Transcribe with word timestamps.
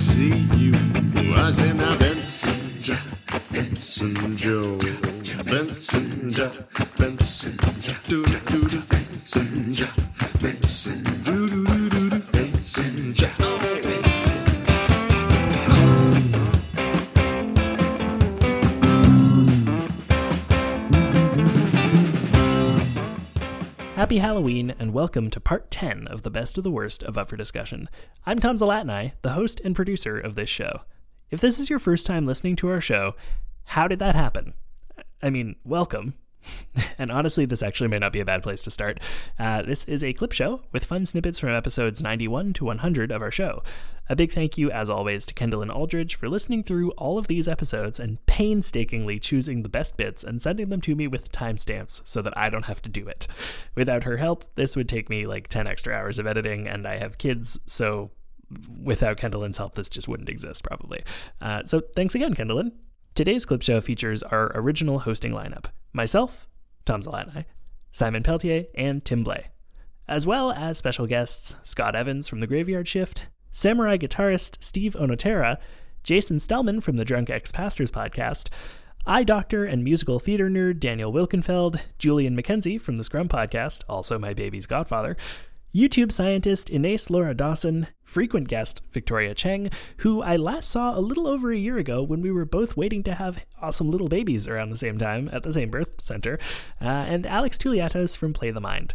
see 0.00 0.46
you. 0.56 0.72
Was 1.30 1.60
in 1.60 1.78
a 1.80 1.96
Benson, 1.96 2.96
Benson 3.52 4.36
Joe, 4.36 4.78
Benson, 5.44 6.32
Benson, 6.96 7.69
welcome 25.00 25.30
to 25.30 25.40
part 25.40 25.70
10 25.70 26.06
of 26.08 26.24
the 26.24 26.30
best 26.30 26.58
of 26.58 26.62
the 26.62 26.70
worst 26.70 27.02
of 27.04 27.16
Up 27.16 27.30
for 27.30 27.36
Discussion. 27.38 27.88
I'm 28.26 28.38
Tom 28.38 28.58
Zalatni, 28.58 29.12
the 29.22 29.30
host 29.30 29.58
and 29.64 29.74
producer 29.74 30.20
of 30.20 30.34
this 30.34 30.50
show. 30.50 30.82
If 31.30 31.40
this 31.40 31.58
is 31.58 31.70
your 31.70 31.78
first 31.78 32.06
time 32.06 32.26
listening 32.26 32.54
to 32.56 32.68
our 32.68 32.82
show, 32.82 33.14
how 33.64 33.88
did 33.88 33.98
that 34.00 34.14
happen? 34.14 34.52
I 35.22 35.30
mean, 35.30 35.56
welcome. 35.64 36.16
and 36.98 37.10
honestly, 37.10 37.44
this 37.44 37.62
actually 37.62 37.88
may 37.88 37.98
not 37.98 38.12
be 38.12 38.20
a 38.20 38.24
bad 38.24 38.42
place 38.42 38.62
to 38.62 38.70
start. 38.70 39.00
Uh, 39.38 39.62
this 39.62 39.84
is 39.84 40.02
a 40.02 40.12
clip 40.12 40.32
show 40.32 40.62
with 40.72 40.84
fun 40.84 41.06
snippets 41.06 41.38
from 41.38 41.50
episodes 41.50 42.00
91 42.00 42.52
to 42.54 42.64
100 42.64 43.10
of 43.10 43.22
our 43.22 43.30
show. 43.30 43.62
A 44.08 44.16
big 44.16 44.32
thank 44.32 44.58
you, 44.58 44.72
as 44.72 44.90
always, 44.90 45.24
to 45.26 45.34
Kendall 45.34 45.62
and 45.62 45.70
Aldridge 45.70 46.16
for 46.16 46.28
listening 46.28 46.64
through 46.64 46.90
all 46.92 47.16
of 47.16 47.28
these 47.28 47.46
episodes 47.46 48.00
and 48.00 48.24
painstakingly 48.26 49.20
choosing 49.20 49.62
the 49.62 49.68
best 49.68 49.96
bits 49.96 50.24
and 50.24 50.42
sending 50.42 50.68
them 50.68 50.80
to 50.80 50.96
me 50.96 51.06
with 51.06 51.30
timestamps 51.30 52.02
so 52.04 52.20
that 52.20 52.36
I 52.36 52.50
don't 52.50 52.64
have 52.64 52.82
to 52.82 52.88
do 52.88 53.06
it. 53.06 53.28
Without 53.76 54.02
her 54.02 54.16
help, 54.16 54.44
this 54.56 54.74
would 54.74 54.88
take 54.88 55.08
me 55.08 55.26
like 55.26 55.46
10 55.46 55.68
extra 55.68 55.94
hours 55.94 56.18
of 56.18 56.26
editing, 56.26 56.66
and 56.66 56.88
I 56.88 56.98
have 56.98 57.18
kids, 57.18 57.58
so 57.66 58.10
without 58.82 59.16
Kendall's 59.16 59.58
help, 59.58 59.74
this 59.74 59.88
just 59.88 60.08
wouldn't 60.08 60.28
exist 60.28 60.64
probably. 60.64 61.04
Uh, 61.40 61.62
so 61.64 61.80
thanks 61.94 62.16
again, 62.16 62.34
Kendall. 62.34 62.70
Today's 63.14 63.44
clip 63.44 63.60
show 63.60 63.80
features 63.80 64.22
our 64.22 64.52
original 64.54 65.00
hosting 65.00 65.32
lineup 65.32 65.66
myself, 65.92 66.46
Tom 66.86 67.02
Zalatni, 67.02 67.44
Simon 67.90 68.22
Peltier, 68.22 68.66
and 68.74 69.04
Tim 69.04 69.24
Blay, 69.24 69.48
as 70.06 70.26
well 70.26 70.52
as 70.52 70.78
special 70.78 71.06
guests 71.08 71.56
Scott 71.64 71.96
Evans 71.96 72.28
from 72.28 72.38
The 72.38 72.46
Graveyard 72.46 72.86
Shift, 72.86 73.26
samurai 73.50 73.96
guitarist 73.96 74.62
Steve 74.62 74.94
Onotera, 74.94 75.58
Jason 76.04 76.36
Stellman 76.36 76.80
from 76.80 76.96
the 76.96 77.04
Drunk 77.04 77.28
Ex 77.28 77.50
Pastors 77.50 77.90
podcast, 77.90 78.48
eye 79.06 79.24
doctor 79.24 79.64
and 79.64 79.82
musical 79.82 80.20
theater 80.20 80.48
nerd 80.48 80.78
Daniel 80.78 81.12
Wilkenfeld, 81.12 81.80
Julian 81.98 82.40
McKenzie 82.40 82.80
from 82.80 82.96
the 82.96 83.04
Scrum 83.04 83.28
podcast, 83.28 83.82
also 83.88 84.20
my 84.20 84.32
baby's 84.32 84.68
godfather, 84.68 85.16
YouTube 85.74 86.10
scientist 86.10 86.68
Inés 86.68 87.10
Laura 87.10 87.32
Dawson, 87.32 87.86
frequent 88.02 88.48
guest 88.48 88.82
Victoria 88.90 89.34
Cheng, 89.34 89.70
who 89.98 90.20
I 90.20 90.36
last 90.36 90.68
saw 90.68 90.98
a 90.98 91.00
little 91.00 91.28
over 91.28 91.52
a 91.52 91.56
year 91.56 91.78
ago 91.78 92.02
when 92.02 92.20
we 92.20 92.32
were 92.32 92.44
both 92.44 92.76
waiting 92.76 93.04
to 93.04 93.14
have 93.14 93.44
awesome 93.62 93.88
little 93.88 94.08
babies 94.08 94.48
around 94.48 94.70
the 94.70 94.76
same 94.76 94.98
time 94.98 95.30
at 95.32 95.44
the 95.44 95.52
same 95.52 95.70
birth 95.70 96.00
center, 96.00 96.40
uh, 96.80 96.86
and 96.86 97.24
Alex 97.24 97.56
Tuliatos 97.56 98.18
from 98.18 98.32
Play 98.32 98.50
the 98.50 98.60
Mind. 98.60 98.94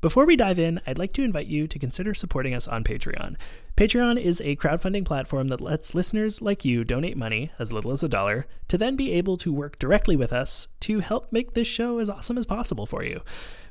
Before 0.00 0.26
we 0.26 0.36
dive 0.36 0.58
in, 0.60 0.80
I'd 0.86 0.98
like 0.98 1.12
to 1.14 1.24
invite 1.24 1.48
you 1.48 1.66
to 1.66 1.78
consider 1.78 2.14
supporting 2.14 2.54
us 2.54 2.68
on 2.68 2.84
Patreon. 2.84 3.36
Patreon 3.76 4.20
is 4.20 4.40
a 4.40 4.54
crowdfunding 4.54 5.04
platform 5.04 5.48
that 5.48 5.60
lets 5.60 5.94
listeners 5.94 6.40
like 6.40 6.64
you 6.64 6.84
donate 6.84 7.16
money, 7.16 7.50
as 7.58 7.72
little 7.72 7.90
as 7.90 8.04
a 8.04 8.08
dollar, 8.08 8.46
to 8.68 8.78
then 8.78 8.94
be 8.94 9.12
able 9.12 9.36
to 9.38 9.52
work 9.52 9.76
directly 9.78 10.14
with 10.14 10.32
us 10.32 10.68
to 10.80 11.00
help 11.00 11.32
make 11.32 11.54
this 11.54 11.66
show 11.66 11.98
as 11.98 12.08
awesome 12.08 12.38
as 12.38 12.46
possible 12.46 12.86
for 12.86 13.02
you. 13.04 13.22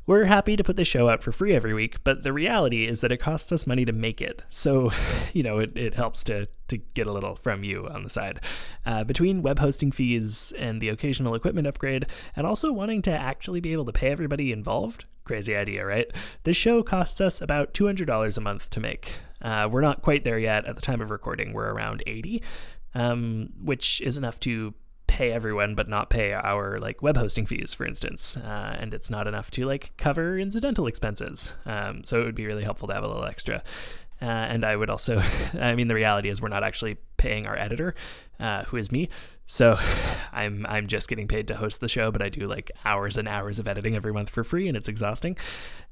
We're 0.08 0.24
happy 0.24 0.56
to 0.56 0.64
put 0.64 0.78
the 0.78 0.86
show 0.86 1.10
out 1.10 1.22
for 1.22 1.34
free 1.34 1.54
every 1.54 1.74
week, 1.74 2.02
but 2.06 2.24
the 2.24 2.32
reality 2.32 2.88
is 2.88 3.02
that 3.02 3.12
it 3.12 3.18
costs 3.18 3.52
us 3.52 3.68
money 3.68 3.84
to 3.84 3.92
make 3.92 4.22
it. 4.22 4.42
So, 4.50 4.90
you 5.34 5.44
know, 5.44 5.60
it, 5.60 5.76
it 5.76 5.96
helps 5.96 6.24
to, 6.24 6.46
to 6.70 6.78
get 6.78 7.08
a 7.08 7.12
little 7.12 7.36
from 7.36 7.66
you 7.66 7.90
on 7.90 8.04
the 8.04 8.10
side. 8.10 8.40
Uh, 8.86 9.04
between 9.04 9.42
web 9.42 9.60
hosting 9.60 9.92
fees 9.92 10.54
and 10.58 10.80
the 10.80 10.88
occasional 10.88 11.36
equipment 11.36 11.68
upgrade, 11.68 12.06
and 12.38 12.48
also 12.48 12.72
wanting 12.72 13.02
to 13.02 13.12
actually 13.12 13.60
be 13.60 13.74
able 13.74 13.84
to 13.84 13.92
pay 13.92 14.08
everybody 14.08 14.54
involved, 14.54 15.04
crazy 15.26 15.54
idea, 15.54 15.86
right? 15.86 16.10
This 16.46 16.56
show 16.56 16.84
costs 16.84 17.20
us 17.20 17.42
about 17.42 17.74
$200 17.74 18.38
a 18.38 18.42
month 18.42 18.70
to 18.70 18.80
make. 18.80 19.12
Uh, 19.42 19.68
we're 19.70 19.82
not 19.82 20.04
quite 20.04 20.24
there 20.24 20.40
yet. 20.40 20.66
At 20.66 20.78
the 20.78 20.82
time 20.82 21.02
of 21.02 21.12
recording, 21.12 21.52
we're 21.52 21.74
around 21.74 22.02
80, 22.08 22.42
um, 22.96 23.50
which 23.62 24.00
is 24.00 24.16
enough 24.16 24.40
to 24.40 24.74
pay 25.08 25.32
everyone 25.32 25.74
but 25.74 25.88
not 25.88 26.10
pay 26.10 26.34
our 26.34 26.80
like 26.80 27.02
web 27.02 27.18
hosting 27.18 27.46
fees 27.46 27.74
for 27.74 27.86
instance. 27.86 28.38
Uh, 28.38 28.76
and 28.80 28.94
it's 28.94 29.10
not 29.10 29.28
enough 29.28 29.50
to 29.52 29.66
like 29.66 29.92
cover 29.98 30.38
incidental 30.38 30.86
expenses. 30.88 31.54
Um, 31.66 32.04
so 32.04 32.22
it 32.22 32.26
would 32.26 32.36
be 32.36 32.46
really 32.46 32.64
helpful 32.64 32.88
to 32.90 32.94
have 32.94 33.04
a 33.04 33.08
little 33.08 33.26
extra. 33.26 33.64
Uh, 34.20 34.26
and 34.26 34.66
i 34.66 34.76
would 34.76 34.90
also 34.90 35.22
i 35.62 35.76
mean 35.76 35.88
the 35.88 35.94
reality 35.94 36.28
is 36.28 36.42
we're 36.42 36.48
not 36.48 36.64
actually 36.64 36.98
paying 37.18 37.46
our 37.46 37.56
editor 37.56 37.94
uh, 38.40 38.64
who 38.66 38.78
is 38.78 38.92
me. 38.92 39.10
So 39.48 39.78
i'm 40.34 40.66
i'm 40.68 40.88
just 40.88 41.08
getting 41.10 41.28
paid 41.28 41.48
to 41.48 41.56
host 41.56 41.82
the 41.82 41.88
show 41.88 42.12
but 42.12 42.22
i 42.22 42.30
do 42.30 42.48
like 42.48 42.72
hours 42.86 43.18
and 43.18 43.28
hours 43.28 43.60
of 43.60 43.68
editing 43.68 43.96
every 43.96 44.14
month 44.14 44.30
for 44.30 44.44
free 44.44 44.68
and 44.68 44.78
it's 44.78 44.88
exhausting. 44.88 45.38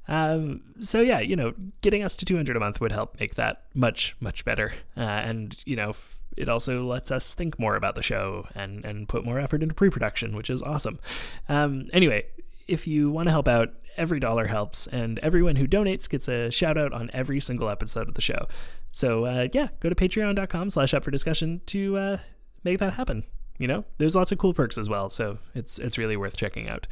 Um, 0.08 0.62
so 0.80 1.02
yeah 1.02 1.20
you 1.20 1.36
know 1.36 1.54
getting 1.82 2.04
us 2.04 2.16
to 2.18 2.26
200 2.26 2.56
a 2.56 2.60
month 2.60 2.80
would 2.82 2.92
help 2.92 3.20
make 3.20 3.36
that 3.36 3.64
much 3.74 4.16
much 4.20 4.46
better. 4.46 4.74
Uh, 4.98 5.02
and 5.02 5.56
you 5.66 5.76
know 5.76 5.96
it 6.38 6.50
also 6.50 6.86
lets 6.86 7.12
us 7.12 7.34
think 7.34 7.60
more 7.60 7.76
about 7.76 7.96
the 7.96 8.04
show 8.04 8.48
and, 8.56 8.84
and 8.86 9.08
put 9.08 9.26
more 9.26 9.40
effort 9.40 9.64
into 9.64 9.76
pre 9.76 9.90
production, 9.90 10.36
which 10.36 10.50
is 10.50 10.62
awesome. 10.62 11.00
Um, 11.50 11.88
anyway, 11.94 12.26
if 12.68 12.88
you 12.88 13.12
want 13.12 13.28
to 13.28 13.32
help 13.32 13.48
out, 13.48 13.74
every 13.98 14.20
dollar 14.20 14.48
helps, 14.48 14.88
and 14.88 15.20
everyone 15.20 15.56
who 15.56 15.68
donates 15.68 16.10
gets 16.10 16.28
a 16.28 16.52
shout 16.52 16.78
out 16.78 16.92
on 16.94 17.10
every 17.14 17.40
single 17.40 17.70
episode 17.70 18.08
of 18.08 18.16
the 18.16 18.22
show. 18.22 18.48
So 18.92 19.26
uh, 19.26 19.48
yeah, 19.54 19.70
go 19.80 19.90
to 19.90 19.96
patreon.com 19.96 20.70
slash 20.70 20.94
up 20.94 21.04
for 21.04 21.12
discussion 21.12 21.62
to 21.68 21.98
uh, 21.98 22.18
make 22.64 22.80
that 22.80 22.94
happen. 22.94 23.24
You 23.58 23.68
know, 23.68 23.86
there's 23.98 24.16
lots 24.16 24.32
of 24.32 24.38
cool 24.38 24.54
perks 24.54 24.78
as 24.78 24.90
well, 24.90 25.10
so 25.10 25.38
it's 25.54 25.80
it's 25.80 25.98
really 25.98 26.18
worth 26.18 26.36
checking 26.36 26.68
out. 26.68 26.88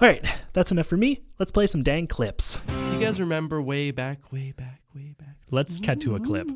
All 0.00 0.08
right, 0.08 0.24
that's 0.52 0.72
enough 0.72 0.86
for 0.86 0.96
me. 0.96 1.22
Let's 1.38 1.50
play 1.50 1.66
some 1.66 1.82
dang 1.82 2.06
clips. 2.06 2.58
You 2.92 3.00
guys 3.00 3.20
remember 3.20 3.60
way 3.60 3.90
back, 3.90 4.32
way 4.32 4.52
back, 4.52 4.80
way 4.94 5.14
back? 5.18 5.36
Let's 5.50 5.78
cut 5.78 6.00
to 6.02 6.16
a 6.16 6.20
clip. 6.20 6.50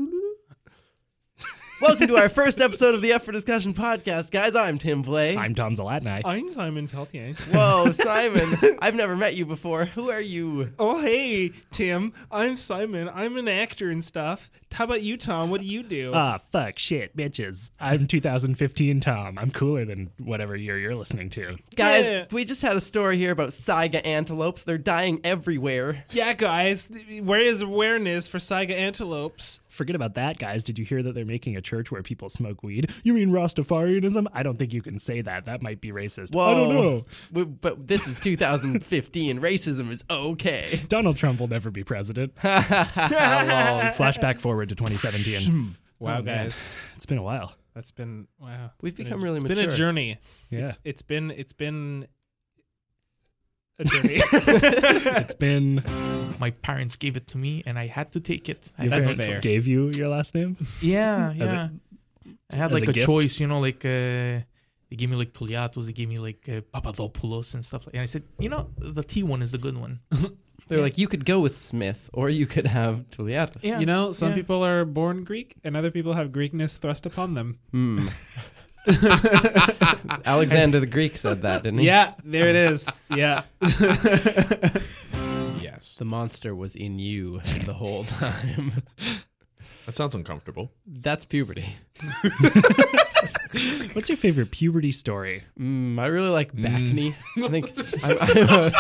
Welcome 1.81 2.07
to 2.07 2.17
our 2.17 2.29
first 2.29 2.61
episode 2.61 2.95
of 2.95 3.03
the 3.03 3.13
Up 3.13 3.23
for 3.25 3.33
Discussion 3.33 3.75
podcast, 3.75 4.31
guys. 4.31 4.55
I'm 4.57 4.79
Tim 4.79 5.03
Blay. 5.03 5.37
I'm 5.37 5.55
Tom 5.55 5.75
Zalatni. 5.75 6.23
I'm 6.25 6.49
Simon 6.51 6.89
Peltier. 6.89 7.35
Whoa, 7.53 7.91
Simon! 7.93 8.79
I've 8.81 8.95
never 8.95 9.17
met 9.17 9.35
you 9.35 9.45
before. 9.45 9.85
Who 9.87 10.11
are 10.11 10.21
you? 10.21 10.73
Oh, 10.79 11.01
hey, 11.03 11.51
Tim. 11.73 12.13
I'm 12.31 12.57
Simon. 12.57 13.11
I'm 13.13 13.37
an 13.37 13.49
actor 13.49 13.91
and 13.91 14.03
stuff. 14.03 14.51
How 14.73 14.85
about 14.85 15.03
you, 15.03 15.17
Tom? 15.17 15.51
What 15.51 15.61
do 15.61 15.67
you 15.67 15.83
do? 15.83 16.13
Ah, 16.15 16.39
fuck, 16.53 16.79
shit, 16.79 17.17
bitches. 17.17 17.71
I'm 17.79 18.07
2015 18.07 19.01
Tom. 19.01 19.39
I'm 19.39 19.51
cooler 19.51 19.85
than 19.85 20.11
whatever 20.19 20.57
year 20.57 20.79
you're 20.79 20.95
listening 20.95 21.29
to. 21.31 21.57
Guys, 21.77 22.05
Yeah. 22.07 22.25
we 22.33 22.45
just 22.45 22.63
had 22.63 22.77
a 22.77 22.81
story 22.81 23.19
here 23.19 23.31
about 23.33 23.51
Saiga 23.51 24.05
antelopes. 24.07 24.65
They're 24.65 24.79
dying 24.79 25.21
everywhere. 25.23 26.03
yeah, 26.13 26.33
guys. 26.33 26.89
Where 27.23 27.41
is 27.41 27.61
awareness 27.63 28.27
for 28.27 28.39
Saiga 28.39 28.71
antelopes? 28.73 29.61
Forget 29.75 29.97
about 29.97 30.15
that, 30.15 30.39
guys. 30.39 30.63
Did 30.63 30.79
you 30.79 30.85
hear 30.85 31.03
that 31.03 31.15
they're 31.15 31.25
making 31.25 31.57
a 31.57 31.61
church 31.61 31.91
where 31.91 32.01
people 32.03 32.29
smoke 32.29 32.63
weed? 32.63 32.93
You 33.03 33.13
mean 33.13 33.31
Rastafarianism? 33.31 34.27
I 34.33 34.43
don't 34.45 34.57
think 34.59 34.73
you 34.73 34.81
can 34.83 34.99
say 35.01 35.21
that. 35.21 35.47
That 35.47 35.63
might 35.63 35.81
be 35.81 35.91
racist. 35.91 36.33
Whoa. 36.33 36.47
I 36.51 36.55
don't 36.55 36.75
know. 36.75 37.05
We- 37.33 37.45
but 37.45 37.89
this 37.89 38.07
is 38.07 38.21
2015. 38.21 39.41
Racism 39.41 39.91
is 39.91 40.05
okay. 40.09 40.83
Donald 40.89 41.17
Trump 41.17 41.41
will 41.41 41.49
never 41.49 41.71
be 41.73 41.83
president. 41.83 42.35
Flashback 43.15 44.39
forward 44.39 44.69
to 44.69 44.75
2017. 44.75 45.77
Wow, 45.99 46.19
oh, 46.19 46.23
guys. 46.23 46.69
it's 46.97 47.07
been 47.07 47.19
a 47.19 47.23
while. 47.23 47.53
That's 47.75 47.91
been 47.91 48.29
wow. 48.39 48.71
We've 48.81 48.91
It's 48.93 48.97
been 48.99 49.07
become 49.07 49.21
a, 49.21 49.25
really 49.25 49.37
It's 49.37 49.45
mature. 49.45 49.65
been 49.65 49.73
a 49.73 49.77
journey. 49.77 50.19
Yeah. 50.51 50.61
It's, 50.67 50.79
it's 50.85 51.03
been 51.03 51.31
it's 51.33 51.53
been 51.53 52.07
a 53.79 53.85
journey. 53.85 54.21
It's 55.23 55.35
been. 55.35 55.83
my 56.41 56.51
parents 56.51 56.97
gave 56.97 57.17
it 57.17 57.27
to 57.29 57.39
me 57.39 57.63
and 57.67 57.79
I 57.79 57.87
had 57.87 58.13
to 58.13 58.21
take 58.21 58.49
it. 58.49 58.73
I 58.79 58.85
Your 58.85 58.91
That's 58.91 59.09
had 59.09 59.17
to- 59.17 59.23
parents 59.23 59.47
fair. 59.47 59.55
Gave 59.55 59.67
you 59.67 59.91
your 59.95 60.09
last 60.09 60.35
name? 60.35 60.57
Yeah, 60.81 61.33
yeah. 61.33 61.69
I 62.53 62.57
had 62.57 62.73
as 62.73 62.81
like 62.81 62.89
a 62.89 62.91
a, 62.91 62.95
gift? 62.95 63.07
choice, 63.07 63.41
you 63.41 63.47
know, 63.47 63.61
like 63.61 63.85
uh, 63.85 64.43
they 64.91 64.97
gave 64.97 65.11
me 65.11 65.17
like 65.17 65.33
Toliatos, 65.33 65.87
they 65.87 65.93
gave 65.93 66.09
me 66.09 66.19
like 66.19 66.49
uh, 66.49 66.61
Papadopoulos 66.73 67.55
and 67.55 67.65
stuff 67.65 67.87
like. 67.87 67.95
And 67.95 68.03
I 68.03 68.07
said, 68.07 68.23
you 68.39 68.49
know, 68.49 68.71
the 68.79 69.03
T 69.03 69.23
one 69.23 69.43
is 69.43 69.51
the 69.53 69.59
good 69.59 69.77
one. 69.77 70.01
They're 70.69 70.81
like, 70.81 70.97
you 70.97 71.09
could 71.09 71.27
go 71.27 71.41
with 71.41 71.59
Smith, 71.59 72.09
or 72.15 72.31
you 72.31 72.47
could 72.47 72.67
have 72.67 73.05
Tuliatis. 73.11 73.63
Yeah. 73.65 73.81
You 73.81 73.87
know, 73.87 74.13
some 74.13 74.31
Yeah. 74.31 74.35
people 74.37 74.65
are 74.65 74.87
born 74.87 75.23
Greek, 75.25 75.57
and 75.63 75.77
other 75.77 75.91
people 75.91 76.15
have 76.15 76.29
Greekness 76.33 76.79
thrust 76.79 77.05
upon 77.07 77.35
them. 77.35 77.59
Hmm. 77.71 78.09
Alexander 80.25 80.81
the 80.81 80.87
Greek 80.87 81.17
said 81.17 81.43
that, 81.43 81.63
didn't 81.63 81.81
he? 81.81 81.87
Yeah, 81.87 82.15
there 82.25 82.49
it 82.49 82.57
is. 82.57 82.89
Yeah. 83.15 83.43
Yes. 85.61 85.97
The 85.99 86.05
monster 86.05 86.55
was 86.55 86.77
in 86.77 86.99
you 86.99 87.41
the 87.67 87.75
whole 87.75 88.05
time. 88.05 88.83
That 89.87 89.95
sounds 89.97 90.15
uncomfortable. 90.15 90.71
That's 90.87 91.25
puberty. 91.25 91.77
What's 93.93 94.09
your 94.09 94.17
favorite 94.17 94.51
puberty 94.51 94.93
story? 94.93 95.43
Mm, 95.59 95.99
I 95.99 96.07
really 96.07 96.31
like 96.31 96.53
Backney. 96.55 97.15
I 97.37 97.49
think 97.49 97.73
I'm, 98.03 98.17
I'm, 98.21 98.49
a, 98.49 98.73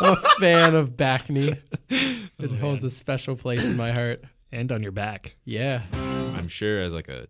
I'm 0.00 0.12
a 0.12 0.16
fan 0.38 0.74
of 0.74 0.96
Backney. 0.96 1.58
It 1.90 2.50
holds 2.60 2.82
a 2.84 2.90
special 2.90 3.36
place 3.36 3.64
in 3.66 3.76
my 3.76 3.92
heart. 3.92 4.24
And 4.52 4.70
on 4.72 4.82
your 4.82 4.92
back. 4.92 5.36
Yeah. 5.44 5.82
I'm 5.92 6.36
I'm 6.36 6.48
sure 6.48 6.80
as 6.80 6.92
like 6.92 7.08
a 7.08 7.26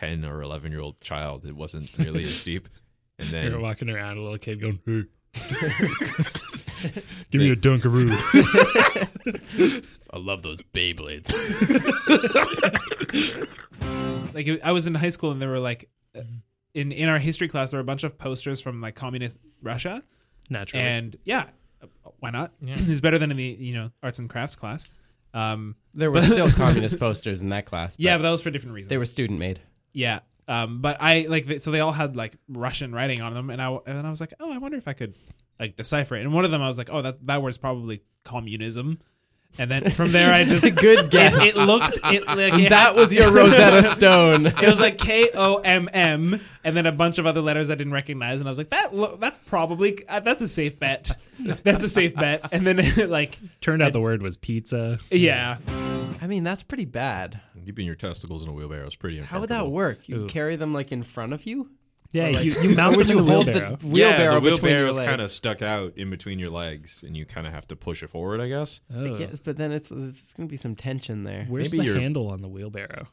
10 0.00 0.24
or 0.24 0.42
11 0.42 0.72
year 0.72 0.80
old 0.80 1.00
child, 1.00 1.44
it 1.46 1.54
wasn't 1.54 1.96
nearly 1.98 2.24
as 2.24 2.40
deep. 2.42 2.68
And 3.18 3.28
then 3.32 3.42
You're 3.44 3.52
then 3.52 3.62
walking 3.62 3.90
around, 3.90 4.16
a 4.16 4.22
little 4.22 4.38
kid 4.38 4.60
going, 4.60 4.80
hey. 4.86 5.02
Give 7.30 7.40
me 7.40 7.50
a 7.50 7.56
Dunkaroo. 7.56 8.10
I 10.12 10.18
love 10.18 10.42
those 10.42 10.62
Beyblades. 10.62 11.30
like 14.34 14.48
I 14.64 14.72
was 14.72 14.86
in 14.86 14.94
high 14.94 15.10
school 15.10 15.30
and 15.30 15.40
there 15.40 15.48
were 15.50 15.60
like 15.60 15.88
uh, 16.16 16.22
in 16.74 16.92
in 16.92 17.08
our 17.08 17.18
history 17.18 17.48
class 17.48 17.70
there 17.70 17.78
were 17.78 17.82
a 17.82 17.84
bunch 17.84 18.04
of 18.04 18.16
posters 18.18 18.60
from 18.60 18.80
like 18.80 18.94
communist 18.94 19.38
Russia 19.62 20.02
Naturally. 20.48 20.84
and 20.84 21.16
yeah 21.24 21.44
why 22.18 22.30
not 22.30 22.52
Yeah. 22.60 22.74
it's 22.78 23.00
better 23.00 23.18
than 23.18 23.30
in 23.30 23.36
the 23.36 23.44
you 23.60 23.74
know 23.74 23.90
arts 24.02 24.18
and 24.18 24.28
crafts 24.28 24.56
class 24.56 24.88
um 25.34 25.76
There 25.94 26.10
were 26.10 26.22
still 26.22 26.50
communist 26.50 26.98
posters 26.98 27.40
in 27.42 27.50
that 27.50 27.66
class. 27.66 27.94
yeah 27.98 28.14
but 28.16 28.18
but 28.18 28.22
that 28.24 28.30
was 28.30 28.42
for 28.42 28.50
different 28.50 28.74
reasons 28.74 28.88
they 28.88 28.98
were 28.98 29.06
student 29.06 29.38
made. 29.38 29.60
Yeah 29.92 30.20
um 30.48 30.80
but 30.80 30.96
I 31.00 31.26
like 31.28 31.60
so 31.60 31.70
they 31.70 31.80
all 31.80 31.92
had 31.92 32.16
like 32.16 32.36
Russian 32.48 32.92
writing 32.94 33.20
on 33.20 33.34
them 33.34 33.50
and 33.50 33.60
I 33.60 33.76
and 33.86 34.06
I 34.06 34.10
was 34.10 34.20
like 34.20 34.34
oh 34.40 34.50
I 34.52 34.58
wonder 34.58 34.76
if 34.76 34.88
I 34.88 34.92
could 34.92 35.14
like 35.58 35.76
decipher 35.76 36.16
it 36.16 36.22
and 36.22 36.32
one 36.32 36.44
of 36.44 36.50
them 36.50 36.62
I 36.62 36.68
was 36.68 36.78
like 36.78 36.88
oh 36.90 37.02
that 37.02 37.24
that 37.26 37.42
word's 37.42 37.58
probably 37.58 38.02
communism 38.24 38.98
and 39.58 39.68
then 39.68 39.90
from 39.90 40.12
there 40.12 40.32
I 40.32 40.44
just 40.44 40.62
Good 40.76 41.10
guess. 41.10 41.34
it, 41.34 41.56
it 41.56 41.60
looked 41.60 41.98
it 42.04 42.24
like 42.26 42.54
it 42.54 42.68
that 42.70 42.88
had- 42.88 42.96
was 42.96 43.12
your 43.12 43.32
Rosetta 43.34 43.82
Stone. 43.82 44.46
it 44.46 44.62
was 44.62 44.78
like 44.80 44.96
K 44.96 45.28
O 45.34 45.56
M 45.56 45.88
M, 45.92 46.40
and 46.62 46.76
then 46.76 46.86
a 46.86 46.92
bunch 46.92 47.18
of 47.18 47.26
other 47.26 47.40
letters 47.40 47.68
I 47.68 47.74
didn't 47.74 47.92
recognize, 47.92 48.38
and 48.40 48.48
I 48.48 48.50
was 48.52 48.58
like, 48.58 48.68
"That 48.70 48.94
lo- 48.94 49.16
that's 49.16 49.38
probably 49.38 50.06
uh, 50.08 50.20
that's 50.20 50.40
a 50.40 50.46
safe 50.46 50.78
bet. 50.78 51.10
That's 51.64 51.82
a 51.82 51.88
safe 51.88 52.14
bet." 52.14 52.48
And 52.52 52.64
then 52.64 52.78
it 52.78 53.10
like, 53.10 53.40
Turned 53.60 53.82
out 53.82 53.92
the 53.92 54.00
word 54.00 54.22
was 54.22 54.36
pizza. 54.36 55.00
yeah, 55.10 55.56
I 56.20 56.26
mean, 56.26 56.44
that's 56.44 56.62
pretty 56.62 56.84
bad. 56.84 57.40
keeping 57.64 57.86
your 57.86 57.94
testicles 57.94 58.42
in 58.42 58.48
a 58.48 58.52
wheelbarrow 58.52 58.86
is 58.86 58.94
pretty 58.96 59.18
How 59.20 59.40
would 59.40 59.48
that 59.50 59.68
work? 59.70 60.08
You 60.08 60.24
Ooh. 60.24 60.26
carry 60.26 60.56
them 60.56 60.72
like 60.74 60.92
in 60.92 61.02
front 61.02 61.32
of 61.32 61.46
you? 61.46 61.70
Yeah, 62.12 62.28
like- 62.30 62.44
you, 62.44 62.52
you 62.62 62.70
mount 62.76 62.96
Or 62.96 63.04
them 63.04 63.18
in 63.18 63.24
you 63.24 63.30
the 63.30 63.36
wheelbarrow. 63.38 63.76
the 63.76 63.86
wheelbarrow 63.86 64.32
yeah, 64.34 64.40
the 64.40 64.40
between 64.50 64.72
your 64.72 64.84
wheelbarrow's 64.86 65.06
kind 65.06 65.20
of 65.22 65.30
stuck 65.30 65.62
out 65.62 65.96
in 65.96 66.10
between 66.10 66.38
your 66.40 66.50
legs, 66.50 67.04
and 67.06 67.16
you 67.16 67.24
kind 67.24 67.46
of 67.46 67.52
have 67.52 67.66
to 67.68 67.76
push 67.76 68.02
it 68.02 68.10
forward, 68.10 68.40
I 68.40 68.48
guess. 68.48 68.80
I 68.92 68.98
Oh. 68.98 69.16
guess, 69.18 69.38
but 69.40 69.56
then 69.56 69.70
it's 69.72 69.90
it's 69.92 70.32
gonna 70.32 70.48
be 70.48 70.56
some 70.56 70.74
tension 70.74 71.22
there. 71.24 71.44
Where's 71.48 71.72
Maybe 71.72 71.78
the 71.78 71.84
you're- 71.92 72.00
handle 72.02 72.26
on 72.28 72.42
the 72.42 72.48
wheelbarrow? 72.48 73.06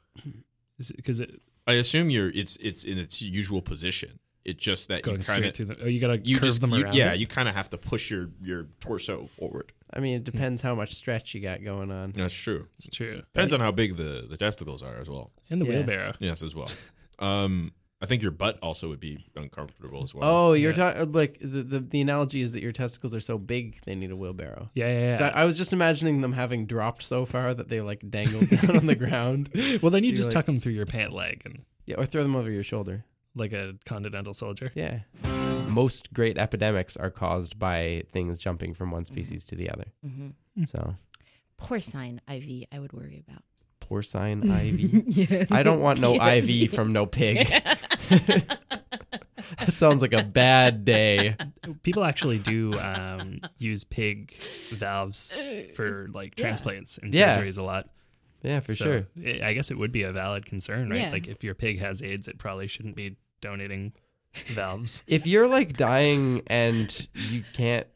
Because 0.96 1.20
it 1.20 1.42
I 1.68 1.74
assume 1.74 2.10
you're 2.10 2.30
it's 2.30 2.56
it's 2.58 2.84
in 2.84 2.98
its 2.98 3.22
usual 3.22 3.62
position. 3.62 4.20
It's 4.48 4.64
just 4.64 4.88
that 4.88 5.04
going 5.04 5.20
you 5.20 5.24
kind 5.26 5.36
straight 5.38 5.50
of 5.50 5.56
through 5.56 5.66
the. 5.66 5.84
Oh, 5.84 5.88
you 5.88 6.00
gotta 6.00 6.18
you 6.24 6.38
curve 6.38 6.46
just 6.46 6.62
them 6.62 6.72
you- 6.72 6.84
around. 6.86 6.96
yeah 6.96 7.14
you 7.14 7.28
kind 7.28 7.48
of 7.50 7.56
have 7.56 7.70
to 7.72 7.78
push 7.78 8.10
your 8.10 8.30
your 8.42 8.68
torso 8.80 9.28
forward. 9.38 9.74
I 9.94 10.00
mean, 10.00 10.16
it 10.16 10.24
depends 10.24 10.62
how 10.62 10.74
much 10.76 10.94
stretch 10.94 11.34
you 11.36 11.42
got 11.42 11.64
going 11.64 11.92
on. 11.92 12.14
That's 12.16 12.34
true. 12.34 12.68
it's 12.78 12.90
true. 12.90 13.18
Depends 13.34 13.54
on 13.54 13.60
how 13.60 13.72
big 13.72 13.98
the 13.98 14.26
the 14.30 14.38
testicles 14.38 14.82
are 14.82 14.96
as 15.00 15.10
well. 15.10 15.32
and 15.50 15.62
the 15.62 15.66
Yeah. 15.66 15.72
wheelbarrow. 15.78 16.14
Yes, 16.20 16.42
as 16.42 16.56
well. 16.56 16.70
Um, 17.20 17.72
I 18.00 18.06
think 18.06 18.22
your 18.22 18.30
butt 18.32 18.60
also 18.62 18.90
would 18.90 19.00
be 19.00 19.26
uncomfortable 19.36 20.04
as 20.04 20.14
well. 20.14 20.24
Oh, 20.50 20.54
you're 20.54 20.72
Yeah. 20.72 20.94
talking 20.94 21.12
like 21.14 21.40
the, 21.42 21.64
the 21.64 21.80
the 21.80 22.00
analogy 22.02 22.42
is 22.42 22.52
that 22.54 22.62
your 22.62 22.72
testicles 22.72 23.16
are 23.16 23.20
so 23.20 23.38
big 23.40 23.80
they 23.86 23.96
need 23.96 24.12
a 24.12 24.16
wheelbarrow. 24.16 24.70
Yeah, 24.76 24.88
yeah, 24.88 25.12
'Cause 25.14 25.22
yeah. 25.22 25.28
I, 25.30 25.42
I 25.42 25.46
was 25.46 25.58
just 25.58 25.74
imagining 25.74 26.22
them 26.22 26.34
having 26.34 26.68
dropped 26.68 27.02
so 27.04 27.26
far 27.26 27.54
that 27.56 27.70
they 27.70 27.82
like 27.82 28.08
dangled 28.10 28.50
down 28.52 28.78
on 28.78 28.86
the 28.86 28.96
ground. 28.96 29.50
well, 29.82 29.90
then 29.90 30.04
you 30.04 30.10
you're 30.10 30.18
just 30.18 30.30
like- 30.30 30.34
tuck 30.36 30.46
them 30.46 30.60
through 30.60 30.74
your 30.74 30.86
pant 30.86 31.12
leg 31.12 31.42
and 31.44 31.64
Yeah, 31.88 31.96
or 31.98 32.06
throw 32.06 32.22
them 32.24 32.36
over 32.36 32.52
your 32.52 32.64
shoulder. 32.64 33.04
Like 33.38 33.54
a 33.54 33.76
continental 33.86 34.34
soldier. 34.34 34.72
Yeah. 34.76 35.00
Most 35.70 36.14
great 36.14 36.38
epidemics 36.38 36.98
are 36.98 37.12
caused 37.12 37.60
by 37.60 38.04
things 38.12 38.40
jumping 38.40 38.74
from 38.74 38.92
one 38.92 39.06
species 39.06 39.44
to 39.46 39.56
the 39.56 39.70
other. 39.70 39.86
hmm 40.04 40.30
So, 40.66 40.96
Porcine 41.62 42.20
IV, 42.30 42.68
I 42.72 42.80
would 42.80 42.94
worry 42.94 43.24
about. 43.28 43.44
porcine 43.82 44.50
ivy. 44.52 45.04
yeah. 45.08 45.46
I 45.52 45.64
don't 45.64 45.82
want 45.82 46.00
no 46.00 46.16
IV 46.22 46.72
from 46.72 46.94
no 46.94 47.06
pig. 47.06 47.48
that 48.10 49.74
sounds 49.74 50.02
like 50.02 50.14
a 50.14 50.24
bad 50.24 50.86
day. 50.86 51.36
People 51.84 52.04
actually 52.04 52.38
do 52.40 52.74
um, 52.80 53.40
use 53.58 53.84
pig 53.84 54.34
valves 54.72 55.38
for 55.76 56.08
like 56.14 56.36
transplants 56.36 56.98
and 56.98 57.14
Yeah. 57.14 57.38
surgeries 57.38 57.58
a 57.58 57.64
lot. 57.64 57.90
Yeah, 58.44 58.60
for 58.60 58.76
So, 58.76 58.86
sure. 58.86 59.08
I 59.26 59.50
I 59.50 59.54
guess 59.54 59.72
it 59.72 59.78
would 59.78 59.92
be 59.92 60.04
a 60.04 60.12
valid 60.12 60.46
concern, 60.46 60.90
right? 60.90 61.02
Yeah. 61.02 61.12
Like 61.12 61.28
if 61.28 61.44
your 61.44 61.56
pig 61.56 61.80
has 61.80 62.02
AIDS, 62.02 62.28
it 62.28 62.38
probably 62.38 62.68
shouldn't 62.68 62.96
be 62.96 63.16
donating 63.42 63.94
valves. 64.48 65.04
If 65.08 65.26
you're 65.28 65.48
like 65.48 65.78
dying 65.78 66.42
and 66.48 67.08
you 67.14 67.44
can't, 67.54 67.88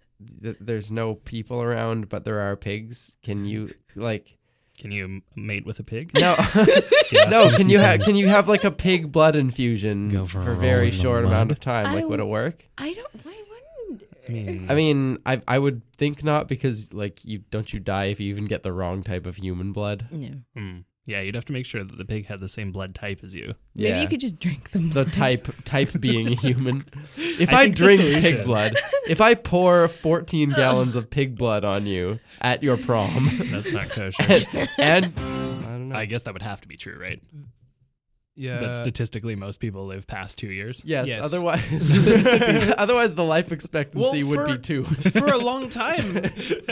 th- 0.41 0.57
there's 0.59 0.91
no 0.91 1.15
people 1.15 1.61
around, 1.61 2.09
but 2.09 2.23
there 2.25 2.39
are 2.39 2.55
pigs. 2.55 3.17
Can 3.23 3.45
you 3.45 3.73
like? 3.95 4.38
Can 4.79 4.89
you 4.91 5.21
mate 5.35 5.65
with 5.65 5.77
a 5.79 5.83
pig? 5.83 6.11
No, 6.15 6.35
Yeah, 7.11 7.25
no. 7.29 7.55
Can 7.55 7.69
you 7.69 7.77
have? 7.77 8.01
Can 8.01 8.15
you 8.15 8.27
have 8.27 8.47
like 8.47 8.63
a 8.63 8.71
pig 8.71 9.11
blood 9.11 9.35
infusion 9.35 10.09
Go 10.09 10.25
for 10.25 10.41
a 10.41 10.43
for 10.45 10.51
a 10.51 10.53
roll 10.53 10.61
very 10.61 10.88
in 10.89 10.93
the 10.95 11.01
short 11.01 11.23
mud? 11.23 11.31
amount 11.31 11.51
of 11.51 11.59
time? 11.59 11.85
Like, 11.93 12.03
I 12.03 12.05
would 12.07 12.19
it 12.19 12.25
work? 12.27 12.67
I 12.79 12.93
don't. 12.93 13.07
Why 13.23 13.43
wouldn't? 13.89 14.03
I 14.27 14.31
mean, 14.31 14.65
I 14.71 14.75
mean, 14.75 15.17
I 15.25 15.41
I 15.47 15.59
would 15.59 15.81
think 15.97 16.23
not 16.23 16.47
because 16.47 16.93
like 16.93 17.23
you 17.23 17.39
don't 17.51 17.71
you 17.71 17.79
die 17.79 18.05
if 18.05 18.19
you 18.19 18.29
even 18.29 18.45
get 18.45 18.63
the 18.63 18.73
wrong 18.73 19.03
type 19.03 19.27
of 19.27 19.35
human 19.35 19.71
blood. 19.71 20.07
No. 20.09 20.29
hmm. 20.55 20.77
Yeah, 21.12 21.22
you'd 21.22 21.36
have 21.36 21.46
to 21.46 21.54
make 21.54 21.66
sure 21.66 21.84
that 21.84 21.98
the 21.98 22.06
pig 22.06 22.25
had 22.25 22.40
the 22.40 22.48
same 22.50 22.72
blood 22.72 22.96
type 22.96 23.19
as 23.24 23.36
you. 23.36 23.54
Maybe 23.75 24.00
you 24.02 24.08
could 24.08 24.19
just 24.19 24.40
drink 24.40 24.72
them. 24.72 24.90
the 24.92 25.06
type 25.24 25.48
type 25.66 25.92
being 26.00 26.28
human. 26.34 26.86
If 27.18 27.54
I 27.54 27.54
I, 27.54 27.63
think 27.63 27.75
the 27.78 27.84
drink 27.86 28.02
solution- 28.02 28.22
pig 28.22 28.46
blood, 28.46 28.74
if 29.08 29.19
I 29.22 29.36
pour 29.36 29.88
14 29.88 30.50
gallons 30.52 30.96
of 30.96 31.10
pig 31.10 31.38
blood 31.38 31.63
on 31.63 31.86
you 31.86 32.19
at 32.42 32.63
your 32.63 32.78
prom, 32.78 33.30
That's 33.52 33.72
not 33.72 33.90
kosher. 33.90 34.24
and, 34.24 34.48
and 34.78 35.06
I 35.19 35.69
don't 35.72 35.90
know. 35.90 35.96
I 35.96 36.06
guess 36.06 36.24
that 36.24 36.34
would 36.34 36.42
have 36.44 36.62
to 36.62 36.68
be 36.68 36.78
true, 36.78 36.98
right? 37.00 37.22
yeah. 38.36 38.60
that 38.60 38.78
statistically 38.78 39.36
most 39.36 39.60
people 39.60 39.86
live 39.88 40.08
past 40.08 40.38
two 40.38 40.48
years. 40.52 40.81
yes, 40.86 41.08
Yes. 41.08 41.22
Otherwise, 41.24 41.62
otherwise 42.78 43.13
the 43.16 43.24
life 43.24 43.52
expectancy 43.52 44.24
Well, 44.24 44.38
would 44.48 44.48
be 44.48 44.58
two. 44.60 44.84
for 44.84 45.28
a 45.28 45.38
long 45.38 45.69
time, 45.69 46.24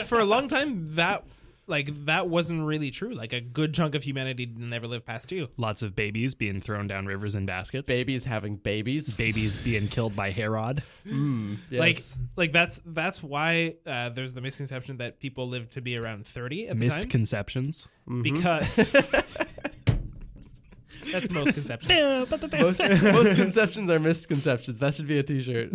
for 0.06 0.18
a 0.18 0.24
long 0.24 0.48
time 0.48 0.86
that 0.94 1.24
like 1.70 2.04
that 2.06 2.28
wasn't 2.28 2.66
really 2.66 2.90
true. 2.90 3.14
Like 3.14 3.32
a 3.32 3.40
good 3.40 3.72
chunk 3.72 3.94
of 3.94 4.02
humanity 4.02 4.52
never 4.54 4.86
lived 4.86 5.06
past 5.06 5.28
two. 5.28 5.48
Lots 5.56 5.82
of 5.82 5.94
babies 5.96 6.34
being 6.34 6.60
thrown 6.60 6.86
down 6.86 7.06
rivers 7.06 7.34
in 7.34 7.46
baskets. 7.46 7.86
Babies 7.86 8.24
having 8.24 8.56
babies. 8.56 9.14
Babies 9.14 9.58
being 9.58 9.88
killed 9.88 10.14
by 10.16 10.30
Herod. 10.30 10.82
Yes. 11.70 11.80
Like 11.80 11.98
like 12.36 12.52
that's 12.52 12.80
that's 12.84 13.22
why 13.22 13.74
uh, 13.86 14.10
there's 14.10 14.34
the 14.34 14.40
misconception 14.40 14.98
that 14.98 15.20
people 15.20 15.48
live 15.48 15.70
to 15.70 15.80
be 15.80 15.98
around 15.98 16.26
thirty 16.26 16.68
at 16.68 16.78
the 16.78 16.88
time 16.88 16.98
Misconceptions. 16.98 17.88
Mhm. 18.08 18.22
because 18.22 18.76
that's 21.12 21.30
most 21.30 21.54
conceptions. 21.54 22.30
most, 22.60 22.80
most 22.80 23.36
conceptions 23.36 23.90
are 23.90 23.98
misconceptions. 23.98 24.78
That 24.80 24.94
should 24.94 25.06
be 25.06 25.18
a 25.18 25.22
T-shirt. 25.22 25.70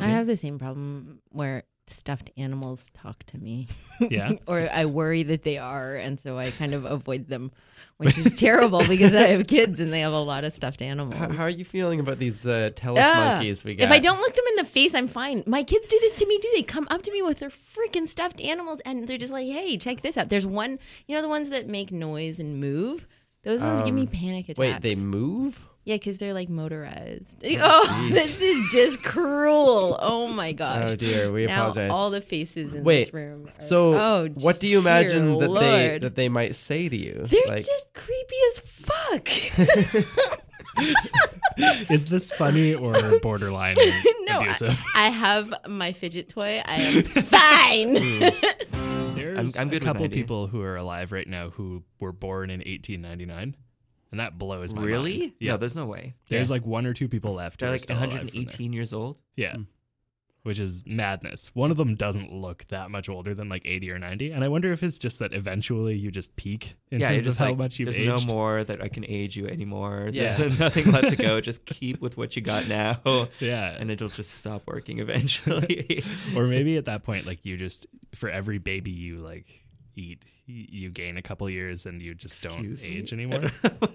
I 0.00 0.06
have 0.06 0.26
the 0.26 0.36
same 0.36 0.58
problem 0.58 1.20
where 1.30 1.64
stuffed 1.90 2.30
animals 2.36 2.90
talk 2.94 3.24
to 3.24 3.38
me. 3.38 3.68
Yeah. 4.00 4.32
or 4.46 4.68
I 4.72 4.86
worry 4.86 5.22
that 5.24 5.42
they 5.42 5.58
are, 5.58 5.96
and 5.96 6.18
so 6.20 6.38
I 6.38 6.50
kind 6.50 6.72
of 6.74 6.84
avoid 6.84 7.28
them, 7.28 7.52
which 7.98 8.16
is 8.18 8.34
terrible 8.38 8.84
because 8.86 9.14
I 9.14 9.28
have 9.28 9.46
kids 9.46 9.80
and 9.80 9.92
they 9.92 10.00
have 10.00 10.12
a 10.12 10.20
lot 10.20 10.44
of 10.44 10.52
stuffed 10.54 10.80
animals. 10.82 11.14
How, 11.14 11.28
how 11.30 11.42
are 11.44 11.50
you 11.50 11.64
feeling 11.64 12.00
about 12.00 12.18
these 12.18 12.46
uh, 12.46 12.70
Tellus 12.74 13.02
Ah, 13.04 13.34
monkeys 13.36 13.62
we 13.64 13.74
got? 13.74 13.84
If 13.84 13.90
I 13.90 13.98
don't 13.98 14.20
look 14.20 14.34
them 14.34 14.44
in 14.50 14.56
the 14.56 14.64
face, 14.64 14.94
I'm 14.94 15.08
fine. 15.08 15.42
My 15.46 15.62
kids 15.62 15.86
do 15.86 15.98
this 16.00 16.18
to 16.20 16.26
me 16.26 16.38
too. 16.38 16.50
They 16.54 16.62
come 16.62 16.86
up 16.90 17.02
to 17.02 17.12
me 17.12 17.22
with 17.22 17.40
their 17.40 17.50
freaking 17.50 18.06
stuffed 18.08 18.40
animals 18.40 18.80
and 18.84 19.06
they're 19.06 19.18
just 19.18 19.32
like, 19.32 19.46
hey, 19.48 19.76
check 19.76 20.00
this 20.02 20.16
out. 20.16 20.28
There's 20.28 20.46
one, 20.46 20.78
you 21.06 21.16
know, 21.16 21.22
the 21.22 21.28
ones 21.28 21.50
that 21.50 21.66
make 21.68 21.92
noise 21.92 22.38
and 22.38 22.60
move? 22.60 23.06
Those 23.42 23.62
ones 23.62 23.80
give 23.82 23.94
me 23.94 24.02
Um, 24.02 24.06
panic 24.08 24.44
attacks. 24.50 24.58
wait, 24.58 24.82
they 24.82 24.94
move? 24.94 25.66
Yeah, 25.84 25.96
because 25.96 26.18
they're 26.18 26.34
like 26.34 26.48
motorized. 26.48 27.42
Oh, 27.44 27.56
oh 27.58 28.08
this 28.10 28.40
is 28.40 28.70
just 28.70 29.02
cruel. 29.02 29.98
Oh 30.00 30.26
my 30.28 30.50
oh, 30.50 30.54
gosh. 30.54 30.84
Oh 30.90 30.96
dear, 30.96 31.32
we 31.32 31.46
now 31.46 31.68
apologize. 31.68 31.90
all 31.90 32.10
the 32.10 32.20
faces 32.20 32.74
in 32.74 32.84
Wait, 32.84 33.04
this 33.04 33.14
room. 33.14 33.48
Are, 33.48 33.60
So, 33.60 33.94
oh, 33.94 34.28
what 34.40 34.60
do 34.60 34.66
you 34.66 34.78
imagine 34.78 35.38
dear 35.38 35.48
that 35.48 35.60
they 35.60 35.98
that 35.98 36.14
they 36.16 36.28
might 36.28 36.54
say 36.54 36.88
to 36.88 36.96
you? 36.96 37.22
They're 37.24 37.40
like, 37.46 37.64
just 37.64 37.94
creepy 37.94 38.36
as 38.52 38.58
fuck. 38.58 39.28
Is 41.90 42.06
this 42.06 42.30
funny 42.30 42.74
or 42.74 43.18
borderline 43.22 43.76
no, 44.22 44.40
abusive? 44.42 44.78
I 44.94 45.08
have 45.08 45.52
my 45.68 45.92
fidget 45.92 46.28
toy. 46.28 46.62
I 46.64 46.76
am 46.76 47.02
hmm. 47.04 47.20
fine. 47.20 47.94
There's 49.14 49.58
I'm 49.58 49.68
a 49.68 49.70
good 49.70 49.82
with 49.82 49.88
couple 49.88 50.04
an 50.04 50.10
people 50.10 50.46
who 50.46 50.60
are 50.62 50.76
alive 50.76 51.12
right 51.12 51.26
now 51.26 51.50
who 51.50 51.82
were 51.98 52.12
born 52.12 52.50
in 52.50 52.60
1899, 52.60 53.56
and 54.10 54.20
that 54.20 54.38
blows 54.38 54.72
my 54.74 54.82
really? 54.82 55.18
mind. 55.18 55.32
Yeah, 55.40 55.52
No, 55.52 55.56
there's 55.58 55.76
no 55.76 55.86
way. 55.86 56.14
there's 56.28 56.50
Yeah. 56.50 56.54
like 56.54 56.66
one 56.66 56.86
or 56.86 56.92
two 56.94 57.08
people 57.08 57.34
left. 57.34 57.60
who 57.60 57.64
They're 57.66 57.70
are 57.70 57.74
like 57.74 57.80
still 57.82 57.96
alive 57.96 58.08
from 58.10 58.16
there. 58.18 58.24
118 58.34 58.72
years 58.72 58.92
old. 58.92 59.18
Yeah. 59.36 59.56
Hmm. 59.56 59.62
Which 60.42 60.58
is 60.58 60.82
madness. 60.86 61.50
One 61.54 61.70
of 61.70 61.76
them 61.76 61.96
doesn't 61.96 62.32
look 62.32 62.64
that 62.68 62.90
much 62.90 63.10
older 63.10 63.34
than 63.34 63.50
like 63.50 63.60
80 63.66 63.90
or 63.90 63.98
90. 63.98 64.30
And 64.30 64.42
I 64.42 64.48
wonder 64.48 64.72
if 64.72 64.82
it's 64.82 64.98
just 64.98 65.18
that 65.18 65.34
eventually 65.34 65.96
you 65.96 66.10
just 66.10 66.34
peak 66.36 66.76
in 66.90 66.98
yeah, 66.98 67.08
terms 67.08 67.16
you're 67.16 67.24
just 67.24 67.40
of 67.40 67.44
how 67.44 67.50
like, 67.50 67.58
much 67.58 67.78
you've 67.78 67.88
there's 67.94 67.98
aged. 67.98 68.26
no 68.26 68.34
more 68.34 68.64
that 68.64 68.82
I 68.82 68.88
can 68.88 69.04
age 69.04 69.36
you 69.36 69.46
anymore. 69.48 70.08
Yeah. 70.10 70.34
There's 70.34 70.58
nothing 70.58 70.90
left 70.92 71.10
to 71.10 71.16
go. 71.16 71.42
Just 71.42 71.66
keep 71.66 72.00
with 72.00 72.16
what 72.16 72.36
you 72.36 72.42
got 72.42 72.68
now, 72.68 73.00
Yeah. 73.38 73.76
and 73.78 73.90
it'll 73.90 74.08
just 74.08 74.30
stop 74.30 74.62
working 74.66 74.98
eventually. 75.00 76.02
or 76.34 76.46
maybe 76.46 76.78
at 76.78 76.86
that 76.86 77.04
point, 77.04 77.26
like 77.26 77.44
you 77.44 77.58
just, 77.58 77.86
for 78.14 78.30
every 78.30 78.56
baby 78.56 78.92
you 78.92 79.18
like, 79.18 79.46
eat, 80.00 80.22
you 80.46 80.90
gain 80.90 81.16
a 81.16 81.22
couple 81.22 81.48
years 81.50 81.86
and 81.86 82.00
you 82.02 82.14
just 82.14 82.44
Excuse 82.44 82.82
don't 82.82 82.90
me? 82.90 82.98
age 82.98 83.12
anymore? 83.12 83.44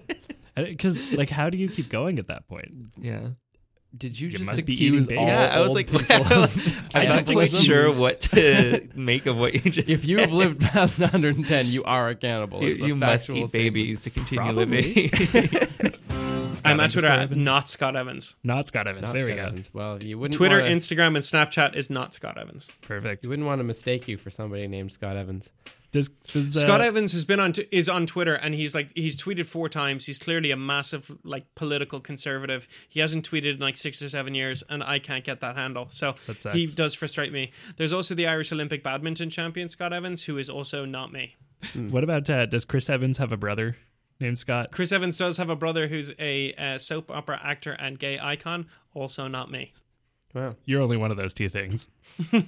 Because 0.54 1.12
like, 1.12 1.28
how 1.28 1.50
do 1.50 1.58
you 1.58 1.68
keep 1.68 1.90
going 1.90 2.18
at 2.18 2.28
that 2.28 2.48
point? 2.48 2.72
Yeah. 2.98 3.28
Did 3.94 4.18
you, 4.18 4.28
You 4.28 4.38
just 4.38 4.50
must 4.50 4.64
be 4.64 4.72
eating 4.72 4.88
accuse 4.88 5.06
babies. 5.06 5.20
all 5.20 5.26
yeah, 5.28 5.52
I 5.54 5.58
was 5.60 5.68
old 5.68 5.76
like, 5.76 5.86
people 5.90 6.06
of 6.32 6.32
I'm 6.94 7.08
not 7.08 7.26
quite 7.26 7.26
cannibalism? 7.26 7.60
sure 7.60 7.92
what 7.94 8.20
to 8.22 8.88
make 8.94 9.26
of 9.26 9.36
what 9.36 9.52
you 9.54 9.70
just 9.70 9.86
If 9.88 10.06
you 10.06 10.16
said. 10.18 10.28
have 10.28 10.32
lived 10.34 10.60
past 10.62 10.98
110, 10.98 11.66
you 11.66 11.84
are 11.84 12.08
a 12.08 12.14
cannibal. 12.14 12.62
you, 12.62 12.70
It's 12.70 12.80
a 12.80 12.86
you 12.86 12.96
must 12.96 13.26
factual 13.26 13.36
eat 13.44 13.48
statement. 13.50 13.74
babies 13.74 14.00
to 14.02 14.10
continue 14.10 14.44
Probably. 14.44 15.10
living. 15.12 15.92
I'm 16.64 16.72
on 16.72 16.80
Evans, 16.80 16.94
Twitter 16.94 17.06
Scott 17.08 17.18
at 17.18 17.22
Evans. 17.24 17.40
not 17.44 17.68
Scott 17.68 17.96
Evans. 17.96 18.36
Not 18.42 18.66
Scott 18.68 18.86
Evans. 18.88 19.04
Not 19.04 19.14
there 19.14 19.26
we 19.26 19.32
Scott 19.32 19.36
go. 19.42 19.46
Evans. 19.48 19.70
Well, 19.74 20.02
you 20.02 20.18
wouldn't 20.18 20.34
Twitter, 20.36 20.58
wanna, 20.60 20.74
Instagram, 20.74 21.06
and 21.08 21.16
Snapchat 21.18 21.76
is 21.76 21.90
not 21.90 22.14
Scott 22.14 22.38
Evans. 22.38 22.68
Perfect. 22.82 23.22
you 23.24 23.28
wouldn't 23.28 23.46
want 23.46 23.58
to 23.60 23.64
mistake 23.64 24.08
you 24.08 24.16
for 24.16 24.30
somebody 24.30 24.66
named 24.66 24.90
Scott 24.90 25.16
Evans. 25.16 25.52
Does, 25.92 26.08
does 26.08 26.56
uh, 26.56 26.60
Scott 26.60 26.80
Evans 26.80 27.12
has 27.12 27.24
been 27.24 27.40
on 27.40 27.52
t- 27.52 27.66
is 27.70 27.88
on 27.88 28.06
Twitter 28.06 28.34
and 28.34 28.54
he's 28.54 28.74
like 28.74 28.90
he's 28.94 29.16
tweeted 29.16 29.46
four 29.46 29.68
times. 29.68 30.06
He's 30.06 30.18
clearly 30.18 30.50
a 30.50 30.56
massive 30.56 31.10
like 31.24 31.54
political 31.54 32.00
conservative. 32.00 32.68
He 32.88 33.00
hasn't 33.00 33.28
tweeted 33.28 33.54
in 33.54 33.60
like 33.60 33.76
six 33.76 34.02
or 34.02 34.08
seven 34.08 34.34
years, 34.34 34.62
and 34.68 34.82
I 34.82 34.98
can't 34.98 35.24
get 35.24 35.40
that 35.40 35.56
handle. 35.56 35.86
So 35.90 36.14
he 36.52 36.66
does 36.66 36.94
frustrate 36.94 37.32
me. 37.32 37.52
There's 37.76 37.92
also 37.92 38.14
the 38.14 38.26
Irish 38.26 38.52
Olympic 38.52 38.82
badminton 38.82 39.30
champion 39.30 39.68
Scott 39.68 39.92
Evans, 39.92 40.24
who 40.24 40.38
is 40.38 40.50
also 40.50 40.84
not 40.84 41.12
me. 41.12 41.36
What 41.74 42.04
about 42.04 42.28
uh, 42.28 42.46
does 42.46 42.64
Chris 42.64 42.90
Evans 42.90 43.18
have 43.18 43.32
a 43.32 43.36
brother 43.36 43.76
named 44.20 44.38
Scott? 44.38 44.72
Chris 44.72 44.92
Evans 44.92 45.16
does 45.16 45.36
have 45.38 45.50
a 45.50 45.56
brother 45.56 45.88
who's 45.88 46.12
a 46.18 46.52
uh, 46.54 46.78
soap 46.78 47.10
opera 47.10 47.40
actor 47.42 47.72
and 47.72 47.98
gay 47.98 48.18
icon, 48.20 48.66
also 48.92 49.26
not 49.26 49.50
me. 49.50 49.72
Wow. 50.36 50.52
You're 50.66 50.82
only 50.82 50.98
one 50.98 51.10
of 51.10 51.16
those 51.16 51.32
two 51.32 51.48
things. 51.48 51.88
well, 52.30 52.42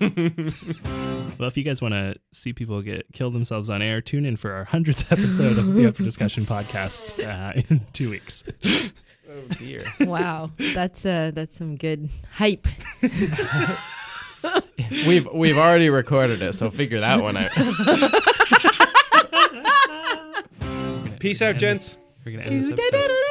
if 1.48 1.56
you 1.56 1.62
guys 1.62 1.80
want 1.80 1.94
to 1.94 2.16
see 2.34 2.52
people 2.52 2.82
get 2.82 3.06
kill 3.14 3.30
themselves 3.30 3.70
on 3.70 3.80
air, 3.80 4.02
tune 4.02 4.26
in 4.26 4.36
for 4.36 4.52
our 4.52 4.64
hundredth 4.64 5.10
episode 5.10 5.56
of 5.56 5.72
the 5.72 5.86
Up 5.88 5.96
for 5.96 6.02
Discussion 6.02 6.44
podcast 6.44 7.18
uh, 7.56 7.62
in 7.70 7.80
two 7.94 8.10
weeks. 8.10 8.44
Oh 8.62 9.40
dear. 9.56 9.84
Wow, 10.00 10.50
that's 10.74 11.06
uh, 11.06 11.30
that's 11.34 11.56
some 11.56 11.76
good 11.76 12.10
hype. 12.30 12.68
we've 15.06 15.26
we've 15.32 15.56
already 15.56 15.88
recorded 15.88 16.42
it, 16.42 16.56
so 16.56 16.70
figure 16.70 17.00
that 17.00 17.22
one 17.22 17.38
out. 17.38 17.50
Peace 21.20 21.40
out, 21.40 21.56
gents. 21.56 21.96
We're 22.26 22.32
gonna 22.32 22.44
end 22.44 22.64
this 22.64 22.70
episode. 22.70 23.28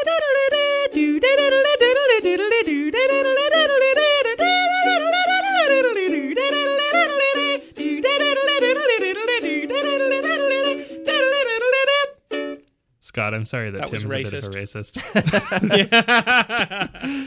Scott, 13.17 13.33
I'm 13.33 13.45
sorry 13.45 13.71
that, 13.71 13.79
That 13.79 13.89
Tim's 13.89 14.03
a 14.03 14.07
bit 14.09 14.31
of 14.31 14.43
a 14.43 14.49
racist. 14.49 15.01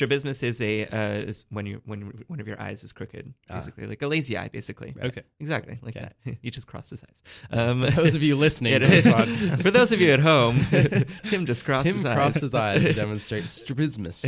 Strabismus 0.00 0.42
is 0.42 0.62
a 0.62 0.86
uh, 0.86 1.12
is 1.28 1.44
when 1.50 1.66
you 1.66 1.82
when 1.84 2.24
one 2.26 2.40
of 2.40 2.48
your 2.48 2.58
eyes 2.58 2.82
is 2.84 2.90
crooked, 2.90 3.34
basically 3.48 3.86
like 3.86 4.00
a 4.00 4.06
lazy 4.06 4.38
eye, 4.38 4.48
basically. 4.48 4.94
Okay. 5.02 5.22
Exactly 5.40 5.78
like 5.82 5.94
Okay. 5.94 6.08
that. 6.24 6.38
you 6.42 6.50
just 6.50 6.66
cross 6.66 6.88
his 6.88 7.02
eyes. 7.02 7.22
Um, 7.50 7.80
Those 7.80 8.14
of 8.14 8.22
you 8.22 8.34
listening, 8.46 8.72
Yeah, 8.72 8.78
to 8.78 8.86
this 8.86 9.04
podcast, 9.04 9.62
for 9.62 9.70
those 9.70 9.92
of 9.92 10.00
you 10.00 10.10
at 10.12 10.20
home, 10.20 10.64
Tim 11.28 11.44
just 11.44 11.64
crossed 11.66 11.84
Tim 11.84 11.96
his 11.96 12.04
crossed 12.04 12.36
eyes. 12.36 12.42
his 12.42 12.54
eyes 12.54 12.82
to 12.84 12.92
demonstrate 12.94 13.48
strabismus. 13.50 14.24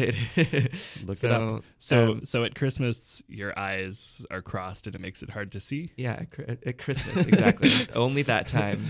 Look 1.06 1.16
so, 1.16 1.26
it 1.26 1.32
up. 1.32 1.64
So, 1.78 2.12
um, 2.12 2.24
so 2.26 2.44
at 2.44 2.54
Christmas, 2.54 3.22
your 3.28 3.58
eyes 3.58 4.26
are 4.30 4.42
crossed 4.42 4.86
and 4.86 4.94
it 4.94 5.00
makes 5.00 5.22
it 5.22 5.30
hard 5.30 5.52
to 5.52 5.60
see. 5.60 5.90
yeah, 5.96 6.24
at, 6.48 6.66
at 6.66 6.78
Christmas, 6.78 7.26
exactly. 7.26 7.70
Only 7.94 8.22
that 8.22 8.48
time. 8.48 8.84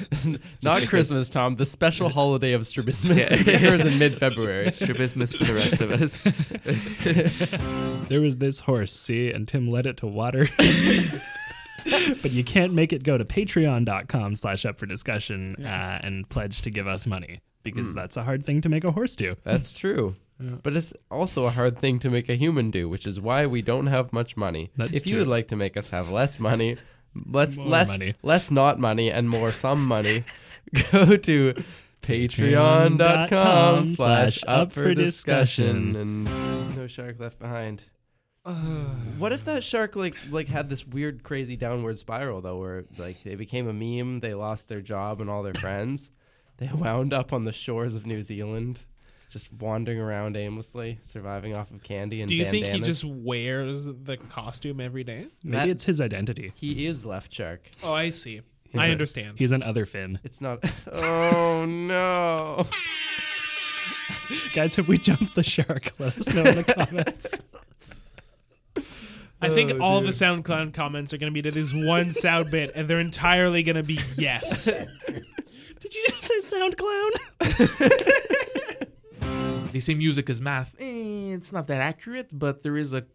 Not 0.63 0.89
Christmas, 0.89 1.31
Tom. 1.31 1.55
The 1.57 1.67
special 1.67 2.09
holiday 2.09 2.53
of 2.55 2.67
strabismus 2.67 3.19
Yeah. 3.19 3.35
occurs 3.35 3.85
in 3.85 3.99
mid-February. 4.01 4.71
Strabismus 4.71 5.35
for 5.35 5.45
the 5.45 5.55
rest 5.55 5.81
of 5.81 5.93
us. 5.93 6.25
There 8.09 8.21
was 8.21 8.37
this 8.39 8.61
horse, 8.61 8.93
see, 8.93 9.31
and 9.31 9.49
Tim 9.49 9.69
led 9.71 9.87
it 9.87 9.97
to 9.99 10.07
water. 10.07 10.47
but 12.23 12.31
you 12.31 12.45
can't 12.45 12.73
make 12.73 12.93
it 12.93 13.03
go 13.03 13.17
to 13.19 13.25
patreon.com 13.25 14.37
slash 14.37 14.65
up 14.67 14.79
for 14.79 14.87
discussion 14.87 15.57
uh, 15.65 15.99
and 16.03 16.29
pledge 16.29 16.63
to 16.63 16.71
give 16.71 16.87
us 16.87 17.07
money 17.07 17.41
because 17.63 17.89
Hmm. 17.91 17.95
that's 17.95 18.17
a 18.17 18.23
hard 18.25 18.45
thing 18.45 18.61
to 18.63 18.69
make 18.69 18.85
a 18.85 18.91
horse 18.93 19.17
do. 19.17 19.37
That's 19.43 19.73
true. 19.83 20.15
But 20.39 20.77
it's 20.77 20.93
also 21.11 21.45
a 21.47 21.51
hard 21.51 21.79
thing 21.79 22.01
to 22.01 22.11
make 22.11 22.29
a 22.29 22.35
human 22.35 22.71
do, 22.73 22.89
which 22.89 23.07
is 23.07 23.21
why 23.21 23.47
we 23.47 23.63
don't 23.63 23.87
have 23.87 24.13
much 24.13 24.37
money. 24.37 24.71
That's 24.77 24.97
if 24.97 25.07
you 25.07 25.19
would 25.19 25.29
like 25.29 25.47
to 25.49 25.57
make 25.57 25.77
us 25.77 25.91
have 25.91 26.11
less 26.11 26.41
money, 26.41 26.79
less 27.15 27.59
More 27.59 27.69
less 27.69 27.89
money. 27.89 28.15
less 28.25 28.51
not 28.51 28.81
money 28.81 29.09
and 29.11 29.31
more 29.31 29.53
some 29.53 29.85
money, 29.87 30.25
go 30.91 31.17
to 31.17 31.55
patreon.com 32.03 33.85
slash 33.85 34.43
up 34.47 34.73
for 34.73 34.95
discussion 34.95 35.97
and 35.97 36.77
no 36.77 36.87
shark 36.87 37.19
left 37.19 37.39
behind. 37.39 37.85
what 39.19 39.33
if 39.33 39.45
that 39.45 39.63
shark 39.63 39.95
like 39.95 40.17
like 40.31 40.49
had 40.49 40.69
this 40.69 40.85
weird 40.87 41.23
crazy 41.23 41.57
downward 41.57 41.97
spiral 41.99 42.41
though 42.41 42.59
where 42.59 42.85
like 42.99 43.23
they 43.23 43.37
became 43.37 43.69
a 43.69 43.73
meme, 43.73 44.21
they 44.21 44.35
lost 44.35 44.69
their 44.69 44.81
job 44.81 45.21
and 45.21 45.31
all 45.31 45.43
their 45.43 45.55
friends. 45.55 46.11
They 46.59 46.69
wound 46.73 47.13
up 47.13 47.33
on 47.33 47.45
the 47.45 47.51
shores 47.51 47.97
of 47.97 48.07
New 48.07 48.23
Zealand, 48.23 48.81
just 49.31 49.53
wandering 49.53 49.99
around 49.99 50.37
aimlessly, 50.37 50.99
surviving 51.03 51.57
off 51.57 51.73
of 51.73 51.83
candy 51.83 52.21
and 52.21 52.29
Do 52.29 52.37
you 52.37 52.45
think 52.45 52.67
he 52.67 52.73
bandanas. 52.73 52.87
just 53.01 53.05
wears 53.05 53.87
the 53.87 54.17
costume 54.29 54.79
every 54.81 55.03
day? 55.03 55.27
Maybe 55.43 55.57
That- 55.57 55.69
it's 55.71 55.85
his 55.85 56.01
identity. 56.01 56.53
he 56.55 56.87
is 56.87 57.05
left 57.05 57.33
shark. 57.33 57.69
Oh, 57.83 57.93
I 57.93 58.11
see. 58.11 58.43
He's 58.73 58.81
I 58.81 58.87
a- 58.87 58.91
understand. 58.93 59.39
He's 59.39 59.53
an 59.53 59.63
other 59.63 59.87
fin. 59.87 60.19
It's 60.25 60.41
not 60.41 60.65
Oh 60.91 61.65
no. 61.67 62.67
Guys, 64.55 64.75
have 64.77 64.89
we 64.89 64.99
jumped 64.99 65.35
the 65.35 65.43
shark? 65.43 65.93
Let 65.99 66.17
us 66.19 66.29
know 66.33 66.43
in 66.45 66.57
the 66.57 66.65
comments. 66.65 67.41
I 69.43 69.49
think 69.49 69.81
all 69.81 70.01
the 70.01 70.09
SoundCloud 70.11 70.73
comments 70.73 71.13
are 71.13 71.19
going 71.19 71.31
to 71.31 71.35
be 71.35 71.43
to 71.43 71.51
this 71.51 71.73
one 71.75 72.13
sound 72.13 72.51
bit, 72.51 72.71
and 72.75 72.87
they're 72.89 73.01
entirely 73.01 73.63
going 73.63 73.77
to 73.77 73.83
be 73.83 73.99
yes. 74.17 74.65
Did 75.81 75.95
you 75.95 76.05
just 76.09 76.23
say 76.25 76.39
sound 76.41 76.77
clown? 76.77 77.11
They 79.73 79.81
say 79.81 79.95
music 79.95 80.29
is 80.29 80.39
math. 80.41 80.75
Eh, 80.79 81.33
it's 81.33 81.51
not 81.51 81.67
that 81.69 81.81
accurate, 81.81 82.29
but 82.39 82.63
there 82.63 82.77
is 82.77 82.93
a 82.93 83.07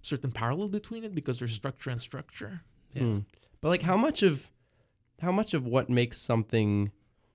certain 0.00 0.32
parallel 0.32 0.68
between 0.68 1.04
it 1.04 1.14
because 1.14 1.38
there's 1.38 1.52
structure 1.52 1.90
and 1.90 2.00
structure. 2.00 2.62
Hmm. 2.96 3.18
But 3.60 3.68
like 3.68 3.82
how 3.82 3.98
much 3.98 4.22
of 4.22 4.48
how 5.20 5.32
much 5.32 5.54
of 5.54 5.64
what 5.66 5.88
makes 5.90 6.20
something 6.20 6.90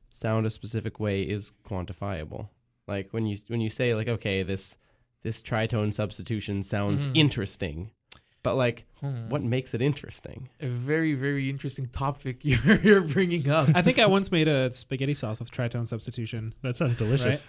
sound 0.09 0.45
a 0.45 0.49
specific 0.49 0.99
way 0.99 1.21
is 1.23 1.53
quantifiable? 1.65 2.49
Like 2.87 3.11
when 3.11 3.25
you 3.25 3.37
when 3.47 3.61
you 3.61 3.69
say 3.69 3.93
like 3.95 4.07
okay, 4.07 4.43
this 4.43 4.77
this 5.23 5.41
tritone 5.41 5.93
substitution 5.93 6.63
sounds 6.63 7.05
Mhm. 7.07 7.11
interesting. 7.15 7.91
But 8.43 8.55
like 8.55 8.85
Hmm. 9.01 9.29
what 9.29 9.41
makes 9.41 9.73
it 9.73 9.81
interesting? 9.81 10.49
A 10.59 10.67
very, 10.67 11.15
very 11.15 11.49
interesting 11.49 11.87
topic 11.87 12.37
you're, 12.45 12.79
you're 12.81 13.01
bringing 13.03 13.49
up. 13.49 13.69
I 13.73 13.81
think 13.81 13.97
I 13.97 14.05
once 14.05 14.31
made 14.31 14.47
a 14.47 14.71
spaghetti 14.71 15.15
sauce 15.15 15.39
with 15.39 15.49
tritone 15.51 15.87
substitution. 15.87 16.53
That 16.61 16.77
sounds 16.77 16.97
delicious. 16.97 17.41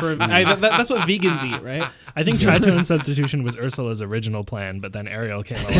For 0.00 0.16
I, 0.18 0.44
that, 0.44 0.60
that's 0.62 0.88
what 0.88 1.06
vegans 1.06 1.44
eat, 1.44 1.62
right? 1.62 1.86
I 2.14 2.22
think 2.22 2.38
tritone 2.38 2.86
substitution 2.86 3.42
was 3.42 3.58
Ursula's 3.58 4.00
original 4.00 4.42
plan, 4.42 4.80
but 4.80 4.94
then 4.94 5.06
Ariel 5.06 5.42
came 5.42 5.58
along. 5.58 5.74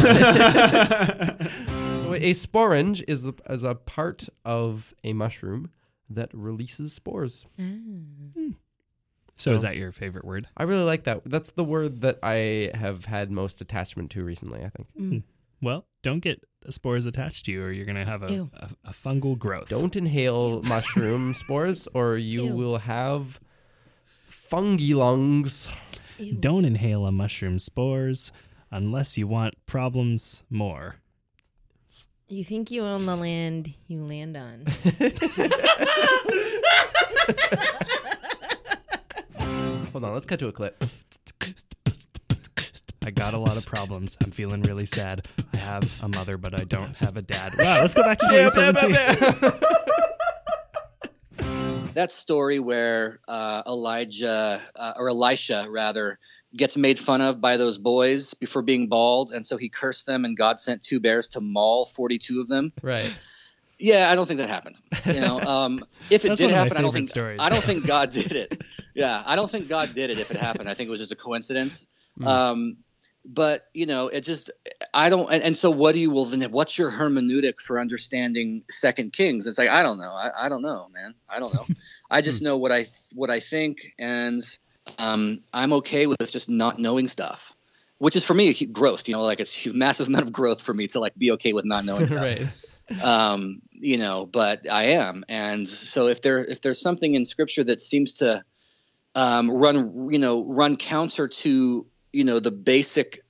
A 2.19 2.31
sporange 2.33 3.03
is 3.09 3.23
the, 3.25 3.33
is 3.51 3.63
a 3.63 3.75
part 3.75 4.29
of 4.45 4.95
a 5.03 5.13
mushroom 5.13 5.71
that 6.09 6.31
releases 6.33 6.93
spores. 6.93 7.45
So 9.38 9.52
is 9.52 9.62
that 9.62 9.76
your 9.76 9.93
favorite 9.93 10.25
word? 10.25 10.49
I 10.57 10.62
really 10.62 10.85
like 10.85 11.05
that. 11.05 11.21
That's 11.26 11.50
the 11.50 11.64
word 11.64 12.00
that 12.00 12.19
I 12.23 12.71
have 12.75 13.05
had 13.05 13.31
most 13.31 13.61
attachment 13.61 14.11
to 14.12 14.25
recently, 14.25 14.64
I 14.64 14.71
think. 14.71 14.88
Hmm. 14.97 15.19
Well, 15.61 15.87
don't 16.02 16.21
get 16.21 16.43
spores 16.71 17.07
attached 17.07 17.45
to 17.47 17.52
you, 17.52 17.62
or 17.62 17.71
you're 17.71 17.85
going 17.85 17.97
to 17.97 18.05
have 18.05 18.23
a, 18.23 18.49
a, 18.55 18.71
a 18.87 18.93
fungal 18.93 19.38
growth. 19.38 19.69
Don't 19.69 19.95
inhale 19.95 20.62
mushroom 20.62 21.35
spores 21.35 21.87
or 21.95 22.16
you 22.16 22.47
Ew. 22.47 22.55
will 22.55 22.78
have 22.78 23.38
fungi 24.28 24.95
lungs. 24.95 25.69
Ew. 26.19 26.35
Don't 26.35 26.64
inhale 26.64 27.07
a 27.07 27.12
mushroom 27.12 27.59
spores 27.59 28.33
unless 28.71 29.19
you 29.19 29.26
want 29.26 29.55
problems 29.66 30.45
more. 30.49 30.97
You 32.28 32.43
think 32.43 32.73
you 32.73 32.83
own 32.83 33.07
the 33.07 33.14
land 33.16 33.73
you 33.87 34.05
land 34.05 34.37
on. 34.37 34.66
Hold 39.97 40.05
on, 40.05 40.12
let's 40.12 40.26
cut 40.26 40.38
to 40.41 40.49
a 40.49 40.53
clip. 40.53 40.85
I 43.07 43.11
got 43.11 43.33
a 43.33 43.38
lot 43.38 43.57
of 43.57 43.65
problems. 43.65 44.15
I'm 44.23 44.31
feeling 44.31 44.61
really 44.61 44.85
sad. 44.85 45.26
I 45.55 45.57
have 45.57 46.03
a 46.03 46.09
mother, 46.09 46.37
but 46.37 46.53
I 46.53 46.65
don't 46.65 46.95
have 46.97 47.17
a 47.17 47.23
dad. 47.23 47.55
Wow, 47.59 47.79
let's 47.81 47.95
go 47.95 48.03
back 48.03 48.19
to 48.19 48.26
2017. 48.26 49.53
that 51.95 52.12
story 52.12 52.59
where 52.59 53.21
uh, 53.26 53.62
Elijah 53.67 54.61
uh, 54.75 54.93
or 54.99 55.09
Elisha 55.09 55.67
rather 55.71 56.19
gets 56.55 56.76
made 56.76 56.99
fun 56.99 57.23
of 57.23 57.41
by 57.41 57.57
those 57.57 57.79
boys 57.79 58.35
before 58.35 58.61
being 58.61 58.88
bald, 58.88 59.33
and 59.33 59.47
so 59.47 59.57
he 59.57 59.71
cursed 59.71 60.05
them, 60.05 60.26
and 60.26 60.37
God 60.37 60.61
sent 60.61 60.83
two 60.83 61.00
bears 61.00 61.29
to 61.29 61.41
maul 61.41 61.87
forty-two 61.87 62.43
of 62.43 62.49
them. 62.49 62.71
Right. 62.83 63.17
Yeah, 63.78 64.11
I 64.11 64.14
don't 64.14 64.26
think 64.26 64.38
that 64.38 64.49
happened. 64.49 64.78
You 65.04 65.21
know, 65.21 65.40
um, 65.40 65.85
if 66.11 66.25
it 66.25 66.37
did 66.38 66.50
one 66.50 66.50
of 66.50 66.50
my 66.50 66.56
happen, 66.56 66.76
I 66.78 66.80
don't 66.83 66.92
think 66.92 67.09
stories. 67.09 67.38
I 67.40 67.50
don't 67.50 67.62
think 67.62 67.87
God 67.88 68.11
did 68.11 68.33
it. 68.33 68.62
Yeah, 68.95 69.23
I 69.26 69.37
don't 69.37 69.50
think 69.50 69.68
God 69.68 69.95
did 69.95 70.11
it. 70.11 70.18
If 70.18 70.30
it 70.30 70.38
happened, 70.38 70.68
I 70.68 70.75
think 70.75 70.88
it 70.88 70.90
was 70.90 71.00
just 71.00 71.12
a 71.12 71.16
coincidence. 71.16 71.87
Hmm. 72.18 72.26
Um, 72.26 72.76
but 73.26 73.66
you 73.75 73.87
know, 73.87 74.09
it 74.09 74.21
just 74.21 74.50
I 74.95 75.09
don't. 75.09 75.30
And, 75.30 75.42
and 75.42 75.56
so, 75.56 75.71
what 75.71 75.92
do 75.92 75.99
you? 75.99 76.11
Well, 76.11 76.25
then, 76.25 76.42
what's 76.52 76.78
your 76.78 76.90
hermeneutic 76.90 77.61
for 77.61 77.80
understanding 77.80 78.62
Second 78.71 79.12
Kings? 79.12 79.47
It's 79.47 79.59
like 79.59 79.68
I 79.68 79.83
don't 79.83 79.99
know. 79.99 80.11
I, 80.11 80.30
I 80.45 80.49
don't 80.49 80.62
know, 80.62 80.88
man. 80.95 81.14
I 81.28 81.38
don't 81.38 81.52
know. 81.52 81.66
I 82.11 82.21
just 82.21 82.40
know 82.40 82.56
what 82.56 82.73
I 82.73 82.87
what 83.14 83.30
I 83.30 83.40
think, 83.40 83.95
and 83.99 84.42
um, 84.99 85.40
I'm 85.52 85.73
okay 85.75 86.06
with 86.06 86.30
just 86.30 86.49
not 86.49 86.78
knowing 86.78 87.09
stuff. 87.09 87.52
Which 87.99 88.14
is 88.14 88.25
for 88.25 88.35
me 88.35 88.50
a 88.50 88.66
growth, 88.66 89.09
you 89.09 89.14
know, 89.14 89.23
like 89.23 89.40
it's 89.40 89.66
a 89.66 89.73
massive 89.73 90.09
amount 90.09 90.26
of 90.26 90.33
growth 90.33 90.61
for 90.61 90.75
me 90.75 90.87
to 90.88 91.00
like 91.00 91.16
be 91.16 91.33
okay 91.33 91.54
with 91.54 91.64
not 91.64 91.85
knowing 91.85 92.06
stuff 92.06 92.21
right. 92.21 93.02
um, 93.02 93.62
you 93.80 93.99
know, 93.99 94.26
but 94.26 94.71
I 94.71 94.85
am, 94.88 95.25
and 95.28 95.68
so 95.68 96.09
if 96.09 96.23
there 96.23 96.45
if 96.45 96.61
there's 96.61 96.80
something 96.80 97.14
in 97.14 97.25
Scripture 97.25 97.64
that 97.64 97.80
seems 97.80 98.14
to 98.14 98.45
um, 99.14 99.50
run, 99.50 100.11
you 100.11 100.18
know, 100.18 100.45
run 100.45 100.76
counter 100.76 101.28
to 101.28 101.87
you 102.12 102.25
know 102.25 102.40
the 102.40 102.50
basic 102.50 103.21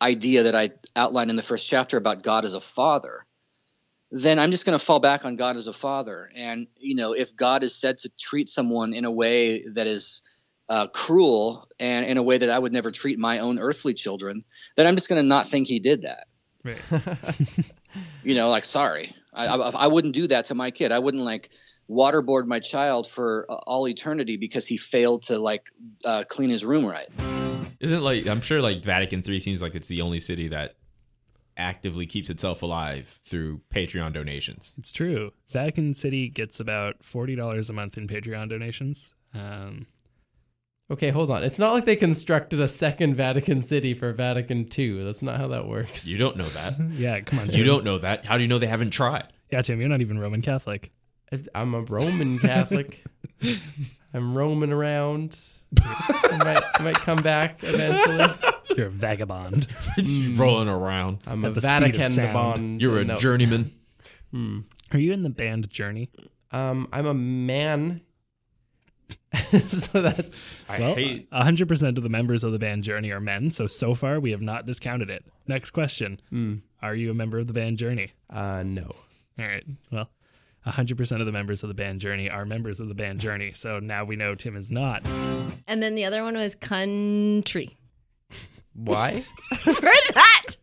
idea 0.00 0.44
that 0.44 0.54
I 0.54 0.70
outlined 0.94 1.30
in 1.30 1.36
the 1.36 1.42
first 1.42 1.68
chapter 1.68 1.96
about 1.96 2.22
God 2.22 2.44
as 2.44 2.54
a 2.54 2.60
father, 2.60 3.26
then 4.12 4.38
I'm 4.38 4.52
just 4.52 4.64
going 4.64 4.78
to 4.78 4.84
fall 4.84 5.00
back 5.00 5.24
on 5.24 5.36
God 5.36 5.56
as 5.56 5.66
a 5.66 5.72
father. 5.72 6.30
And 6.34 6.66
you 6.76 6.94
know, 6.94 7.12
if 7.12 7.34
God 7.34 7.62
is 7.62 7.74
said 7.74 7.98
to 7.98 8.10
treat 8.18 8.48
someone 8.48 8.94
in 8.94 9.04
a 9.04 9.10
way 9.10 9.64
that 9.74 9.86
is 9.86 10.22
uh, 10.68 10.86
cruel 10.88 11.68
and 11.80 12.06
in 12.06 12.18
a 12.18 12.22
way 12.22 12.38
that 12.38 12.50
I 12.50 12.58
would 12.58 12.72
never 12.72 12.90
treat 12.90 13.18
my 13.18 13.38
own 13.38 13.58
earthly 13.58 13.94
children, 13.94 14.44
then 14.76 14.86
I'm 14.86 14.96
just 14.96 15.08
going 15.08 15.22
to 15.22 15.26
not 15.26 15.48
think 15.48 15.66
He 15.66 15.80
did 15.80 16.02
that 16.02 16.26
Right. 16.64 16.78
you 18.22 18.34
know 18.34 18.50
like 18.50 18.64
sorry 18.64 19.14
I, 19.38 19.46
I, 19.46 19.70
I 19.70 19.86
wouldn't 19.86 20.14
do 20.14 20.26
that 20.26 20.46
to 20.46 20.54
my 20.54 20.70
kid 20.70 20.92
i 20.92 20.98
wouldn't 20.98 21.24
like 21.24 21.50
waterboard 21.88 22.46
my 22.46 22.60
child 22.60 23.06
for 23.06 23.46
uh, 23.48 23.54
all 23.66 23.88
eternity 23.88 24.36
because 24.36 24.66
he 24.66 24.76
failed 24.76 25.22
to 25.24 25.38
like 25.38 25.62
uh, 26.04 26.24
clean 26.28 26.50
his 26.50 26.64
room 26.64 26.84
right 26.84 27.08
Isn't 27.80 28.02
like 28.02 28.26
I'm 28.26 28.40
sure 28.40 28.60
like 28.60 28.82
Vatican 28.82 29.22
Three 29.22 29.38
seems 29.38 29.62
like 29.62 29.76
it's 29.76 29.86
the 29.88 30.02
only 30.02 30.18
city 30.18 30.48
that 30.48 30.74
actively 31.56 32.06
keeps 32.06 32.28
itself 32.28 32.62
alive 32.62 33.20
through 33.24 33.60
Patreon 33.72 34.12
donations. 34.12 34.74
It's 34.78 34.90
true. 34.92 35.32
Vatican 35.50 35.94
City 35.94 36.28
gets 36.28 36.58
about 36.58 37.04
forty 37.04 37.36
dollars 37.36 37.70
a 37.70 37.72
month 37.72 37.96
in 37.96 38.08
Patreon 38.08 38.48
donations. 38.48 39.14
Um, 39.32 39.86
Okay, 40.90 41.10
hold 41.10 41.30
on. 41.30 41.44
It's 41.44 41.58
not 41.58 41.72
like 41.74 41.84
they 41.84 41.96
constructed 41.96 42.60
a 42.60 42.68
second 42.68 43.14
Vatican 43.14 43.60
City 43.60 43.92
for 43.92 44.10
Vatican 44.14 44.66
II. 44.76 45.04
That's 45.04 45.22
not 45.22 45.38
how 45.38 45.48
that 45.48 45.66
works. 45.66 46.06
You 46.06 46.16
don't 46.16 46.36
know 46.36 46.48
that. 46.48 46.74
yeah, 46.92 47.20
come 47.20 47.40
on. 47.40 47.50
you 47.50 47.62
don't 47.64 47.84
know 47.84 47.98
that. 47.98 48.24
How 48.24 48.36
do 48.38 48.42
you 48.42 48.48
know 48.48 48.58
they 48.58 48.66
haven't 48.66 48.90
tried? 48.90 49.26
Yeah, 49.50 49.60
Tim, 49.62 49.80
you're 49.80 49.88
not 49.90 50.00
even 50.00 50.18
Roman 50.18 50.40
Catholic. 50.40 50.90
I'm 51.54 51.74
a 51.74 51.82
Roman 51.82 52.38
Catholic. 52.40 53.04
I'm 54.14 54.34
roaming 54.36 54.72
around. 54.72 55.38
I 55.82 56.38
might, 56.38 56.62
I 56.78 56.82
might 56.82 56.94
come 56.94 57.18
back 57.22 57.62
eventually. 57.62 58.54
You're 58.74 58.86
a 58.86 58.90
vagabond. 58.90 59.66
Just 59.98 60.38
rolling 60.38 60.68
around. 60.68 61.18
I'm 61.26 61.44
At 61.44 61.50
a 61.50 61.54
the 61.54 61.60
speed 61.60 61.70
of 61.74 61.80
Vatican 61.82 62.10
sound. 62.10 62.32
bond. 62.32 62.80
You're 62.82 62.98
a 63.00 63.04
no. 63.04 63.16
journeyman. 63.16 63.72
Hmm. 64.32 64.60
Are 64.92 64.98
you 64.98 65.12
in 65.12 65.22
the 65.22 65.28
band 65.30 65.68
Journey? 65.68 66.08
Um, 66.50 66.88
I'm 66.92 67.04
a 67.06 67.12
man. 67.12 68.00
so 69.68 70.02
that's 70.02 70.34
I 70.68 70.78
well, 70.80 70.94
hate. 70.94 71.28
hundred 71.32 71.68
percent 71.68 71.96
of 71.98 72.04
the 72.04 72.10
members 72.10 72.44
of 72.44 72.52
the 72.52 72.58
band 72.58 72.84
Journey 72.84 73.10
are 73.10 73.20
men. 73.20 73.50
So 73.50 73.66
so 73.66 73.94
far 73.94 74.18
we 74.20 74.30
have 74.32 74.42
not 74.42 74.66
discounted 74.66 75.10
it. 75.10 75.24
Next 75.46 75.70
question: 75.72 76.20
Hmm. 76.30 76.56
Are 76.82 76.94
you 76.94 77.10
a 77.10 77.14
member 77.14 77.38
of 77.38 77.46
the 77.46 77.52
band 77.52 77.78
Journey? 77.78 78.12
uh 78.30 78.62
no. 78.64 78.94
All 79.38 79.46
right. 79.46 79.64
Well, 79.92 80.08
hundred 80.64 80.96
percent 80.98 81.20
of 81.22 81.26
the 81.26 81.32
members 81.32 81.62
of 81.62 81.68
the 81.68 81.74
band 81.74 82.00
Journey 82.00 82.28
are 82.30 82.44
members 82.44 82.80
of 82.80 82.88
the 82.88 82.94
band 82.94 83.20
Journey. 83.20 83.52
So 83.54 83.78
now 83.78 84.04
we 84.04 84.16
know 84.16 84.34
Tim 84.34 84.56
is 84.56 84.70
not. 84.70 85.06
And 85.66 85.82
then 85.82 85.94
the 85.94 86.04
other 86.04 86.22
one 86.22 86.34
was 86.34 86.54
country. 86.54 87.70
Why? 88.74 89.20
For 89.58 89.90
that. 90.14 90.54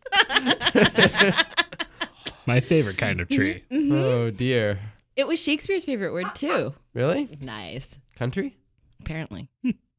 My 2.46 2.60
favorite 2.60 2.96
kind 2.98 3.20
of 3.20 3.28
tree. 3.28 3.64
oh 3.72 4.30
dear. 4.30 4.78
it 5.16 5.26
was 5.26 5.42
Shakespeare's 5.42 5.84
favorite 5.84 6.12
word 6.12 6.26
too. 6.34 6.74
Really? 6.94 7.28
Nice. 7.42 7.98
Country? 8.16 8.56
Apparently. 9.00 9.48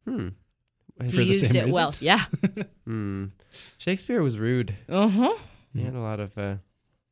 Hmm. 0.05 0.27
For 0.97 1.03
he 1.05 1.11
the 1.17 1.23
used 1.25 1.41
same 1.41 1.51
it 1.55 1.65
reason? 1.65 1.73
well. 1.75 1.95
Yeah. 1.99 2.25
Hmm. 2.85 3.25
Shakespeare 3.77 4.21
was 4.23 4.39
rude. 4.39 4.73
Uh-huh. 4.89 5.35
He 5.73 5.83
had 5.83 5.93
a 5.93 5.99
lot 5.99 6.19
of 6.19 6.37
uh, 6.37 6.55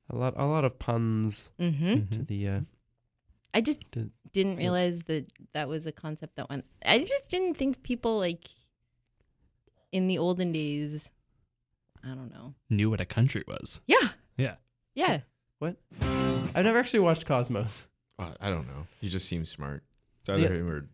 a 0.09 0.15
lot 0.15 0.33
a 0.37 0.45
lot 0.45 0.63
of 0.65 0.79
puns 0.79 1.51
Mm-hmm. 1.59 2.13
to 2.15 2.23
the 2.23 2.47
uh 2.47 2.59
I 3.53 3.61
just 3.61 3.81
Did- 3.91 4.11
didn't 4.31 4.57
realize 4.57 5.03
that 5.03 5.25
that 5.53 5.67
was 5.69 5.85
a 5.85 5.91
concept 5.91 6.35
that 6.37 6.49
went. 6.49 6.65
I 6.85 6.99
just 6.99 7.29
didn't 7.29 7.55
think 7.55 7.83
people 7.83 8.17
like 8.19 8.45
in 9.91 10.07
the 10.07 10.17
olden 10.17 10.51
days. 10.51 11.11
I 12.03 12.09
don't 12.09 12.31
know. 12.31 12.53
Knew 12.69 12.89
what 12.89 13.01
a 13.01 13.05
country 13.05 13.43
was. 13.47 13.81
Yeah. 13.87 14.09
Yeah. 14.37 14.55
Yeah. 14.93 15.19
what? 15.59 15.75
I've 16.01 16.65
never 16.65 16.77
actually 16.79 16.99
watched 16.99 17.25
Cosmos. 17.25 17.87
Uh, 18.19 18.31
I 18.39 18.49
don't 18.49 18.67
know. 18.67 18.87
He 19.01 19.09
just 19.09 19.27
seems 19.27 19.49
smart. 19.49 19.83
It's 20.21 20.29
either 20.29 20.53
Yeah. 20.53 20.59
him 20.61 20.69
or, 20.69 20.87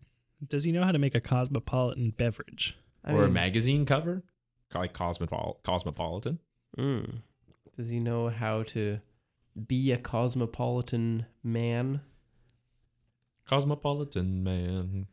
Does 0.47 0.63
he 0.63 0.71
know 0.71 0.83
how 0.83 0.91
to 0.91 0.99
make 0.99 1.15
a 1.15 1.21
cosmopolitan 1.21 2.11
beverage? 2.11 2.77
I 3.03 3.13
or 3.13 3.23
a 3.25 3.29
magazine 3.29 3.85
cover, 3.85 4.23
like 4.73 4.93
Cosmopol- 4.93 5.57
Cosmopolitan. 5.63 6.39
mm. 6.77 7.21
Does 7.77 7.89
he 7.89 7.99
know 7.99 8.29
how 8.29 8.63
to 8.63 8.99
be 9.67 9.91
a 9.91 9.97
cosmopolitan 9.97 11.25
man? 11.43 12.01
Cosmopolitan 13.47 14.43
man. 14.43 15.07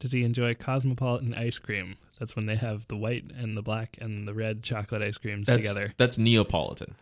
Does 0.00 0.12
he 0.12 0.24
enjoy 0.24 0.54
cosmopolitan 0.54 1.34
ice 1.34 1.58
cream? 1.58 1.94
That's 2.18 2.34
when 2.34 2.46
they 2.46 2.56
have 2.56 2.86
the 2.88 2.96
white 2.96 3.24
and 3.36 3.56
the 3.56 3.62
black 3.62 3.96
and 4.00 4.26
the 4.26 4.34
red 4.34 4.62
chocolate 4.62 5.02
ice 5.02 5.18
creams 5.18 5.46
That's 5.46 5.58
together. 5.58 5.92
that's 5.96 6.18
Neapolitan. 6.18 6.94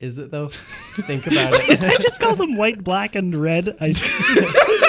Is 0.00 0.18
it 0.18 0.30
though? 0.30 0.48
Think 0.52 1.26
about 1.26 1.54
it. 1.68 1.82
I 1.84 1.96
just 1.96 2.20
call 2.20 2.34
them 2.34 2.56
white, 2.56 2.82
black, 2.84 3.14
and 3.14 3.34
red 3.34 3.76
ice 3.80 4.02
cream. 4.02 4.46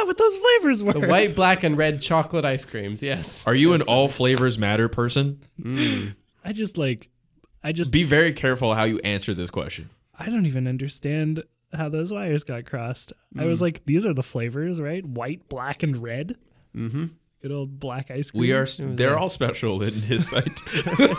I 0.00 0.04
straight 0.04 0.06
up 0.06 0.06
forgot 0.06 0.06
what 0.06 0.18
those 0.18 0.36
flavors 0.36 0.84
were. 0.84 0.92
the 1.06 1.08
white, 1.08 1.34
black, 1.36 1.62
and 1.64 1.76
red 1.76 2.00
chocolate 2.02 2.44
ice 2.44 2.64
creams. 2.64 3.02
Yes. 3.02 3.46
Are 3.46 3.54
you 3.54 3.72
an 3.72 3.82
all 3.82 4.08
flavors 4.08 4.58
matter 4.58 4.88
person? 4.88 5.40
Mm. 5.60 6.14
I 6.44 6.52
just 6.52 6.76
like, 6.78 7.08
I 7.62 7.72
just, 7.72 7.92
Be 7.92 8.04
very 8.04 8.32
careful 8.32 8.74
how 8.74 8.84
you 8.84 8.98
answer 9.00 9.34
this 9.34 9.50
question. 9.50 9.90
I 10.18 10.26
don't 10.26 10.46
even 10.46 10.66
understand 10.66 11.42
how 11.72 11.88
those 11.88 12.12
wires 12.12 12.44
got 12.44 12.66
crossed. 12.66 13.12
I 13.38 13.44
was 13.44 13.62
like, 13.62 13.84
these 13.84 14.04
are 14.04 14.12
the 14.14 14.22
flavors, 14.22 14.80
right? 14.80 15.04
White, 15.04 15.48
black, 15.48 15.82
and 15.82 15.96
red. 16.02 16.36
Mm-hmm. 16.76 17.06
Good 17.42 17.52
old 17.52 17.78
black 17.80 18.10
ice 18.10 18.30
cream. 18.30 18.40
We 18.40 18.52
are. 18.52 18.66
They're 18.66 19.14
a- 19.14 19.20
all 19.20 19.28
special 19.30 19.82
in 19.82 19.94
his 19.94 20.28
sight. 20.28 20.60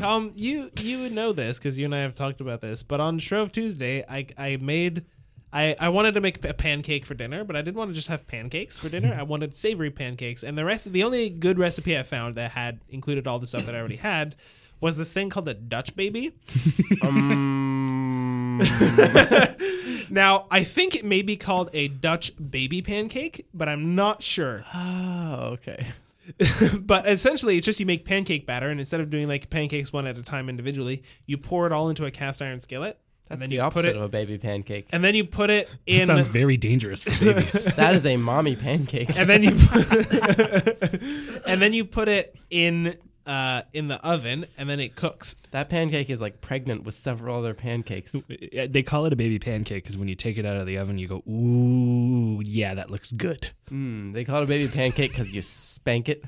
Tom, 0.00 0.32
you 0.34 0.70
you 0.80 1.00
would 1.00 1.12
know 1.12 1.32
this 1.32 1.58
because 1.58 1.78
you 1.78 1.84
and 1.86 1.94
I 1.94 2.00
have 2.00 2.14
talked 2.14 2.40
about 2.40 2.60
this. 2.60 2.82
But 2.82 3.00
on 3.00 3.18
Shrove 3.18 3.50
Tuesday, 3.50 4.04
I 4.08 4.26
I 4.36 4.56
made. 4.56 5.04
I, 5.52 5.76
I 5.80 5.88
wanted 5.88 6.14
to 6.14 6.20
make 6.20 6.44
a 6.44 6.52
pancake 6.52 7.06
for 7.06 7.14
dinner, 7.14 7.42
but 7.44 7.56
I 7.56 7.62
didn't 7.62 7.76
want 7.76 7.90
to 7.90 7.94
just 7.94 8.08
have 8.08 8.26
pancakes 8.26 8.78
for 8.78 8.88
dinner. 8.88 9.16
I 9.18 9.22
wanted 9.22 9.56
savory 9.56 9.90
pancakes, 9.90 10.42
and 10.42 10.58
the 10.58 10.64
rest, 10.64 10.92
the 10.92 11.02
only 11.02 11.30
good 11.30 11.58
recipe 11.58 11.96
I 11.96 12.02
found 12.02 12.34
that 12.34 12.50
had 12.50 12.80
included 12.88 13.26
all 13.26 13.38
the 13.38 13.46
stuff 13.46 13.64
that 13.66 13.74
I 13.74 13.78
already 13.78 13.96
had 13.96 14.36
was 14.80 14.96
this 14.96 15.12
thing 15.12 15.30
called 15.30 15.46
the 15.46 15.54
Dutch 15.54 15.96
baby. 15.96 16.32
Um, 17.02 18.60
Now, 20.10 20.46
I 20.50 20.64
think 20.64 20.94
it 20.94 21.04
may 21.04 21.22
be 21.22 21.36
called 21.36 21.70
a 21.72 21.88
Dutch 21.88 22.32
baby 22.50 22.82
pancake, 22.82 23.46
but 23.52 23.68
I'm 23.68 23.94
not 23.94 24.22
sure. 24.22 24.64
oh, 24.74 25.50
okay. 25.52 25.86
but 26.80 27.06
essentially, 27.08 27.56
it's 27.56 27.64
just 27.64 27.80
you 27.80 27.86
make 27.86 28.04
pancake 28.04 28.46
batter, 28.46 28.68
and 28.68 28.80
instead 28.80 29.00
of 29.00 29.10
doing 29.10 29.28
like 29.28 29.50
pancakes 29.50 29.92
one 29.92 30.06
at 30.06 30.18
a 30.18 30.22
time 30.22 30.48
individually, 30.48 31.02
you 31.26 31.38
pour 31.38 31.66
it 31.66 31.72
all 31.72 31.88
into 31.88 32.04
a 32.04 32.10
cast 32.10 32.42
iron 32.42 32.60
skillet. 32.60 32.98
That's 33.28 33.32
and 33.36 33.42
then 33.42 33.48
the 33.50 33.56
you 33.56 33.60
opposite 33.62 33.88
put 33.88 33.90
it, 33.90 33.96
of 33.96 34.02
a 34.02 34.08
baby 34.08 34.38
pancake. 34.38 34.86
and 34.90 35.04
then 35.04 35.14
you 35.14 35.24
put 35.24 35.50
it 35.50 35.68
That 35.68 35.78
in. 35.86 36.06
sounds 36.06 36.26
very 36.28 36.56
dangerous 36.56 37.02
for 37.02 37.10
babies. 37.24 37.74
that 37.76 37.94
is 37.94 38.06
a 38.06 38.16
mommy 38.16 38.56
pancake. 38.56 39.16
and 39.18 39.28
then 39.28 39.42
you 39.42 39.50
and 41.46 41.60
then 41.62 41.72
you 41.72 41.84
put 41.84 42.08
it 42.08 42.34
in 42.50 42.96
uh, 43.26 43.60
in 43.74 43.88
the 43.88 43.96
oven, 44.02 44.46
and 44.56 44.70
then 44.70 44.80
it 44.80 44.96
cooks. 44.96 45.36
that 45.50 45.68
pancake 45.68 46.08
is 46.08 46.18
like 46.18 46.40
pregnant 46.40 46.84
with 46.84 46.94
several 46.94 47.36
other 47.36 47.52
pancakes. 47.52 48.16
they 48.50 48.82
call 48.82 49.04
it 49.04 49.12
a 49.12 49.16
baby 49.16 49.38
pancake 49.38 49.82
because 49.84 49.98
when 49.98 50.08
you 50.08 50.14
take 50.14 50.38
it 50.38 50.46
out 50.46 50.56
of 50.56 50.66
the 50.66 50.78
oven, 50.78 50.96
you 50.98 51.06
go, 51.06 51.22
"Ooh, 51.30 52.40
yeah, 52.42 52.72
that 52.74 52.90
looks 52.90 53.12
good." 53.12 53.50
Mm, 53.70 54.14
they 54.14 54.24
call 54.24 54.40
it 54.40 54.44
a 54.44 54.46
baby 54.46 54.66
pancake 54.68 55.10
because 55.10 55.30
you 55.30 55.42
spank 55.42 56.08
it. 56.08 56.24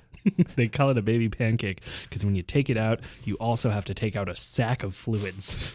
they 0.57 0.69
call 0.69 0.91
it 0.91 0.99
a 0.99 1.03
baby 1.03 1.31
pancake 1.31 1.81
because 2.03 2.23
when 2.27 2.37
you 2.37 2.43
take 2.43 2.69
it 2.69 2.77
out, 2.77 3.01
you 3.25 3.37
also 3.37 3.71
have 3.71 3.87
to 3.87 3.95
take 3.95 4.15
out 4.15 4.29
a 4.29 4.37
sack 4.37 4.83
of 4.83 4.95
fluids. 4.95 5.73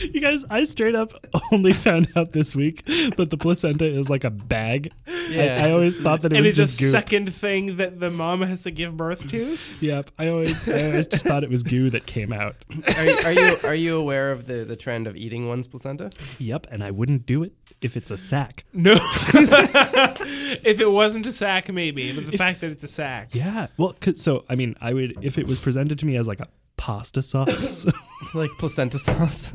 You 0.12 0.20
guys, 0.20 0.44
I 0.50 0.64
straight 0.64 0.94
up 0.94 1.12
only 1.52 1.72
found 1.72 2.08
out 2.16 2.32
this 2.32 2.56
week 2.56 2.84
that 3.16 3.28
the 3.30 3.36
placenta 3.36 3.84
is 3.84 4.08
like 4.10 4.24
a 4.24 4.30
bag. 4.30 4.92
Yeah. 5.30 5.58
I, 5.62 5.68
I 5.68 5.70
always 5.72 6.00
thought 6.00 6.22
that 6.22 6.32
it 6.32 6.36
and 6.36 6.46
was 6.46 6.58
it's 6.58 6.74
a 6.74 6.78
just 6.78 6.90
second 6.90 7.32
thing 7.32 7.76
that 7.76 8.00
the 8.00 8.10
mom 8.10 8.42
has 8.42 8.62
to 8.64 8.70
give 8.70 8.96
birth 8.96 9.28
to. 9.30 9.58
Yep. 9.80 10.10
I 10.18 10.28
always, 10.28 10.68
I 10.68 10.86
always 10.86 11.06
just 11.06 11.26
thought 11.26 11.44
it 11.44 11.50
was 11.50 11.62
goo 11.62 11.90
that 11.90 12.06
came 12.06 12.32
out. 12.32 12.56
Are, 12.96 13.04
you- 13.04 13.18
are 13.24 13.32
you 13.32 13.56
are 13.64 13.74
you 13.74 13.96
aware 13.96 14.32
of 14.32 14.46
the, 14.46 14.64
the 14.64 14.76
trend 14.76 15.06
of 15.06 15.16
eating 15.16 15.48
one's 15.48 15.68
placenta? 15.68 16.10
Yep. 16.38 16.66
And 16.70 16.82
I 16.82 16.90
wouldn't 16.90 17.26
do 17.26 17.42
it 17.42 17.52
if 17.80 17.96
it's 17.96 18.10
a 18.10 18.18
sack. 18.18 18.64
No. 18.72 18.92
if 18.94 20.80
it 20.80 20.90
wasn't 20.90 21.26
a 21.26 21.32
sack, 21.32 21.72
maybe, 21.72 22.12
but 22.12 22.30
the 22.30 22.36
fact 22.36 22.60
that 22.62 22.70
it's 22.70 22.84
a 22.84 22.88
sack. 22.88 23.34
Yeah. 23.34 23.68
Well, 23.76 23.94
'cause- 24.00 24.20
so 24.20 24.44
I 24.48 24.54
mean, 24.54 24.76
I 24.80 24.92
would 24.92 25.18
if 25.22 25.38
it 25.38 25.46
was 25.46 25.58
presented 25.58 25.98
to 26.00 26.06
me 26.06 26.16
as 26.16 26.26
like 26.28 26.40
a 26.40 26.48
pasta 26.80 27.20
sauce. 27.22 27.86
like 28.34 28.50
placenta 28.58 28.98
sauce. 28.98 29.52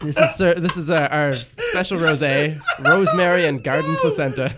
This 0.00 0.16
is 0.16 0.34
sir, 0.36 0.54
this 0.54 0.76
is 0.76 0.90
our, 0.90 1.08
our 1.08 1.34
special 1.58 1.98
rosé, 1.98 2.60
rosemary 2.80 3.46
and 3.46 3.62
garden 3.64 3.96
placenta. 3.96 4.54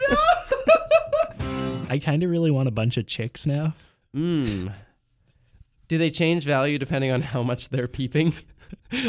I 1.89 1.99
kind 1.99 2.23
of 2.23 2.29
really 2.31 2.51
want 2.51 2.69
a 2.69 2.71
bunch 2.73 2.99
of 2.99 3.07
chicks 3.07 3.47
now. 3.47 3.75
Mmm. 4.15 4.75
Do 5.89 5.97
they 5.97 6.11
change 6.11 6.45
value 6.45 6.79
depending 6.79 7.11
on 7.11 7.23
how 7.23 7.43
much 7.43 7.71
they're 7.71 7.89
peeping? 7.89 8.35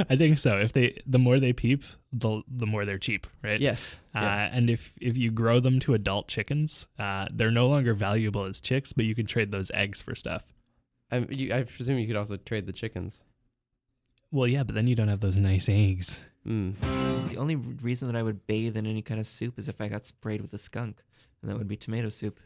I 0.09 0.15
think 0.15 0.39
so. 0.39 0.57
If 0.57 0.71
they, 0.71 1.01
the 1.05 1.19
more 1.19 1.37
they 1.39 1.51
peep, 1.51 1.83
the 2.13 2.43
the 2.47 2.65
more 2.65 2.85
they're 2.85 2.97
cheap, 2.97 3.27
right? 3.43 3.59
Yes. 3.59 3.99
Uh, 4.15 4.19
Yeah. 4.21 4.49
And 4.53 4.69
if 4.69 4.93
if 5.01 5.17
you 5.17 5.31
grow 5.31 5.59
them 5.59 5.81
to 5.81 5.93
adult 5.93 6.29
chickens, 6.29 6.87
uh, 6.97 7.27
they're 7.29 7.51
no 7.51 7.67
longer 7.67 7.93
valuable 7.93 8.45
as 8.45 8.61
chicks, 8.61 8.93
but 8.93 9.03
you 9.03 9.15
can 9.15 9.25
trade 9.25 9.51
those 9.51 9.69
eggs 9.73 10.01
for 10.01 10.15
stuff. 10.15 10.43
I, 11.11 11.17
you, 11.29 11.53
I 11.53 11.63
presume 11.63 11.97
you 11.99 12.07
could 12.07 12.15
also 12.15 12.37
trade 12.37 12.65
the 12.65 12.73
chickens. 12.73 13.23
Well, 14.31 14.47
yeah, 14.47 14.63
but 14.63 14.75
then 14.75 14.87
you 14.87 14.95
don't 14.95 15.07
have 15.07 15.21
those 15.21 15.37
nice 15.37 15.67
eggs. 15.69 16.23
Mm. 16.47 16.75
The 17.29 17.37
only 17.37 17.55
reason 17.55 18.07
that 18.07 18.15
I 18.17 18.21
would 18.23 18.45
bathe 18.45 18.77
in 18.77 18.85
any 18.85 19.01
kind 19.01 19.19
of 19.19 19.25
soup 19.25 19.57
is 19.57 19.67
if 19.67 19.81
I 19.81 19.87
got 19.87 20.05
sprayed 20.05 20.41
with 20.41 20.53
a 20.53 20.57
skunk, 20.59 21.03
and 21.41 21.49
that 21.49 21.57
would 21.57 21.67
be 21.67 21.77
tomato 21.77 22.09
soup. 22.09 22.39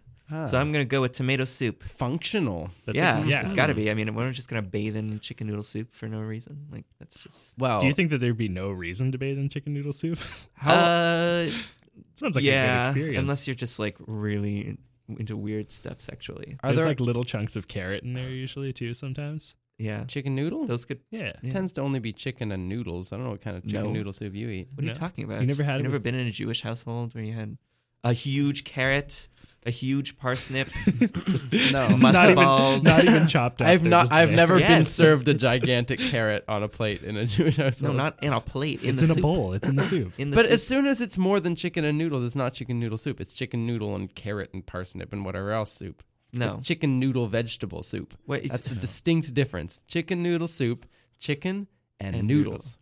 So 0.47 0.57
I'm 0.57 0.71
gonna 0.71 0.85
go 0.85 1.01
with 1.01 1.11
tomato 1.11 1.43
soup. 1.45 1.83
functional. 1.83 2.71
That's 2.85 2.97
yeah, 2.97 3.23
a- 3.23 3.27
yeah. 3.27 3.41
it's 3.43 3.53
got 3.53 3.67
to 3.67 3.75
be. 3.75 3.91
I 3.91 3.93
mean, 3.93 4.15
we're 4.15 4.25
not 4.25 4.33
just 4.33 4.49
gonna 4.49 4.63
bathe 4.63 4.95
in 4.95 5.19
chicken 5.19 5.45
noodle 5.45 5.61
soup 5.61 5.93
for 5.93 6.07
no 6.07 6.21
reason. 6.21 6.65
Like 6.71 6.85
that's 6.97 7.21
just. 7.21 7.55
Well, 7.59 7.81
Do 7.81 7.85
you 7.87 7.93
think 7.93 8.09
that 8.09 8.17
there'd 8.19 8.37
be 8.37 8.47
no 8.47 8.71
reason 8.71 9.11
to 9.11 9.19
bathe 9.19 9.37
in 9.37 9.47
chicken 9.49 9.75
noodle 9.75 9.93
soup? 9.93 10.17
uh, 10.65 11.47
Sounds 12.15 12.35
like 12.35 12.37
a 12.37 12.41
yeah, 12.41 12.83
good 12.85 12.89
experience. 12.89 13.19
unless 13.19 13.47
you're 13.47 13.53
just 13.55 13.77
like 13.77 13.95
really 14.07 14.77
into 15.07 15.35
weird 15.37 15.71
stuff 15.71 15.99
sexually. 15.99 16.57
are 16.63 16.69
There's 16.69 16.79
there 16.81 16.87
like 16.89 16.99
little 16.99 17.23
chunks 17.23 17.55
of 17.55 17.67
carrot 17.67 18.03
in 18.03 18.13
there 18.13 18.29
usually 18.29 18.73
too. 18.73 18.93
Sometimes. 18.93 19.55
Yeah, 19.79 20.03
chicken 20.05 20.35
noodle? 20.35 20.65
those 20.67 20.85
could. 20.85 20.99
Yeah. 21.11 21.33
Yeah. 21.41 21.51
tends 21.51 21.71
to 21.73 21.81
only 21.81 21.99
be 21.99 22.13
chicken 22.13 22.51
and 22.51 22.69
noodles. 22.69 23.11
I 23.11 23.17
don't 23.17 23.25
know 23.25 23.31
what 23.31 23.41
kind 23.41 23.57
of 23.57 23.63
chicken 23.65 23.83
No. 23.85 23.91
noodle 23.91 24.13
soup 24.13 24.35
you 24.35 24.49
eat. 24.49 24.69
What 24.75 24.83
are 24.83 24.87
No. 24.87 24.93
you 24.93 24.99
talking 24.99 25.23
about? 25.23 25.41
You 25.41 25.47
never 25.47 25.63
had 25.63 25.73
You 25.75 25.79
it 25.79 25.83
never 25.83 25.93
with- 25.93 26.03
been 26.03 26.15
in 26.15 26.27
a 26.27 26.31
Jewish 26.31 26.61
household 26.61 27.15
where 27.15 27.23
you 27.23 27.33
had 27.33 27.57
a 28.03 28.13
huge 28.13 28.63
carrot, 28.65 29.27
a 29.65 29.71
huge 29.71 30.17
parsnip, 30.17 30.67
No, 30.85 30.99
matzo 31.07 32.01
not 32.01 32.29
even 32.29 32.83
not 32.83 33.03
even 33.05 33.27
chopped 33.27 33.61
up. 33.61 33.67
I've 33.69 33.83
not. 33.83 34.11
I've 34.11 34.29
there. 34.29 34.35
never 34.35 34.59
been 34.59 34.85
served 34.85 35.27
a 35.27 35.33
gigantic 35.33 35.99
carrot 35.99 36.43
on 36.47 36.63
a 36.63 36.67
plate 36.67 37.03
in 37.03 37.17
a 37.17 37.25
Jewish 37.25 37.57
no, 37.81 37.91
not 37.93 38.21
in 38.23 38.33
a 38.33 38.41
plate. 38.41 38.83
In 38.83 38.91
It's 38.95 39.01
the 39.07 39.13
in 39.13 39.19
a 39.19 39.21
bowl. 39.21 39.53
It's 39.53 39.67
in 39.67 39.75
the 39.75 39.83
soup. 39.83 40.13
In 40.17 40.29
the 40.29 40.35
But 40.35 40.45
soup. 40.45 40.51
as 40.53 40.65
soon 40.67 40.85
as 40.85 41.01
it's 41.01 41.17
more 41.17 41.39
than 41.39 41.55
chicken 41.55 41.85
and 41.85 41.97
noodles, 41.97 42.23
it's 42.23 42.35
not 42.35 42.53
chicken 42.53 42.79
noodle 42.79 42.97
soup. 42.97 43.19
It's 43.21 43.33
chicken 43.33 43.65
noodle 43.65 43.95
and 43.95 44.13
carrot 44.13 44.49
and 44.53 44.65
parsnip 44.65 45.13
and 45.13 45.23
whatever 45.25 45.51
else 45.51 45.71
soup. 45.71 46.03
no, 46.33 46.55
It's 46.57 46.67
chicken 46.67 46.99
noodle 46.99 47.27
vegetable 47.27 47.83
soup. 47.83 48.15
Wait, 48.27 48.43
it's- 48.45 48.59
That's 48.59 48.71
a 48.71 48.75
distinct 48.75 49.33
difference. 49.33 49.81
Chicken 49.87 50.23
noodle 50.23 50.47
soup, 50.47 50.85
chicken 51.19 51.67
and, 51.99 52.15
And 52.15 52.27
noodles. 52.27 52.79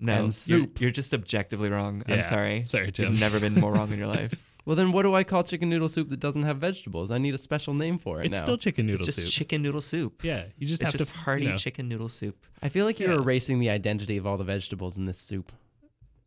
no, 0.00 0.12
and 0.12 0.22
you're- 0.22 0.30
soup. 0.32 0.80
You're, 0.80 0.90
just 0.90 1.12
objectively 1.12 1.68
wrong. 1.70 2.02
Yeah. 2.08 2.14
I'm 2.16 2.22
sorry. 2.22 2.64
Sorry, 2.64 2.90
Tim. 2.92 3.10
You've 3.10 3.20
never 3.20 3.38
been 3.40 3.54
more 3.54 3.72
wrong 3.72 3.92
in 3.92 3.98
your 3.98 4.06
life. 4.08 4.34
Well, 4.66 4.76
then 4.76 4.92
what 4.92 5.02
do 5.02 5.14
I 5.14 5.24
call 5.24 5.42
chicken 5.44 5.68
noodle 5.68 5.88
soup 5.88 6.08
that 6.08 6.20
doesn't 6.20 6.44
have 6.44 6.56
vegetables? 6.58 7.10
I 7.10 7.18
need 7.18 7.34
a 7.34 7.38
special 7.38 7.74
name 7.74 7.98
for 7.98 8.20
it 8.22 8.26
It's 8.26 8.38
now. 8.40 8.44
still 8.44 8.56
chicken 8.56 8.86
noodle 8.86 9.06
It's 9.06 9.16
just 9.16 9.28
soup. 9.28 9.34
chicken 9.38 9.60
noodle 9.62 9.82
soup. 9.82 10.24
yeah, 10.24 10.44
you 10.56 10.66
just 10.66 10.80
It's 10.82 10.92
have 10.92 10.98
just 10.98 11.12
to 11.12 11.18
hearty 11.18 11.44
you 11.44 11.50
know, 11.50 11.56
chicken 11.58 11.88
noodle 11.88 12.08
soup. 12.08 12.46
I 12.62 12.68
feel 12.70 12.86
like 12.86 12.98
you're 12.98 13.10
Yeah. 13.12 13.18
erasing 13.20 13.58
the 13.60 13.68
identity 13.70 14.16
of 14.16 14.26
all 14.26 14.36
the 14.38 14.44
vegetables 14.44 14.96
in 14.96 15.04
this 15.04 15.18
soup. 15.18 15.52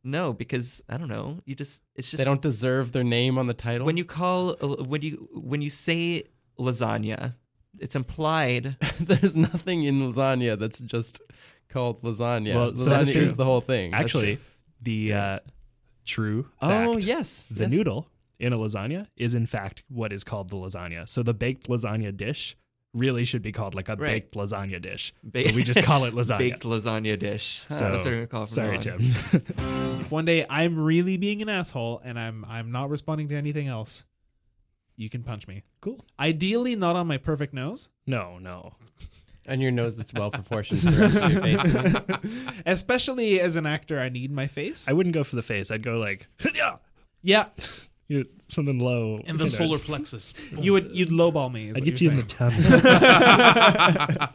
No, 0.04 0.34
because 0.34 0.84
I 0.88 0.98
don't 0.98 1.08
know. 1.10 1.40
You 1.46 1.56
just 1.56 1.82
it's 1.96 2.12
just 2.12 2.20
They 2.20 2.26
don't 2.26 2.42
deserve 2.42 2.92
their 2.92 3.04
name 3.04 3.38
on 3.40 3.48
the 3.48 3.54
title. 3.54 3.86
when 3.86 3.98
you 3.98 4.06
call 4.06 4.52
uh, 4.62 4.84
when 4.84 5.02
you 5.02 5.28
when 5.34 5.62
you 5.62 5.70
say 5.70 6.24
lasagna, 6.60 7.34
it's 7.80 7.96
implied. 7.96 8.78
There's 9.00 9.36
nothing 9.36 9.84
in 9.84 10.00
lasagna 10.14 10.58
that's 10.60 10.80
just 10.80 11.22
called 11.70 12.04
lasagna. 12.04 12.54
Well, 12.56 12.76
so 12.76 12.90
that's 12.92 13.10
lasagna 13.10 13.14
true. 13.14 13.22
is 13.24 13.34
the 13.36 13.46
whole 13.46 13.62
thing. 13.62 13.94
Actually, 13.94 14.36
true. 14.36 14.44
the 14.84 15.14
uh, 15.14 15.40
true 16.06 16.48
oh 16.62 16.98
yes, 17.00 17.46
the 17.52 17.64
yes. 17.64 17.72
noodle 17.72 18.08
in 18.40 18.54
a 18.54 18.58
lasagna 18.58 19.08
is 19.16 19.34
in 19.36 19.46
fact 19.46 19.84
what 19.90 20.14
is 20.14 20.24
called 20.24 20.50
the 20.50 20.58
lasagna. 20.58 21.08
So 21.10 21.24
the 21.24 21.34
baked 21.34 21.68
lasagna 21.68 22.16
dish 22.16 22.56
really 22.94 23.26
should 23.26 23.42
be 23.42 23.52
called 23.52 23.76
like 23.76 23.90
a 23.90 23.96
Right. 23.96 24.08
baked 24.24 24.36
lasagna 24.36 24.82
dish. 24.82 25.14
Ba- 25.24 25.44
But 25.46 25.54
we 25.56 25.64
just 25.64 25.84
call 25.84 26.06
it 26.06 26.14
lasagna. 26.16 26.38
Baked 26.40 26.64
lasagna 26.64 27.18
dish. 27.20 27.64
So, 27.70 27.92
that's 27.92 28.06
what 28.06 28.08
I'm 28.08 28.14
gonna 28.14 28.28
call 28.28 28.44
it 28.44 28.48
from 28.50 28.54
sorry, 28.56 28.72
now 28.80 28.94
on. 28.94 29.00
Tim. 29.00 29.00
If 30.02 30.12
one 30.12 30.26
day 30.26 30.46
I'm 30.50 30.80
really 30.80 31.18
being 31.18 31.42
an 31.42 31.50
asshole 31.50 32.02
and 32.04 32.18
I'm 32.20 32.46
I'm 32.46 32.72
not 32.72 32.90
responding 32.90 33.28
to 33.30 33.36
anything 33.36 33.68
else, 33.68 34.04
you 34.96 35.10
can 35.10 35.22
punch 35.24 35.48
me. 35.48 35.64
cool. 35.82 36.04
Ideally, 36.20 36.76
not 36.76 36.96
on 36.96 37.06
my 37.08 37.18
perfect 37.18 37.54
nose, 37.54 37.90
No, 38.08 38.40
no. 38.40 38.74
and 39.48 39.62
your 39.62 39.72
nose 39.72 39.96
that's 39.96 40.14
well 40.14 40.32
proportioned 40.32 40.80
to 40.82 40.86
the 40.92 41.02
rest 41.02 41.18
of 41.18 41.32
your 41.32 41.42
face. 42.42 42.62
especially 42.66 43.40
as 43.40 43.56
an 43.56 43.66
actor. 43.66 44.00
I 44.00 44.10
need 44.10 44.32
my 44.32 44.48
face. 44.48 44.88
I 44.88 44.94
wouldn't 44.94 45.14
go 45.14 45.24
for 45.24 45.36
the 45.36 45.42
face. 45.42 45.70
I'd 45.72 45.84
go 45.84 45.98
like 46.00 46.28
yeah, 46.56 46.78
yeah, 47.22 47.46
you 48.08 48.20
know, 48.20 48.26
something 48.48 48.80
low 48.80 49.18
In 49.26 49.36
the 49.36 49.44
you 49.46 49.50
know. 49.52 49.56
solar 49.58 49.78
plexus. 49.80 50.34
you 50.60 50.72
would 50.74 50.96
you'd 50.96 51.10
lowball 51.10 51.52
me. 51.52 51.72
I'd 51.76 51.84
get 51.84 52.00
you 52.02 52.10
you're 52.10 52.20
in 52.20 52.26
the 52.26 52.36
saying. 52.36 52.52
tummy. 52.52 54.28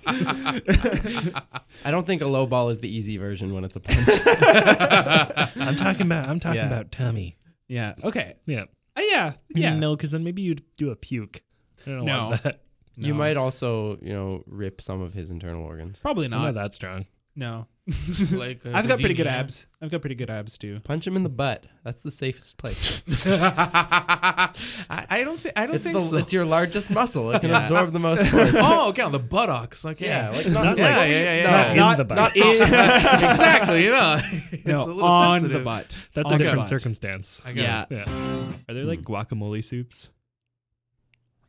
I 1.84 1.90
don't 1.90 2.06
think 2.06 2.22
a 2.22 2.26
low 2.26 2.46
ball 2.46 2.68
is 2.68 2.78
the 2.78 2.88
easy 2.94 3.16
version 3.16 3.54
when 3.54 3.64
it's 3.64 3.76
a 3.76 3.80
punch. 3.80 3.98
I'm 5.56 5.74
talking 5.76 6.06
about. 6.06 6.28
I'm 6.28 6.40
talking 6.40 6.60
Yeah. 6.60 6.66
about 6.66 6.92
tummy. 6.92 7.36
Yeah. 7.68 7.94
Okay. 8.04 8.34
Yeah. 8.46 8.64
Uh, 8.96 9.02
yeah. 9.08 9.32
Yeah. 9.54 9.74
No, 9.76 9.96
because 9.96 10.10
then 10.10 10.24
maybe 10.24 10.42
you'd 10.42 10.62
do 10.76 10.90
a 10.90 10.96
puke. 10.96 11.42
I 11.86 11.90
don't 11.90 12.04
No. 12.04 12.28
want 12.30 12.42
that. 12.42 12.60
You 12.96 13.14
might 13.14 13.38
also, 13.38 13.96
you 14.02 14.12
know, 14.12 14.44
rip 14.46 14.82
some 14.82 15.00
of 15.00 15.14
his 15.14 15.30
internal 15.30 15.64
organs. 15.64 15.98
Probably 16.00 16.26
I'm 16.26 16.30
not. 16.32 16.42
not 16.42 16.54
that 16.54 16.74
strong. 16.74 17.06
No. 17.34 17.66
like 18.32 18.64
uh, 18.64 18.70
I've 18.74 18.86
got 18.86 19.00
pretty 19.00 19.14
good 19.14 19.26
Houdini. 19.26 19.40
abs. 19.40 19.66
I've 19.80 19.90
got 19.90 20.00
pretty 20.02 20.14
good 20.14 20.30
abs 20.30 20.56
too. 20.56 20.78
Punch 20.84 21.04
him 21.04 21.16
in 21.16 21.24
the 21.24 21.28
butt. 21.28 21.64
That's 21.82 21.98
the 22.00 22.12
safest 22.12 22.56
place. 22.56 23.02
I, 23.26 24.52
I 24.88 25.24
don't 25.24 25.38
think 25.40 25.58
I 25.58 25.66
don't 25.66 25.74
It's, 25.76 25.84
think 25.84 25.94
the, 25.98 26.00
so. 26.04 26.16
it's 26.18 26.32
your 26.32 26.44
largest 26.44 26.90
muscle. 26.90 27.32
It 27.32 27.40
can 27.40 27.50
Yeah. 27.50 27.60
absorb 27.62 27.92
the 27.92 27.98
most 27.98 28.28
force. 28.28 28.52
oh, 28.54 28.90
okay, 28.90 29.02
on 29.02 29.10
the 29.10 29.18
buttocks. 29.18 29.84
Okay. 29.84 30.06
Yeah, 30.06 30.30
like 30.30 30.46
Not 30.46 30.64
not, 30.64 30.78
yeah, 30.78 30.96
like- 30.96 31.10
yeah, 31.10 31.22
yeah, 31.22 31.36
yeah. 31.36 31.42
Not 31.50 31.76
yeah. 31.76 31.90
in 31.92 31.96
the 31.98 32.04
butt. 32.04 32.16
Not 32.16 32.36
in, 32.36 32.62
exactly. 32.62 33.84
You 33.84 33.90
know, 33.90 34.20
it's 34.52 34.64
no, 34.64 34.76
a 34.78 34.84
little 34.84 35.02
on 35.02 35.40
sensitive. 35.40 35.58
the 35.60 35.64
butt. 35.64 35.96
That's 36.14 36.28
On 36.30 36.34
a 36.36 36.38
different 36.38 36.58
butt. 36.60 36.68
circumstance. 36.68 37.42
I 37.44 37.52
got 37.52 37.62
Yeah. 37.62 37.82
it. 37.82 38.08
Yeah. 38.08 38.52
Are 38.68 38.74
there 38.74 38.84
like 38.84 39.02
guacamole 39.02 39.64
soups? 39.64 40.08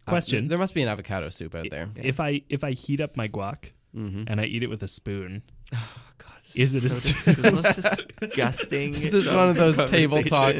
Question. 0.07 0.47
There 0.47 0.57
must 0.57 0.73
be 0.73 0.81
an 0.81 0.89
avocado 0.89 1.29
soup 1.29 1.53
out 1.55 1.67
there. 1.69 1.89
If 1.95 2.19
I 2.19 2.41
if 2.49 2.63
I 2.63 2.71
heat 2.71 3.01
up 3.01 3.15
my 3.17 3.27
guac 3.27 3.71
Mm-hmm. 3.95 4.23
and 4.25 4.41
I 4.41 4.45
eat 4.45 4.63
it 4.63 4.71
with 4.71 4.81
a 4.81 4.87
spoon, 4.87 5.43
God, 5.71 5.79
this 5.79 5.81
Is 6.55 6.75
it 6.75 6.83
a 6.85 6.89
so 6.89 7.31
s- 7.31 7.75
dis- 7.75 8.05
disgusting? 8.19 8.93
This 8.99 9.13
is 9.13 9.29
one 9.29 9.49
of 9.49 9.55
those 9.55 9.77
table 9.85 10.21
talk 10.23 10.55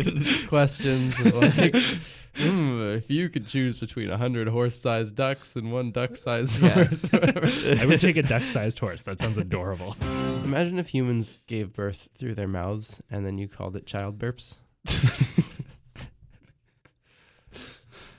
questions. 0.48 1.20
like, 1.34 1.76
hmm, 2.36 2.82
if 2.94 3.10
you 3.10 3.30
could 3.30 3.46
choose 3.48 3.80
between 3.80 4.10
a 4.10 4.18
hundred 4.18 4.48
horse-sized 4.48 5.16
ducks 5.16 5.56
and 5.56 5.72
one 5.72 5.92
duck-sized 5.92 6.60
Yeah. 6.62 6.70
horse. 6.70 7.06
I 7.14 7.86
would 7.86 8.02
take 8.02 8.18
a 8.18 8.24
duck-sized 8.24 8.80
horse. 8.80 9.02
That 9.04 9.20
sounds 9.20 9.38
adorable. 9.38 9.96
Imagine 10.44 10.80
if 10.80 10.90
humans 10.90 11.38
gave 11.48 11.74
birth 11.74 12.10
through 12.18 12.36
their 12.36 12.48
mouths 12.48 13.02
and 13.12 13.26
then 13.26 13.38
you 13.38 13.48
called 13.48 13.76
it 13.76 13.86
child 13.86 14.18
burps. 14.20 14.56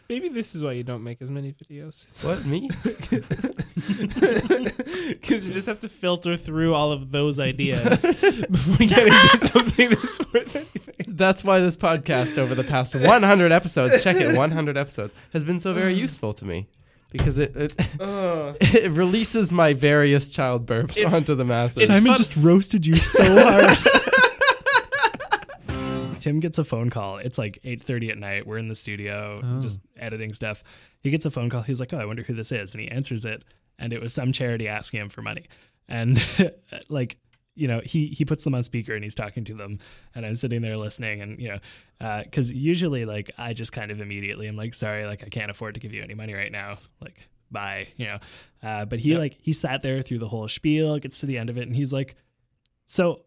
Maybe 0.09 0.29
this 0.29 0.55
is 0.55 0.63
why 0.63 0.73
you 0.73 0.85
don't 0.85 1.03
make 1.03 1.23
as 1.23 1.31
many 1.31 1.53
videos. 1.53 2.07
What 2.23 2.45
me? 2.45 2.69
Because 3.75 5.47
you 5.49 5.53
just 5.53 5.67
have 5.67 5.81
to 5.81 5.89
filter 5.89 6.37
through 6.37 6.75
all 6.75 6.93
of 6.93 7.11
those 7.11 7.41
ideas 7.41 8.03
before 8.51 8.87
getting 8.87 9.13
to 9.13 9.37
something 9.37 9.91
that's 9.91 10.19
worth 10.33 10.57
anything. 10.57 11.15
That's 11.17 11.43
why 11.43 11.61
this 11.61 11.77
podcast 11.77 12.39
over 12.39 12.55
the 12.55 12.65
past 12.65 12.95
100 12.95 13.53
episodes, 13.53 14.03
check 14.03 14.17
it, 14.17 14.37
100 14.37 14.77
episodes, 14.77 15.15
has 15.33 15.43
been 15.43 15.59
so 15.59 15.73
very 15.73 15.93
uh. 15.93 15.97
useful 15.97 16.33
to 16.35 16.45
me 16.45 16.69
because 17.11 17.39
it 17.39 17.57
it, 17.57 18.01
uh. 18.01 18.55
it 18.61 18.93
releases 18.93 19.51
my 19.51 19.73
various 19.73 20.31
child 20.31 20.67
burps 20.67 21.05
onto 21.13 21.35
the 21.35 21.45
masses. 21.45 21.87
Simon 21.87 22.09
fun- 22.09 22.17
just 22.17 22.37
roasted 22.37 22.87
you 22.87 22.95
so 22.95 23.25
hard. 23.25 23.77
Tim 26.21 26.41
gets 26.41 26.59
a 26.59 26.65
phone 26.65 26.89
call. 26.89 27.19
It's 27.19 27.37
like 27.37 27.59
8:30 27.65 28.11
at 28.13 28.19
night. 28.19 28.47
We're 28.47 28.57
in 28.57 28.69
the 28.69 28.77
studio 28.77 29.43
oh. 29.45 29.61
just 29.61 29.81
editing 29.99 30.33
stuff. 30.33 30.65
He 31.01 31.11
gets 31.11 31.27
a 31.27 31.31
phone 31.31 31.51
call. 31.51 31.61
He's 31.61 31.81
like, 31.81 31.93
"Oh, 31.93 31.99
I 31.99 32.07
wonder 32.07 32.23
who 32.23 32.33
this 32.33 32.51
is." 32.51 32.73
And 32.73 32.81
he 32.81 32.89
answers 32.89 33.27
it, 33.27 33.45
and 33.79 33.93
it 33.93 34.01
was 34.01 34.13
some 34.13 34.33
charity 34.33 34.69
asking 34.69 35.01
him 35.01 35.09
for 35.09 35.23
money. 35.23 35.47
And 35.89 36.19
like 36.89 37.19
you 37.57 37.69
know, 37.69 37.81
he 37.85 38.09
he 38.09 38.25
puts 38.25 38.43
them 38.45 38.55
on 38.55 38.63
speaker 38.63 38.95
and 38.95 39.05
he's 39.05 39.15
talking 39.15 39.45
to 39.45 39.55
them, 39.55 39.79
and 40.15 40.27
I'm 40.27 40.37
sitting 40.37 40.61
there 40.63 40.77
listening, 40.77 41.23
and 41.23 41.41
you 41.41 41.49
know, 42.01 42.21
because 42.25 42.51
usually 42.51 43.05
like 43.05 43.31
I 43.39 43.53
just 43.53 43.73
kind 43.73 43.91
of 43.91 44.01
immediately 44.01 44.49
I'm 44.49 44.57
like, 44.57 44.75
sorry, 44.75 45.05
like 45.05 45.23
I 45.25 45.29
can't 45.29 45.51
afford 45.51 45.75
to 45.75 45.81
give 45.81 45.93
you 45.93 46.03
any 46.03 46.15
money 46.15 46.35
right 46.35 46.51
now, 46.51 46.79
like 47.01 47.29
bye, 47.51 47.89
you 47.97 48.07
know. 48.07 48.19
Uh, 48.63 48.85
but 48.85 48.99
he 48.99 49.17
like 49.17 49.37
he 49.41 49.53
sat 49.53 49.83
there 49.83 50.03
through 50.03 50.19
the 50.19 50.29
whole 50.29 50.49
spiel, 50.49 50.99
gets 50.99 51.21
to 51.21 51.27
the 51.27 51.39
end 51.39 51.49
of 51.49 51.57
it, 51.57 51.67
and 51.67 51.77
he's 51.77 51.93
like, 51.93 52.17
so 52.87 53.23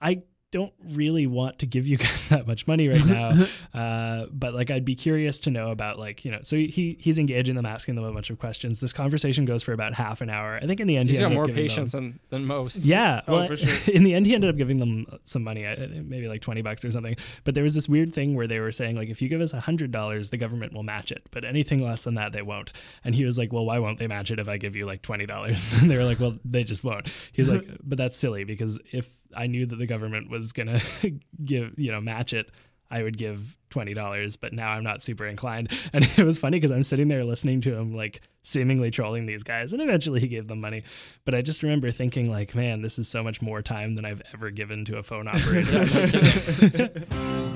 I 0.00 0.22
don't 0.50 0.72
really 0.82 1.26
want 1.26 1.58
to 1.58 1.66
give 1.66 1.86
you 1.86 1.96
guys 1.98 2.28
that 2.28 2.46
much 2.46 2.66
money 2.66 2.88
right 2.88 3.04
now, 3.06 3.30
uh, 3.74 4.26
but 4.32 4.54
like 4.54 4.70
I'd 4.70 4.84
be 4.84 4.94
curious 4.94 5.40
to 5.40 5.50
know 5.50 5.70
about 5.70 5.98
like 5.98 6.24
you 6.24 6.30
know. 6.30 6.40
So 6.42 6.56
he 6.56 6.96
he's 7.00 7.18
engaging 7.18 7.54
them, 7.54 7.66
asking 7.66 7.96
them 7.96 8.04
a 8.04 8.12
bunch 8.12 8.30
of 8.30 8.38
questions. 8.38 8.80
This 8.80 8.92
conversation 8.92 9.44
goes 9.44 9.62
for 9.62 9.72
about 9.72 9.94
half 9.94 10.20
an 10.20 10.30
hour. 10.30 10.56
I 10.62 10.66
think 10.66 10.80
in 10.80 10.86
the 10.86 10.96
end 10.96 11.08
He's 11.10 11.18
he 11.18 11.24
got 11.24 11.32
more 11.32 11.46
patience 11.46 11.92
them- 11.92 12.18
than, 12.30 12.40
than 12.40 12.44
most. 12.46 12.78
yeah, 12.78 13.20
Oh, 13.28 13.32
well, 13.32 13.46
for 13.48 13.56
sure. 13.58 13.94
in 13.94 14.04
the 14.04 14.14
end, 14.14 14.26
he 14.26 14.34
ended 14.34 14.48
up 14.50 14.56
giving 14.56 14.78
them 14.78 15.06
some 15.24 15.44
money, 15.44 15.62
maybe 16.06 16.28
like 16.28 16.40
twenty 16.42 16.62
bucks 16.62 16.84
or 16.84 16.90
something. 16.90 17.16
But 17.44 17.54
there 17.54 17.64
was 17.64 17.74
this 17.74 17.88
weird 17.88 18.14
thing 18.14 18.34
where 18.34 18.46
they 18.46 18.60
were 18.60 18.72
saying 18.72 18.96
like, 18.96 19.08
if 19.08 19.20
you 19.20 19.28
give 19.28 19.40
us 19.40 19.52
a 19.52 19.60
hundred 19.60 19.90
dollars, 19.92 20.30
the 20.30 20.38
government 20.38 20.72
will 20.72 20.82
match 20.82 21.12
it, 21.12 21.26
but 21.30 21.44
anything 21.44 21.82
less 21.84 22.04
than 22.04 22.14
that, 22.14 22.32
they 22.32 22.42
won't. 22.42 22.72
And 23.04 23.14
he 23.14 23.24
was 23.24 23.38
like, 23.38 23.52
well, 23.52 23.66
why 23.66 23.78
won't 23.78 23.98
they 23.98 24.06
match 24.06 24.30
it 24.30 24.38
if 24.38 24.48
I 24.48 24.56
give 24.56 24.76
you 24.76 24.86
like 24.86 25.02
twenty 25.02 25.26
dollars? 25.26 25.74
And 25.74 25.90
they 25.90 25.96
were 25.96 26.04
like, 26.04 26.20
well, 26.20 26.38
they 26.44 26.64
just 26.64 26.82
won't. 26.84 27.06
He's 27.32 27.48
like, 27.48 27.68
but 27.82 27.98
that's 27.98 28.16
silly 28.16 28.44
because 28.44 28.80
if 28.92 29.08
I 29.36 29.46
knew 29.46 29.66
that 29.66 29.76
the 29.76 29.86
government 29.86 30.30
was 30.30 30.52
gonna 30.52 30.80
give, 31.44 31.78
you 31.78 31.92
know, 31.92 32.00
match 32.00 32.32
it. 32.32 32.50
I 32.90 33.02
would 33.02 33.18
give 33.18 33.58
twenty 33.68 33.92
dollars, 33.92 34.36
but 34.36 34.54
now 34.54 34.70
I'm 34.70 34.82
not 34.82 35.02
super 35.02 35.26
inclined. 35.26 35.70
And 35.92 36.04
it 36.04 36.24
was 36.24 36.38
funny 36.38 36.58
because 36.58 36.70
I'm 36.70 36.82
sitting 36.82 37.08
there 37.08 37.22
listening 37.24 37.60
to 37.62 37.74
him 37.74 37.94
like 37.94 38.22
seemingly 38.42 38.90
trolling 38.90 39.26
these 39.26 39.42
guys, 39.42 39.74
and 39.74 39.82
eventually 39.82 40.20
he 40.20 40.28
gave 40.28 40.48
them 40.48 40.60
money. 40.60 40.84
But 41.26 41.34
I 41.34 41.42
just 41.42 41.62
remember 41.62 41.90
thinking 41.90 42.30
like, 42.30 42.54
man, 42.54 42.80
this 42.80 42.98
is 42.98 43.06
so 43.06 43.22
much 43.22 43.42
more 43.42 43.60
time 43.60 43.94
than 43.94 44.06
I've 44.06 44.22
ever 44.32 44.50
given 44.50 44.86
to 44.86 44.96
a 44.96 45.02
phone 45.02 45.28
operator. 45.32 45.84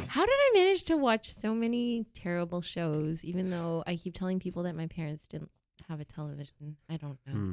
How 0.08 0.26
did 0.26 0.34
I 0.34 0.50
manage 0.54 0.84
to 0.84 0.96
watch 0.98 1.32
so 1.32 1.54
many 1.54 2.04
terrible 2.12 2.60
shows, 2.60 3.24
even 3.24 3.48
though 3.48 3.82
I 3.86 3.96
keep 3.96 4.14
telling 4.14 4.38
people 4.38 4.64
that 4.64 4.76
my 4.76 4.86
parents 4.86 5.26
didn't 5.26 5.50
have 5.88 6.00
a 6.00 6.04
television? 6.04 6.76
I 6.90 6.98
don't 6.98 7.18
know. 7.26 7.32
Hmm. 7.32 7.52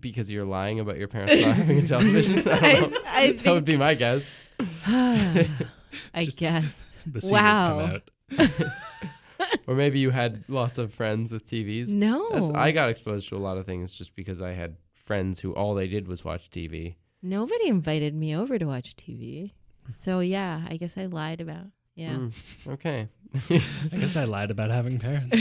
Because 0.00 0.30
you're 0.30 0.44
lying 0.44 0.80
about 0.80 0.98
your 0.98 1.08
parents 1.08 1.34
not 1.44 1.56
having 1.56 1.78
a 1.78 1.86
television. 1.86 2.38
I 2.48 2.58
I- 2.58 2.80
know. 2.80 2.98
I 3.06 3.32
that 3.32 3.52
would 3.52 3.64
be 3.64 3.76
my 3.76 3.94
guess. 3.94 4.36
I 4.86 6.24
guess. 6.24 6.84
the 7.06 7.20
secrets 7.20 7.30
wow. 7.30 7.68
come 7.68 8.50
out. 8.50 8.68
or 9.66 9.74
maybe 9.74 9.98
you 9.98 10.10
had 10.10 10.44
lots 10.48 10.78
of 10.78 10.94
friends 10.94 11.32
with 11.32 11.48
TVs. 11.48 11.92
No. 11.92 12.30
That's, 12.32 12.50
I 12.50 12.72
got 12.72 12.88
exposed 12.88 13.28
to 13.30 13.36
a 13.36 13.38
lot 13.38 13.58
of 13.58 13.66
things 13.66 13.92
just 13.94 14.14
because 14.14 14.40
I 14.40 14.52
had 14.52 14.76
friends 14.94 15.40
who 15.40 15.52
all 15.52 15.74
they 15.74 15.88
did 15.88 16.06
was 16.06 16.24
watch 16.24 16.50
TV. 16.50 16.94
Nobody 17.22 17.68
invited 17.68 18.14
me 18.14 18.36
over 18.36 18.58
to 18.58 18.66
watch 18.66 18.96
TV. 18.96 19.52
So 19.98 20.20
yeah, 20.20 20.62
I 20.68 20.76
guess 20.76 20.96
I 20.96 21.06
lied 21.06 21.40
about. 21.40 21.66
Yeah. 21.94 22.14
Mm, 22.14 22.32
okay. 22.68 23.08
I 23.34 23.96
guess 23.96 24.16
I 24.16 24.24
lied 24.24 24.50
about 24.50 24.70
having 24.70 24.98
parents. 24.98 25.36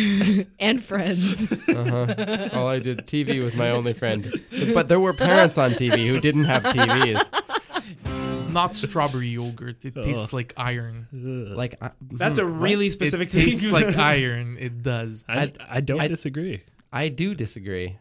and 0.59 0.83
friends. 0.83 1.51
uh-huh. 1.69 2.49
All 2.53 2.67
I 2.67 2.79
did 2.79 2.99
TV 3.07 3.43
was 3.43 3.55
my 3.55 3.69
only 3.71 3.93
friend. 3.93 4.31
But 4.73 4.87
there 4.87 4.99
were 4.99 5.13
parents 5.13 5.57
on 5.57 5.71
TV 5.71 6.07
who 6.07 6.19
didn't 6.19 6.45
have 6.45 6.63
TVs. 6.63 8.51
Not 8.51 8.75
strawberry 8.75 9.29
yogurt. 9.29 9.83
It 9.85 9.95
tastes 9.95 10.27
Ugh. 10.29 10.33
like 10.33 10.53
iron. 10.57 11.07
Like 11.11 11.75
I, 11.81 11.91
That's 12.11 12.37
a 12.37 12.45
what? 12.45 12.61
really 12.61 12.87
It 12.87 12.91
specific 12.91 13.29
thing. 13.29 13.45
tastes 13.45 13.71
like 13.71 13.97
iron. 13.97 14.57
It 14.59 14.81
does. 14.83 15.25
I, 15.27 15.51
I 15.69 15.81
don't 15.81 16.01
I- 16.01 16.07
disagree. 16.07 16.63
I 16.93 17.07
do 17.07 17.33
disagree. 17.33 17.97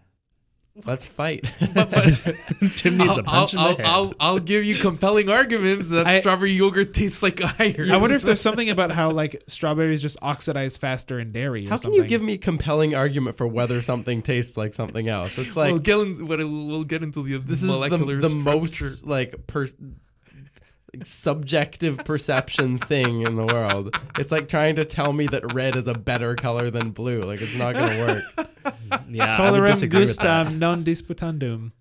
Let's 0.86 1.04
fight. 1.04 1.44
Tim 2.76 2.96
needs 2.96 3.18
a 3.18 3.22
I'll, 3.26 3.26
I'll, 3.26 3.46
in 3.48 3.54
the 3.54 3.60
I'll, 3.60 3.76
head. 3.76 3.86
I'll, 3.86 4.12
I'll 4.20 4.38
give 4.38 4.64
you 4.64 4.76
compelling 4.76 5.28
arguments 5.28 5.88
that 5.88 6.06
I- 6.06 6.20
strawberry 6.20 6.52
yogurt 6.52 6.94
tastes 6.94 7.22
like 7.22 7.40
iron. 7.60 7.90
I 7.90 7.96
wonder 7.96 8.16
if 8.16 8.22
there's 8.22 8.40
something 8.40 8.70
about 8.70 8.90
how 8.90 9.10
like 9.10 9.42
strawberries 9.46 10.00
just 10.00 10.16
oxidize 10.22 10.76
faster 10.76 11.18
in 11.18 11.32
dairy. 11.32 11.66
Or 11.66 11.70
How 11.70 11.74
can 11.76 11.82
something. 11.82 12.02
you 12.02 12.06
give 12.08 12.22
me 12.22 12.38
compelling 12.38 12.94
argument 12.94 13.36
for 13.36 13.46
whether 13.46 13.82
something 13.82 14.22
tastes 14.22 14.56
like 14.56 14.72
something 14.72 15.08
else? 15.08 15.36
It's 15.38 15.56
like 15.56 15.70
we'll 15.72 15.80
get 15.80 15.98
in, 15.98 16.26
we'll, 16.26 16.66
we'll 16.66 16.84
get 16.84 17.02
into 17.02 17.22
the 17.24 17.38
this 17.38 17.56
is 17.56 17.62
the, 17.62 17.66
molecular 17.66 18.20
the 18.20 18.28
structure. 18.30 18.50
most 18.50 19.04
like 19.04 19.46
per, 19.46 19.66
like, 20.94 21.04
subjective 21.06 21.98
perception 21.98 22.78
thing 22.78 23.22
in 23.26 23.36
the 23.36 23.44
world. 23.44 23.96
It's 24.18 24.32
like 24.32 24.48
trying 24.48 24.76
to 24.76 24.84
tell 24.84 25.12
me 25.12 25.26
that 25.28 25.52
red 25.52 25.76
is 25.76 25.86
a 25.86 25.94
better 25.94 26.34
color 26.34 26.70
than 26.70 26.90
blue. 26.90 27.22
Like 27.22 27.40
it's 27.40 27.56
not 27.58 27.74
gonna 27.74 27.98
work. 28.06 28.22
yeah, 29.08 29.36
I 29.36 29.50
would 29.50 29.60
Colorem 29.60 29.66
disagree 29.68 30.00
gustam 30.02 30.58
non 30.58 30.84
disputandum. 30.84 31.72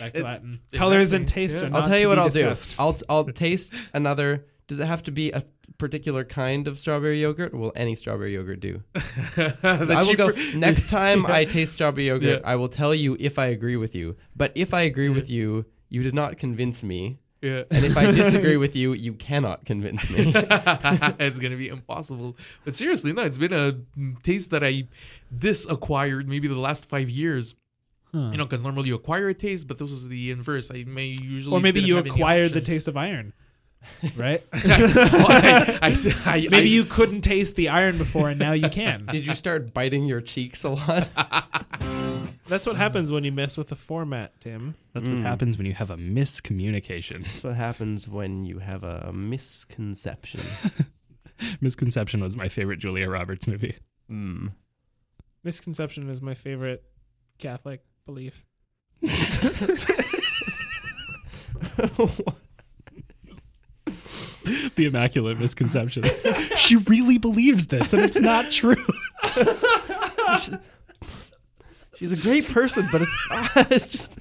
Back 0.00 0.12
to 0.14 0.20
It- 0.20 0.24
Latin. 0.24 0.48
exactly. 0.54 0.78
Colors 0.78 1.12
and 1.12 1.28
taste 1.28 1.62
Yeah. 1.62 1.68
are 1.70 1.74
I'll 1.76 1.82
tell 1.82 1.96
you 1.96 2.02
to 2.02 2.08
what 2.08 2.18
I'll 2.18 2.24
discussed. 2.28 2.70
do. 2.70 2.74
I'll 2.78 2.96
I'll 3.08 3.24
taste 3.24 3.78
another. 3.92 4.46
Does 4.68 4.80
it 4.80 4.86
have 4.86 5.02
to 5.04 5.10
be 5.10 5.30
a 5.32 5.44
particular 5.78 6.24
kind 6.24 6.68
of 6.68 6.78
strawberry 6.78 7.20
yogurt? 7.20 7.52
Will 7.52 7.72
any 7.74 7.94
strawberry 7.94 8.34
yogurt 8.34 8.60
do? 8.60 8.82
The 9.34 9.94
I 9.96 10.04
will 10.06 10.14
go 10.14 10.32
next 10.56 10.88
time 10.88 11.26
I 11.40 11.44
taste 11.44 11.72
strawberry 11.74 12.06
yogurt. 12.06 12.40
Yeah. 12.42 12.48
I 12.50 12.56
will 12.56 12.68
tell 12.68 12.94
you 12.94 13.16
if 13.20 13.38
I 13.38 13.46
agree 13.46 13.76
with 13.76 13.94
you. 13.94 14.16
But 14.36 14.52
if 14.54 14.72
I 14.72 14.82
agree 14.82 15.08
with 15.08 15.28
you, 15.28 15.66
you 15.88 16.02
did 16.02 16.14
not 16.14 16.38
convince 16.38 16.82
me. 16.84 17.18
Yeah. 17.42 17.64
And 17.72 17.84
if 17.84 17.96
I 17.96 18.10
disagree 18.12 18.56
with 18.64 18.76
you, 18.76 18.92
you 18.92 19.14
cannot 19.14 19.64
convince 19.66 20.08
me. 20.08 20.32
it's 20.34 21.38
gonna 21.40 21.56
be 21.56 21.68
impossible. 21.68 22.36
But 22.64 22.74
seriously, 22.76 23.12
no, 23.12 23.22
it's 23.22 23.36
been 23.38 23.52
a 23.52 23.76
taste 24.22 24.50
that 24.52 24.62
I 24.62 24.84
disacquired 25.36 26.28
maybe 26.28 26.46
the 26.48 26.54
last 26.58 26.86
five 26.88 27.10
years. 27.10 27.54
You 28.14 28.20
know, 28.36 28.44
because 28.44 28.62
normally 28.62 28.88
you 28.88 28.94
acquire 28.94 29.28
a 29.30 29.34
taste, 29.34 29.66
but 29.66 29.78
this 29.78 29.90
is 29.90 30.06
the 30.08 30.30
inverse. 30.30 30.70
I 30.70 30.84
may 30.86 31.16
usually 31.20 31.56
Or 31.56 31.60
maybe 31.60 31.80
you 31.80 31.96
acquired 31.96 32.52
the 32.52 32.60
taste 32.60 32.86
of 32.86 32.96
iron. 32.96 33.32
Right? 34.16 34.40
Well, 34.52 34.62
I- 34.64 35.78
I 35.82 35.90
s- 35.90 36.24
I- 36.26 36.42
maybe 36.42 36.56
I- 36.56 36.60
you 36.60 36.84
couldn't 36.84 37.22
taste 37.22 37.56
the 37.56 37.68
iron 37.70 37.98
before 37.98 38.28
and 38.30 38.38
now 38.38 38.52
you 38.52 38.68
can. 38.68 39.06
Did 39.06 39.26
you 39.26 39.34
start 39.34 39.74
biting 39.74 40.04
your 40.04 40.20
cheeks 40.20 40.62
a 40.62 40.68
lot? 40.70 41.08
That's 42.48 42.66
what 42.66 42.76
happens 42.76 43.10
when 43.10 43.24
you 43.24 43.32
mess 43.32 43.56
with 43.56 43.68
the 43.68 43.76
format, 43.76 44.40
Tim. 44.40 44.74
That's 44.92 45.08
what 45.08 45.18
happens 45.18 45.56
when 45.56 45.66
you 45.66 45.74
have 45.74 45.90
a 45.90 45.96
miscommunication. 45.96 47.22
That's 47.24 47.44
what 47.44 47.54
happens 47.54 48.08
when 48.08 48.44
you 48.44 48.58
have 48.58 48.82
a 48.84 49.12
misconception. 49.12 50.40
Misconception 51.60 52.22
was 52.22 52.36
my 52.36 52.48
favorite 52.48 52.78
Julia 52.78 53.08
Roberts 53.08 53.46
movie. 53.46 53.76
Mm. 54.10 54.52
Misconception 55.44 56.08
is 56.08 56.20
my 56.20 56.34
favorite 56.34 56.84
Catholic 57.38 57.84
belief. 58.06 58.44
The 64.74 64.86
Immaculate 64.86 65.38
Misconception. 65.38 66.04
she 66.56 66.76
really 66.76 67.18
believes 67.18 67.66
this, 67.68 67.92
and 67.92 68.02
it's 68.02 68.18
not 68.18 68.50
true. 68.50 68.74
She's 71.96 72.12
a 72.12 72.16
great 72.16 72.48
person, 72.48 72.88
but 72.90 73.02
it's 73.02 73.28
it's 73.70 73.92
just 73.92 74.14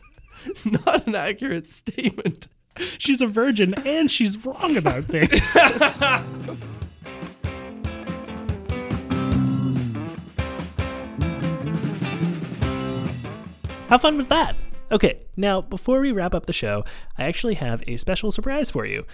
not 0.66 1.08
an 1.08 1.16
accurate 1.16 1.70
statement. 1.70 2.48
She's 2.98 3.22
a 3.22 3.28
virgin, 3.28 3.74
and 3.86 4.10
she's 4.10 4.46
wrong 4.46 4.78
about 4.78 5.06
things. 5.06 5.32
How 13.88 13.98
fun 13.98 14.16
was 14.16 14.30
that? 14.30 14.56
Okay, 14.90 15.20
now 15.36 15.62
before 15.62 16.00
we 16.00 16.12
wrap 16.14 16.34
up 16.34 16.46
the 16.46 16.54
show, 16.54 16.84
I 17.18 17.24
actually 17.24 17.56
have 17.56 17.84
a 17.88 17.98
special 17.98 18.32
surprise 18.32 18.70
for 18.70 18.86
you. 18.86 19.06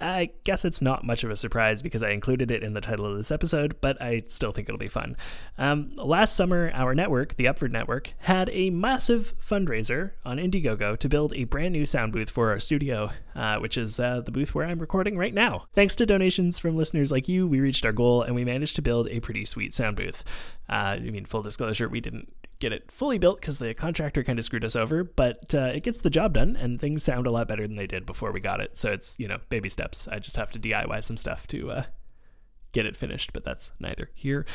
I 0.00 0.30
guess 0.44 0.64
it's 0.64 0.80
not 0.80 1.04
much 1.04 1.24
of 1.24 1.30
a 1.30 1.36
surprise 1.36 1.82
because 1.82 2.02
I 2.02 2.10
included 2.10 2.50
it 2.50 2.62
in 2.62 2.72
the 2.74 2.80
title 2.80 3.04
of 3.04 3.16
this 3.16 3.30
episode, 3.30 3.76
but 3.80 4.00
I 4.00 4.22
still 4.26 4.52
think 4.52 4.68
it'll 4.68 4.78
be 4.78 4.88
fun. 4.88 5.16
Um, 5.58 5.92
last 5.96 6.34
summer, 6.34 6.70
our 6.74 6.94
network, 6.94 7.36
the 7.36 7.44
Upford 7.44 7.70
Network, 7.70 8.14
had 8.20 8.48
a 8.50 8.70
massive 8.70 9.34
fundraiser 9.38 10.12
on 10.24 10.38
Indiegogo 10.38 10.96
to 10.98 11.08
build 11.08 11.34
a 11.34 11.44
brand 11.44 11.72
new 11.72 11.84
sound 11.84 12.12
booth 12.12 12.30
for 12.30 12.50
our 12.50 12.60
studio, 12.60 13.10
uh, 13.34 13.58
which 13.58 13.76
is 13.76 14.00
uh, 14.00 14.20
the 14.20 14.32
booth 14.32 14.54
where 14.54 14.66
I'm 14.66 14.78
recording 14.78 15.16
right 15.16 15.34
now. 15.34 15.66
Thanks 15.74 15.96
to 15.96 16.06
donations 16.06 16.58
from 16.58 16.76
listeners 16.76 17.12
like 17.12 17.28
you, 17.28 17.46
we 17.46 17.60
reached 17.60 17.84
our 17.84 17.92
goal 17.92 18.22
and 18.22 18.34
we 18.34 18.44
managed 18.44 18.76
to 18.76 18.82
build 18.82 19.08
a 19.08 19.20
pretty 19.20 19.44
sweet 19.44 19.74
sound 19.74 19.96
booth. 19.96 20.24
Uh, 20.68 20.96
I 20.96 21.00
mean, 21.00 21.24
full 21.24 21.42
disclosure, 21.42 21.88
we 21.88 22.00
didn't 22.00 22.32
get 22.58 22.72
it 22.72 22.92
fully 22.92 23.18
built 23.18 23.40
because 23.40 23.58
the 23.58 23.74
contractor 23.74 24.22
kind 24.22 24.38
of 24.38 24.44
screwed 24.44 24.64
us 24.64 24.76
over, 24.76 25.02
but 25.04 25.54
uh, 25.54 25.72
it 25.74 25.82
gets 25.82 26.02
the 26.02 26.10
job 26.10 26.34
done 26.34 26.56
and 26.56 26.80
things 26.80 27.02
sound 27.02 27.26
a 27.26 27.30
lot 27.30 27.48
better 27.48 27.66
than 27.66 27.76
they 27.76 27.86
did 27.86 28.04
before 28.06 28.32
we 28.32 28.40
got 28.40 28.60
it. 28.60 28.76
So 28.76 28.92
it's, 28.92 29.18
you 29.18 29.28
know, 29.28 29.38
baby 29.48 29.70
steps. 29.70 30.08
I 30.08 30.18
just 30.18 30.36
have 30.36 30.50
to 30.52 30.58
DIY 30.58 31.02
some 31.02 31.16
stuff 31.16 31.46
to 31.48 31.70
uh, 31.70 31.82
get 32.72 32.86
it 32.86 32.96
finished, 32.96 33.32
but 33.32 33.44
that's 33.44 33.72
neither 33.80 34.10
here 34.14 34.46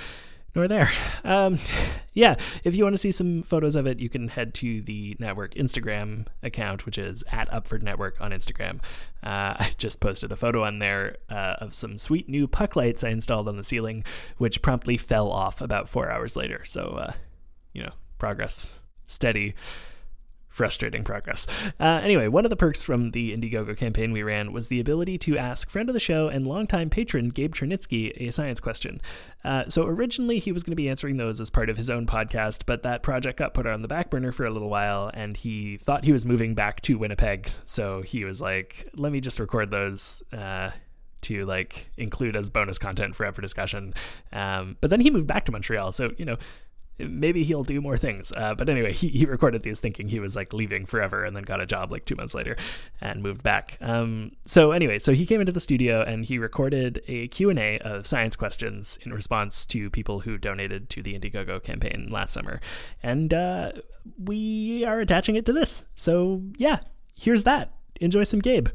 nor 0.56 0.68
there. 0.68 0.90
Um, 1.24 1.60
yeah, 2.14 2.36
if 2.64 2.76
you 2.76 2.84
want 2.84 2.94
to 2.94 3.00
see 3.00 3.12
some 3.12 3.44
photos 3.44 3.76
of 3.76 3.86
it, 3.86 4.00
you 4.00 4.10
can 4.10 4.30
head 4.30 4.54
to 4.56 4.82
the 4.82 5.16
network 5.20 5.54
Instagram 5.56 6.28
account, 6.42 6.86
which 6.86 6.98
is 6.98 7.24
at 7.32 7.50
Upford 7.52 7.84
Network 7.84 8.20
on 8.22 8.32
Instagram. 8.32 8.78
Uh, 9.22 9.56
I 9.60 9.76
just 9.78 10.00
posted 10.00 10.32
a 10.32 10.36
photo 10.36 10.64
on 10.64 10.80
there 10.80 11.18
uh, 11.30 11.56
of 11.60 11.76
some 11.76 11.98
sweet 11.98 12.30
new 12.30 12.48
puck 12.48 12.76
lights 12.76 13.04
I 13.04 13.10
installed 13.10 13.48
on 13.48 13.58
the 13.58 13.64
ceiling, 13.64 14.04
which 14.38 14.62
promptly 14.62 14.98
fell 14.98 15.30
off 15.30 15.62
about 15.62 15.90
four 15.90 16.10
hours 16.10 16.36
later. 16.36 16.64
So, 16.64 16.82
uh, 16.82 17.14
you 17.74 17.84
know, 17.84 17.92
progress 18.18 18.80
steady 19.08 19.54
frustrating 20.56 21.04
progress. 21.04 21.46
Uh, 21.82 22.00
anyway, 22.02 22.30
one 22.30 22.46
of 22.46 22.50
the 22.50 22.56
perks 22.56 22.82
from 22.82 23.12
the 23.12 23.36
Indiegogo 23.36 23.76
campaign 23.76 24.14
we 24.14 24.24
ran 24.24 24.54
was 24.54 24.70
the 24.70 24.80
ability 24.80 25.18
to 25.18 25.38
ask 25.38 25.70
friend 25.70 25.90
of 25.90 25.94
the 25.94 26.00
show 26.00 26.30
and 26.30 26.48
longtime 26.48 26.90
patron 26.90 27.28
Gabe 27.28 27.54
Chernitsky 27.54 28.14
a 28.26 28.32
science 28.32 28.62
question. 28.62 29.02
Uh, 29.44 29.66
so 29.68 29.86
originally 29.86 30.40
he 30.40 30.54
was 30.54 30.64
going 30.64 30.72
to 30.72 30.78
be 30.78 30.88
answering 30.88 31.18
those 31.18 31.42
as 31.42 31.50
part 31.50 31.70
of 31.70 31.76
his 31.76 31.90
own 31.90 32.08
podcast, 32.08 32.64
but 32.66 32.84
that 32.84 33.04
project 33.04 33.38
got 33.38 33.54
put 33.54 33.68
on 33.68 33.82
the 33.82 33.90
back 33.90 34.10
burner 34.10 34.32
for 34.32 34.46
a 34.46 34.50
little 34.50 34.70
while, 34.70 35.12
and 35.14 35.36
he 35.36 35.76
thought 35.76 36.06
he 36.06 36.14
was 36.14 36.26
moving 36.26 36.56
back 36.56 36.82
to 36.84 36.98
Winnipeg, 36.98 37.50
so 37.66 38.02
he 38.02 38.24
was 38.24 38.42
like, 38.42 38.88
"Let 38.96 39.12
me 39.12 39.20
just 39.20 39.40
record 39.40 39.72
those." 39.72 40.24
Uh, 40.32 40.72
to 41.22 41.44
like 41.46 41.90
include 41.98 42.36
as 42.36 42.52
bonus 42.52 42.78
content 42.78 43.16
for 43.16 43.26
Ever 43.26 43.42
Discussion. 43.42 43.96
Um, 44.32 44.78
but 44.80 44.92
then 44.92 45.00
he 45.00 45.10
moved 45.10 45.26
back 45.26 45.46
to 45.46 45.52
Montreal, 45.52 45.92
so 45.92 46.12
you 46.18 46.26
know 46.26 46.38
maybe 46.98 47.44
he'll 47.44 47.64
do 47.64 47.82
more 47.82 47.98
things. 47.98 48.32
Uh, 48.36 48.54
but 48.56 48.70
anyway, 48.70 48.94
he, 48.94 49.10
he 49.10 49.26
recorded 49.26 49.64
these 49.64 49.80
thinking 49.80 50.08
he 50.08 50.20
was 50.20 50.36
like 50.36 50.54
leaving 50.54 50.86
forever 50.86 51.24
and 51.24 51.36
then 51.36 51.44
got 51.44 51.62
a 51.62 51.66
job 51.66 51.92
like 51.92 52.06
two 52.06 52.16
months 52.16 52.34
later 52.34 52.56
and 53.02 53.22
moved 53.22 53.44
back. 53.44 53.78
Um, 53.82 54.32
so 54.46 54.72
anyway, 54.72 55.00
so 55.00 55.14
he 55.14 55.26
came 55.26 55.40
into 55.40 55.52
the 55.52 55.60
studio 55.60 56.02
and 56.02 56.26
he 56.26 56.38
recorded 56.38 57.02
a 57.08 57.28
Q&A 57.30 57.80
of 57.80 58.08
science 58.08 58.36
questions 58.36 58.98
in 59.04 59.14
response 59.14 59.66
to 59.68 59.90
people 59.90 60.22
who 60.22 60.38
donated 60.38 60.90
to 60.92 61.04
the 61.04 61.18
Indiegogo 61.18 61.62
campaign 61.62 62.08
last 62.10 62.34
summer. 62.34 62.62
And 63.04 63.34
uh, 63.34 63.74
we 64.18 64.86
are 64.86 65.00
attaching 65.00 65.36
it 65.36 65.46
to 65.48 65.54
this. 65.54 65.86
So 65.96 66.44
yeah, 66.58 66.80
here's 67.20 67.44
that. 67.44 67.74
Enjoy 68.02 68.24
some 68.24 68.40
Gabe. 68.40 68.70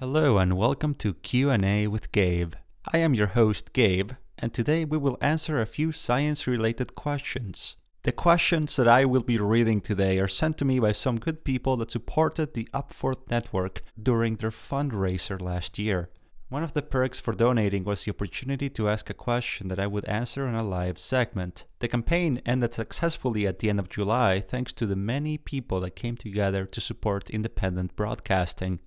Hello 0.00 0.38
and 0.38 0.56
welcome 0.56 0.94
to 0.96 1.14
Q&A 1.14 1.86
with 1.86 2.12
Gabe. 2.12 2.54
I 2.92 2.98
am 2.98 3.14
your 3.14 3.28
host 3.28 3.72
Gabe 3.72 4.12
and 4.38 4.52
today 4.52 4.84
we 4.84 4.98
will 4.98 5.18
answer 5.20 5.60
a 5.60 5.66
few 5.66 5.92
science 5.92 6.46
related 6.46 6.94
questions. 6.94 7.76
The 8.02 8.12
questions 8.12 8.76
that 8.76 8.86
I 8.86 9.04
will 9.04 9.22
be 9.22 9.38
reading 9.38 9.80
today 9.80 10.18
are 10.18 10.28
sent 10.28 10.58
to 10.58 10.64
me 10.64 10.78
by 10.78 10.92
some 10.92 11.18
good 11.18 11.42
people 11.44 11.76
that 11.78 11.90
supported 11.90 12.52
the 12.52 12.68
Upford 12.74 13.30
network 13.30 13.82
during 14.00 14.36
their 14.36 14.50
fundraiser 14.50 15.40
last 15.40 15.78
year. 15.78 16.10
One 16.50 16.62
of 16.62 16.74
the 16.74 16.82
perks 16.82 17.18
for 17.18 17.32
donating 17.32 17.82
was 17.84 18.04
the 18.04 18.10
opportunity 18.10 18.68
to 18.68 18.88
ask 18.88 19.08
a 19.08 19.14
question 19.14 19.68
that 19.68 19.80
I 19.80 19.86
would 19.86 20.04
answer 20.04 20.46
in 20.46 20.54
a 20.54 20.62
live 20.62 20.98
segment. 20.98 21.64
The 21.78 21.88
campaign 21.88 22.42
ended 22.44 22.74
successfully 22.74 23.46
at 23.46 23.60
the 23.60 23.70
end 23.70 23.80
of 23.80 23.88
July 23.88 24.40
thanks 24.40 24.72
to 24.74 24.86
the 24.86 24.96
many 24.96 25.38
people 25.38 25.80
that 25.80 25.96
came 25.96 26.16
together 26.16 26.66
to 26.66 26.80
support 26.80 27.30
independent 27.30 27.96
broadcasting. 27.96 28.80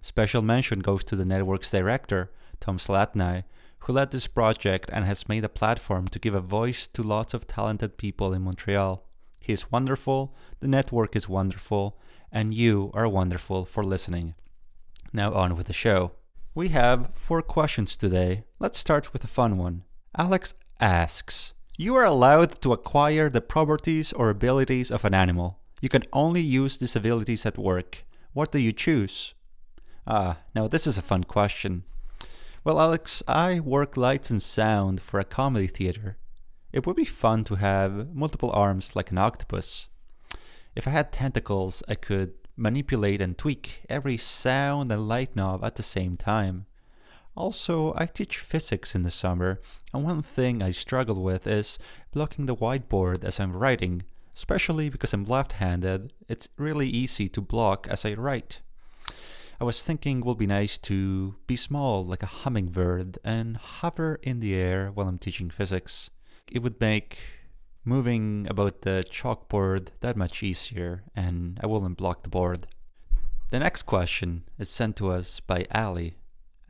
Special 0.00 0.40
mention 0.40 0.80
goes 0.80 1.04
to 1.04 1.16
the 1.16 1.26
network's 1.26 1.70
director, 1.70 2.30
Tom 2.58 2.78
Zalatni, 2.78 3.44
who 3.80 3.92
led 3.92 4.10
this 4.10 4.26
project 4.26 4.90
and 4.92 5.04
has 5.04 5.28
made 5.28 5.44
a 5.44 5.48
platform 5.48 6.08
to 6.08 6.18
give 6.18 6.34
a 6.34 6.40
voice 6.40 6.86
to 6.88 7.02
lots 7.02 7.34
of 7.34 7.46
talented 7.46 7.96
people 7.96 8.32
in 8.32 8.42
Montreal. 8.42 9.04
He 9.38 9.52
is 9.52 9.70
wonderful, 9.70 10.34
the 10.60 10.68
network 10.68 11.14
is 11.14 11.28
wonderful, 11.28 11.98
and 12.32 12.52
you 12.52 12.90
are 12.94 13.08
wonderful 13.08 13.64
for 13.64 13.84
listening. 13.84 14.34
Now 15.12 15.32
on 15.34 15.56
with 15.56 15.68
the 15.68 15.72
show. 15.72 16.12
We 16.54 16.68
have 16.68 17.10
four 17.14 17.42
questions 17.42 17.96
today. 17.96 18.44
Let's 18.58 18.78
start 18.78 19.12
with 19.12 19.22
a 19.22 19.28
fun 19.28 19.58
one. 19.58 19.84
Alex 20.16 20.54
asks 20.80 21.52
You 21.76 21.94
are 21.96 22.04
allowed 22.04 22.60
to 22.62 22.72
acquire 22.72 23.28
the 23.28 23.40
properties 23.40 24.12
or 24.12 24.30
abilities 24.30 24.90
of 24.90 25.04
an 25.04 25.14
animal. 25.14 25.58
You 25.80 25.88
can 25.88 26.04
only 26.12 26.40
use 26.40 26.78
these 26.78 26.96
abilities 26.96 27.44
at 27.44 27.58
work. 27.58 28.04
What 28.32 28.50
do 28.50 28.58
you 28.58 28.72
choose? 28.72 29.34
Ah, 30.06 30.38
now 30.54 30.66
this 30.66 30.86
is 30.86 30.98
a 30.98 31.02
fun 31.02 31.24
question. 31.24 31.84
Well, 32.66 32.80
Alex, 32.80 33.22
I 33.28 33.60
work 33.60 33.96
lights 33.96 34.28
and 34.28 34.42
sound 34.42 35.00
for 35.00 35.20
a 35.20 35.24
comedy 35.24 35.68
theater. 35.68 36.16
It 36.72 36.84
would 36.84 36.96
be 36.96 37.04
fun 37.04 37.44
to 37.44 37.54
have 37.54 38.12
multiple 38.12 38.50
arms 38.50 38.96
like 38.96 39.12
an 39.12 39.18
octopus. 39.18 39.86
If 40.74 40.88
I 40.88 40.90
had 40.90 41.12
tentacles, 41.12 41.84
I 41.86 41.94
could 41.94 42.32
manipulate 42.56 43.20
and 43.20 43.38
tweak 43.38 43.84
every 43.88 44.16
sound 44.16 44.90
and 44.90 45.06
light 45.06 45.36
knob 45.36 45.64
at 45.64 45.76
the 45.76 45.84
same 45.84 46.16
time. 46.16 46.66
Also, 47.36 47.94
I 47.96 48.06
teach 48.06 48.38
physics 48.38 48.96
in 48.96 49.02
the 49.02 49.12
summer, 49.12 49.60
and 49.94 50.02
one 50.02 50.22
thing 50.22 50.60
I 50.60 50.72
struggle 50.72 51.22
with 51.22 51.46
is 51.46 51.78
blocking 52.10 52.46
the 52.46 52.56
whiteboard 52.56 53.22
as 53.22 53.38
I'm 53.38 53.52
writing, 53.52 54.02
especially 54.34 54.88
because 54.88 55.12
I'm 55.12 55.22
left 55.22 55.52
handed. 55.62 56.12
It's 56.28 56.48
really 56.56 56.88
easy 56.88 57.28
to 57.28 57.40
block 57.40 57.86
as 57.88 58.04
I 58.04 58.14
write. 58.14 58.60
I 59.58 59.64
was 59.64 59.82
thinking 59.82 60.18
it 60.18 60.24
would 60.26 60.36
be 60.36 60.46
nice 60.46 60.76
to 60.78 61.36
be 61.46 61.56
small 61.56 62.04
like 62.04 62.22
a 62.22 62.26
hummingbird 62.26 63.18
and 63.24 63.56
hover 63.56 64.20
in 64.22 64.40
the 64.40 64.54
air 64.54 64.90
while 64.92 65.08
I'm 65.08 65.18
teaching 65.18 65.48
physics. 65.48 66.10
It 66.52 66.62
would 66.62 66.78
make 66.78 67.16
moving 67.82 68.46
about 68.50 68.82
the 68.82 69.02
chalkboard 69.10 69.88
that 70.00 70.16
much 70.16 70.42
easier 70.42 71.04
and 71.14 71.58
I 71.62 71.66
wouldn't 71.66 71.96
block 71.96 72.22
the 72.22 72.28
board. 72.28 72.66
The 73.50 73.58
next 73.58 73.84
question 73.84 74.42
is 74.58 74.68
sent 74.68 74.96
to 74.96 75.10
us 75.10 75.40
by 75.40 75.66
Ali. 75.72 76.18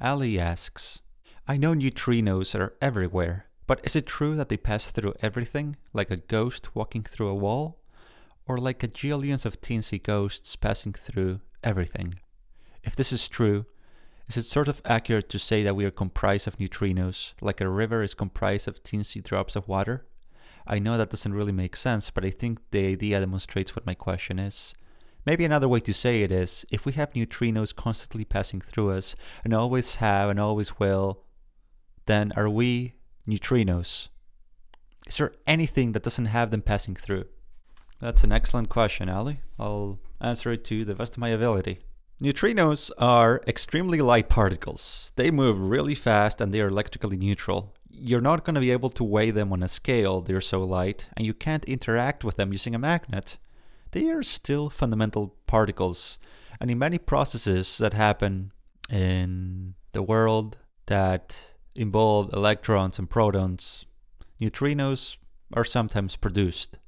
Ali 0.01 0.39
asks, 0.39 1.01
I 1.49 1.57
know 1.57 1.75
neutrinos 1.75 2.55
are 2.55 2.75
everywhere, 2.81 3.47
but 3.67 3.81
is 3.83 3.97
it 3.97 4.07
true 4.07 4.37
that 4.37 4.49
they 4.49 4.57
pass 4.57 4.93
through 4.93 5.15
everything, 5.21 5.77
like 5.93 6.13
a 6.13 6.17
ghost 6.17 6.77
walking 6.77 7.03
through 7.03 7.29
a 7.29 7.35
wall? 7.35 7.81
Or 8.47 8.59
like 8.59 8.85
a 8.85 8.89
jillions 8.89 9.45
of 9.45 9.61
teensy 9.61 10.01
ghosts 10.01 10.55
passing 10.55 10.93
through 10.93 11.41
everything? 11.65 12.15
If 12.87 12.95
this 12.95 13.13
is 13.13 13.29
true, 13.29 13.67
is 14.29 14.37
it 14.37 14.45
sort 14.45 14.69
of 14.69 14.81
accurate 14.85 15.29
to 15.31 15.39
say 15.39 15.65
that 15.65 15.75
we 15.75 15.85
are 15.85 15.91
comprised 15.91 16.47
of 16.47 16.57
neutrinos, 16.59 17.35
like 17.41 17.61
a 17.61 17.69
river 17.69 18.03
is 18.03 18.15
comprised 18.15 18.69
of 18.69 18.83
teensy 18.83 19.23
drops 19.23 19.57
of 19.57 19.69
water? 19.69 20.07
I 20.69 20.79
know 20.79 20.97
that 20.97 21.11
doesn't 21.11 21.35
really 21.35 21.53
make 21.53 21.77
sense, 21.77 22.11
but 22.11 22.25
I 22.25 22.31
think 22.31 22.61
the 22.71 22.87
idea 22.87 23.21
demonstrates 23.21 23.75
what 23.75 23.87
my 23.87 23.95
question 23.95 24.39
is. 24.39 24.73
Maybe 25.25 25.45
another 25.45 25.69
way 25.69 25.81
to 25.81 25.93
say 25.93 26.23
it 26.23 26.31
is 26.31 26.65
if 26.71 26.87
we 26.87 26.93
have 26.93 27.13
neutrinos 27.13 27.75
constantly 27.75 28.25
passing 28.25 28.61
through 28.61 28.93
us, 28.93 29.17
and 29.45 29.53
always 29.53 29.97
have 29.97 30.31
and 30.31 30.39
always 30.39 30.79
will, 30.79 31.25
then 32.07 32.33
are 32.37 32.49
we 32.49 32.95
neutrinos? 33.29 34.09
Is 35.09 35.19
there 35.19 35.33
anything 35.47 35.93
that 35.93 36.05
doesn't 36.05 36.27
have 36.27 36.53
them 36.53 36.63
passing 36.63 36.95
through? 36.95 37.25
That's 38.01 38.23
an 38.23 38.33
excellent 38.33 38.69
question, 38.69 39.09
Ali. 39.09 39.41
I'll 39.59 39.99
answer 40.21 40.53
it 40.53 40.65
to 40.67 40.85
the 40.85 40.95
best 40.95 41.15
of 41.15 41.19
my 41.19 41.31
ability. 41.31 41.81
Neutrinos 42.19 42.91
are 42.97 43.43
extremely 43.47 44.01
light 44.01 44.31
particles. 44.31 45.13
They 45.17 45.31
move 45.31 45.61
really 45.61 45.95
fast 45.95 46.41
and 46.41 46.53
they 46.53 46.63
are 46.63 46.69
electrically 46.69 47.19
neutral. 47.19 47.75
You're 47.91 48.23
not 48.23 48.43
going 48.43 48.55
to 48.55 48.61
be 48.61 48.71
able 48.71 48.89
to 48.91 49.05
weigh 49.05 49.31
them 49.31 49.53
on 49.53 49.63
a 49.63 49.69
scale, 49.69 50.23
they're 50.23 50.41
so 50.41 50.63
light, 50.65 51.11
and 51.15 51.27
you 51.27 51.35
can't 51.35 51.67
interact 51.67 52.25
with 52.25 52.37
them 52.37 52.53
using 52.53 52.75
a 52.75 52.79
magnet. 52.79 53.37
They 53.91 54.09
are 54.09 54.23
still 54.23 54.71
fundamental 54.71 55.35
particles, 55.47 56.19
and 56.59 56.71
in 56.71 56.79
many 56.79 56.97
processes 56.97 57.77
that 57.79 57.93
happen 57.93 58.53
in 58.89 59.75
the 59.93 60.03
world 60.03 60.57
that 60.87 61.53
involve 61.75 62.33
electrons 62.33 62.99
and 62.99 63.11
protons, 63.11 63.85
neutrinos 64.41 65.19
are 65.53 65.65
sometimes 65.67 66.17
produced. 66.17 66.79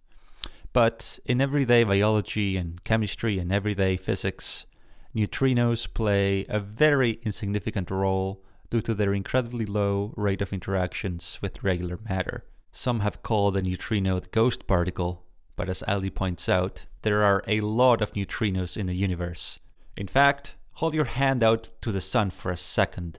But 0.72 1.18
in 1.26 1.42
everyday 1.42 1.84
biology 1.84 2.56
and 2.56 2.82
chemistry 2.84 3.38
and 3.38 3.52
everyday 3.52 3.98
physics, 3.98 4.64
neutrinos 5.14 5.92
play 5.92 6.44
a 6.48 6.60
very 6.60 7.18
insignificant 7.22 7.90
role 7.90 8.44
due 8.70 8.80
to 8.82 8.94
their 8.94 9.14
incredibly 9.14 9.66
low 9.66 10.12
rate 10.16 10.42
of 10.42 10.52
interactions 10.52 11.38
with 11.40 11.62
regular 11.62 11.98
matter. 12.08 12.44
Some 12.72 13.00
have 13.00 13.22
called 13.22 13.56
a 13.56 13.62
neutrino 13.62 14.20
the 14.20 14.28
ghost 14.28 14.66
particle, 14.66 15.24
but 15.56 15.68
as 15.68 15.82
Ali 15.88 16.10
points 16.10 16.48
out, 16.48 16.86
there 17.02 17.22
are 17.22 17.42
a 17.46 17.60
lot 17.60 18.02
of 18.02 18.12
neutrinos 18.12 18.76
in 18.76 18.86
the 18.86 18.94
universe. 18.94 19.58
In 19.96 20.06
fact, 20.06 20.54
hold 20.74 20.94
your 20.94 21.06
hand 21.06 21.42
out 21.42 21.70
to 21.80 21.90
the 21.90 22.00
sun 22.00 22.30
for 22.30 22.52
a 22.52 22.56
second. 22.56 23.18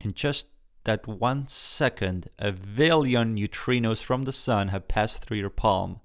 In 0.00 0.12
just 0.12 0.46
that 0.84 1.06
one 1.06 1.46
second, 1.48 2.30
a 2.38 2.52
billion 2.52 3.36
neutrinos 3.36 4.02
from 4.02 4.24
the 4.24 4.32
sun 4.32 4.68
have 4.68 4.88
passed 4.88 5.18
through 5.18 5.36
your 5.36 5.50
palm. 5.50 6.00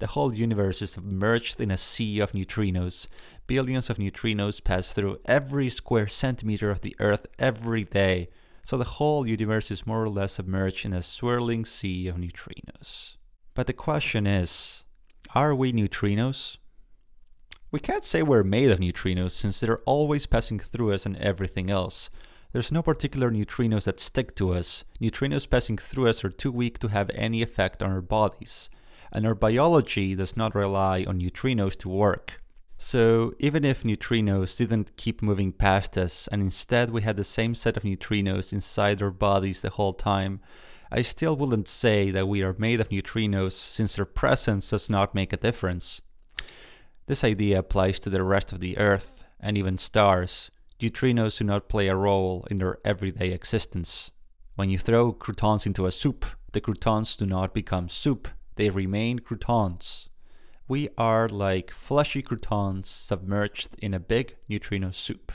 The 0.00 0.06
whole 0.06 0.34
universe 0.34 0.80
is 0.80 0.92
submerged 0.92 1.60
in 1.60 1.70
a 1.70 1.76
sea 1.76 2.20
of 2.20 2.32
neutrinos. 2.32 3.06
Billions 3.46 3.90
of 3.90 3.98
neutrinos 3.98 4.64
pass 4.64 4.94
through 4.94 5.20
every 5.26 5.68
square 5.68 6.08
centimeter 6.08 6.70
of 6.70 6.80
the 6.80 6.96
Earth 6.98 7.26
every 7.38 7.84
day. 7.84 8.30
So 8.62 8.78
the 8.78 8.96
whole 8.96 9.26
universe 9.26 9.70
is 9.70 9.86
more 9.86 10.02
or 10.02 10.08
less 10.08 10.32
submerged 10.32 10.86
in 10.86 10.94
a 10.94 11.02
swirling 11.02 11.66
sea 11.66 12.08
of 12.08 12.16
neutrinos. 12.16 13.16
But 13.52 13.66
the 13.66 13.74
question 13.74 14.26
is 14.26 14.84
are 15.34 15.54
we 15.54 15.70
neutrinos? 15.70 16.56
We 17.70 17.78
can't 17.78 18.04
say 18.04 18.22
we're 18.22 18.42
made 18.42 18.70
of 18.70 18.78
neutrinos 18.80 19.32
since 19.32 19.60
they're 19.60 19.84
always 19.84 20.24
passing 20.24 20.60
through 20.60 20.94
us 20.94 21.04
and 21.04 21.18
everything 21.18 21.68
else. 21.68 22.08
There's 22.52 22.72
no 22.72 22.82
particular 22.82 23.30
neutrinos 23.30 23.84
that 23.84 24.00
stick 24.00 24.34
to 24.36 24.54
us. 24.54 24.84
Neutrinos 24.98 25.48
passing 25.48 25.76
through 25.76 26.08
us 26.08 26.24
are 26.24 26.30
too 26.30 26.50
weak 26.50 26.78
to 26.78 26.88
have 26.88 27.10
any 27.14 27.42
effect 27.42 27.82
on 27.82 27.92
our 27.92 28.00
bodies 28.00 28.70
and 29.12 29.26
our 29.26 29.34
biology 29.34 30.14
does 30.14 30.36
not 30.36 30.54
rely 30.54 31.04
on 31.06 31.20
neutrinos 31.20 31.76
to 31.78 31.88
work. 31.88 32.42
So, 32.78 33.34
even 33.38 33.64
if 33.64 33.82
neutrinos 33.82 34.56
didn't 34.56 34.96
keep 34.96 35.20
moving 35.20 35.52
past 35.52 35.98
us 35.98 36.28
and 36.32 36.40
instead 36.40 36.90
we 36.90 37.02
had 37.02 37.16
the 37.16 37.24
same 37.24 37.54
set 37.54 37.76
of 37.76 37.82
neutrinos 37.82 38.52
inside 38.52 39.02
our 39.02 39.10
bodies 39.10 39.60
the 39.60 39.70
whole 39.70 39.92
time, 39.92 40.40
I 40.90 41.02
still 41.02 41.36
wouldn't 41.36 41.68
say 41.68 42.10
that 42.10 42.26
we 42.26 42.42
are 42.42 42.56
made 42.58 42.80
of 42.80 42.88
neutrinos 42.88 43.52
since 43.52 43.96
their 43.96 44.06
presence 44.06 44.70
does 44.70 44.88
not 44.88 45.14
make 45.14 45.32
a 45.32 45.36
difference. 45.36 46.00
This 47.06 47.22
idea 47.22 47.58
applies 47.58 48.00
to 48.00 48.10
the 48.10 48.22
rest 48.24 48.52
of 48.52 48.60
the 48.60 48.78
Earth 48.78 49.24
and 49.38 49.58
even 49.58 49.78
stars. 49.78 50.50
Neutrinos 50.80 51.38
do 51.38 51.44
not 51.44 51.68
play 51.68 51.88
a 51.88 51.94
role 51.94 52.46
in 52.50 52.58
their 52.58 52.78
everyday 52.84 53.30
existence. 53.32 54.10
When 54.56 54.70
you 54.70 54.78
throw 54.78 55.12
croutons 55.12 55.66
into 55.66 55.86
a 55.86 55.92
soup, 55.92 56.24
the 56.52 56.60
croutons 56.60 57.16
do 57.16 57.26
not 57.26 57.52
become 57.52 57.88
soup, 57.88 58.28
they 58.60 58.68
remain 58.68 59.18
croutons. 59.20 60.10
We 60.68 60.90
are 60.98 61.30
like 61.30 61.70
fleshy 61.70 62.20
croutons 62.20 62.90
submerged 62.90 63.70
in 63.78 63.94
a 63.94 63.98
big 63.98 64.36
neutrino 64.50 64.90
soup. 64.90 65.32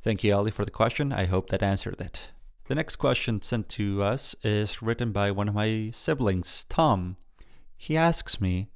Thank 0.00 0.22
you, 0.22 0.32
Ali, 0.32 0.52
for 0.52 0.64
the 0.64 0.70
question. 0.70 1.12
I 1.12 1.24
hope 1.24 1.50
that 1.50 1.64
answered 1.64 2.00
it. 2.00 2.30
The 2.68 2.76
next 2.76 2.94
question 2.94 3.42
sent 3.42 3.68
to 3.70 4.04
us 4.04 4.36
is 4.44 4.80
written 4.80 5.10
by 5.10 5.32
one 5.32 5.48
of 5.48 5.54
my 5.56 5.90
siblings, 5.92 6.64
Tom. 6.68 7.16
He 7.76 7.96
asks 7.96 8.40
me, 8.40 8.68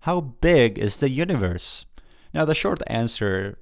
How 0.00 0.22
big 0.22 0.78
is 0.78 0.96
the 0.96 1.10
universe? 1.10 1.84
Now, 2.32 2.46
the 2.46 2.54
short 2.54 2.80
answer 2.86 3.58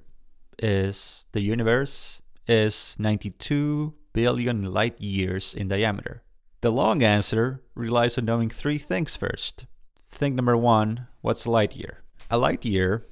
is 0.57 1.25
the 1.33 1.43
universe 1.43 2.21
is 2.47 2.95
92 2.97 3.93
billion 4.13 4.71
light 4.71 5.01
years 5.01 5.53
in 5.53 5.67
diameter. 5.67 6.23
The 6.65 6.71
long 6.71 7.03
answer 7.03 7.61
relies 7.75 8.17
on 8.17 8.25
knowing 8.25 8.49
three 8.49 8.79
things 8.79 9.15
first. 9.15 9.67
Thing 10.09 10.35
number 10.35 10.57
one 10.57 11.05
what's 11.21 11.45
a 11.45 11.51
light 11.51 11.75
year? 11.75 12.01
A 12.31 12.39
light 12.39 12.65
year 12.65 13.05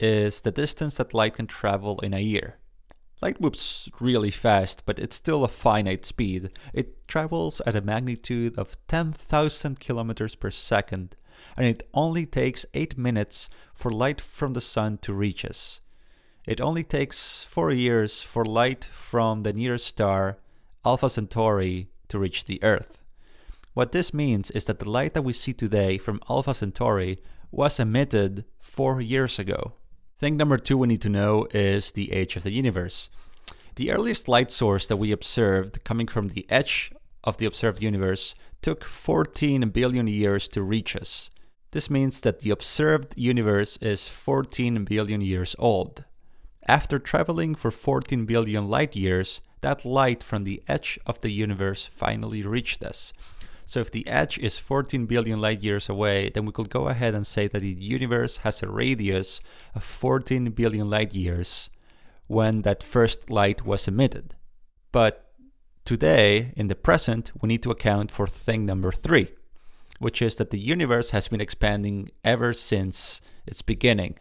is 0.00 0.40
the 0.40 0.50
distance 0.50 0.96
that 0.96 1.14
light 1.14 1.34
can 1.34 1.46
travel 1.46 2.00
in 2.00 2.12
a 2.12 2.18
year. 2.18 2.58
Light 3.22 3.40
moves 3.40 3.88
really 4.00 4.32
fast, 4.32 4.84
but 4.84 4.98
it's 4.98 5.14
still 5.14 5.44
a 5.44 5.48
finite 5.48 6.04
speed. 6.06 6.50
It 6.74 7.06
travels 7.06 7.62
at 7.64 7.76
a 7.76 7.80
magnitude 7.80 8.58
of 8.58 8.76
10,000 8.88 9.78
kilometers 9.78 10.34
per 10.34 10.50
second, 10.50 11.14
and 11.56 11.66
it 11.66 11.88
only 11.94 12.26
takes 12.26 12.66
8 12.74 12.98
minutes 12.98 13.48
for 13.74 13.92
light 13.92 14.20
from 14.20 14.54
the 14.54 14.60
sun 14.60 14.98
to 15.02 15.12
reach 15.12 15.44
us. 15.44 15.80
It 16.48 16.60
only 16.60 16.82
takes 16.82 17.44
4 17.44 17.70
years 17.70 18.22
for 18.22 18.44
light 18.44 18.86
from 18.86 19.44
the 19.44 19.52
nearest 19.52 19.86
star, 19.86 20.38
Alpha 20.84 21.08
Centauri, 21.08 21.90
to 22.08 22.18
reach 22.18 22.44
the 22.44 22.62
Earth. 22.62 23.02
What 23.74 23.92
this 23.92 24.12
means 24.12 24.50
is 24.50 24.64
that 24.64 24.80
the 24.80 24.90
light 24.90 25.14
that 25.14 25.22
we 25.22 25.32
see 25.32 25.52
today 25.52 25.98
from 25.98 26.20
Alpha 26.28 26.54
Centauri 26.54 27.18
was 27.50 27.78
emitted 27.78 28.44
4 28.60 29.00
years 29.00 29.38
ago. 29.38 29.74
Thing 30.18 30.36
number 30.36 30.58
two 30.58 30.76
we 30.76 30.88
need 30.88 31.02
to 31.02 31.08
know 31.08 31.46
is 31.52 31.92
the 31.92 32.12
age 32.12 32.36
of 32.36 32.42
the 32.42 32.50
universe. 32.50 33.08
The 33.76 33.92
earliest 33.92 34.26
light 34.26 34.50
source 34.50 34.86
that 34.86 34.96
we 34.96 35.12
observed 35.12 35.84
coming 35.84 36.08
from 36.08 36.28
the 36.28 36.44
edge 36.48 36.90
of 37.22 37.38
the 37.38 37.46
observed 37.46 37.80
universe 37.80 38.34
took 38.60 38.84
14 38.84 39.68
billion 39.68 40.08
years 40.08 40.48
to 40.48 40.62
reach 40.62 40.96
us. 40.96 41.30
This 41.70 41.88
means 41.88 42.20
that 42.22 42.40
the 42.40 42.50
observed 42.50 43.14
universe 43.16 43.76
is 43.76 44.08
14 44.08 44.84
billion 44.84 45.20
years 45.20 45.54
old. 45.58 46.04
After 46.66 46.98
traveling 46.98 47.54
for 47.54 47.70
14 47.70 48.24
billion 48.24 48.68
light 48.68 48.96
years, 48.96 49.40
that 49.60 49.84
light 49.84 50.22
from 50.22 50.44
the 50.44 50.62
edge 50.68 50.98
of 51.06 51.20
the 51.20 51.30
universe 51.30 51.86
finally 51.86 52.42
reached 52.42 52.84
us. 52.84 53.12
So 53.66 53.80
if 53.80 53.90
the 53.90 54.06
edge 54.06 54.38
is 54.38 54.58
14 54.58 55.04
billion 55.04 55.40
light 55.40 55.62
years 55.62 55.90
away, 55.90 56.30
then 56.30 56.46
we 56.46 56.52
could 56.52 56.70
go 56.70 56.88
ahead 56.88 57.14
and 57.14 57.26
say 57.26 57.48
that 57.48 57.60
the 57.60 57.68
universe 57.68 58.38
has 58.38 58.62
a 58.62 58.68
radius 58.68 59.42
of 59.74 59.84
14 59.84 60.50
billion 60.52 60.88
light 60.88 61.14
years 61.14 61.68
when 62.28 62.62
that 62.62 62.82
first 62.82 63.30
light 63.30 63.66
was 63.66 63.86
emitted. 63.86 64.34
But 64.90 65.32
today, 65.84 66.52
in 66.56 66.68
the 66.68 66.74
present, 66.74 67.30
we 67.42 67.48
need 67.48 67.62
to 67.64 67.70
account 67.70 68.10
for 68.10 68.26
thing 68.26 68.64
number 68.64 68.90
three, 68.90 69.28
which 69.98 70.22
is 70.22 70.36
that 70.36 70.50
the 70.50 70.58
universe 70.58 71.10
has 71.10 71.28
been 71.28 71.40
expanding 71.40 72.10
ever 72.24 72.54
since 72.54 73.20
its 73.46 73.60
beginning. 73.60 74.18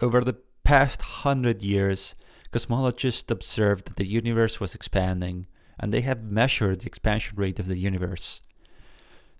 Over 0.00 0.22
the 0.22 0.36
past 0.64 1.02
hundred 1.02 1.62
years, 1.62 2.14
cosmologists 2.52 3.30
observed 3.30 3.86
that 3.86 3.96
the 3.96 4.06
universe 4.06 4.60
was 4.60 4.74
expanding, 4.74 5.46
and 5.78 5.92
they 5.92 6.00
have 6.00 6.22
measured 6.22 6.80
the 6.80 6.86
expansion 6.86 7.36
rate 7.36 7.58
of 7.58 7.66
the 7.66 7.76
universe. 7.76 8.42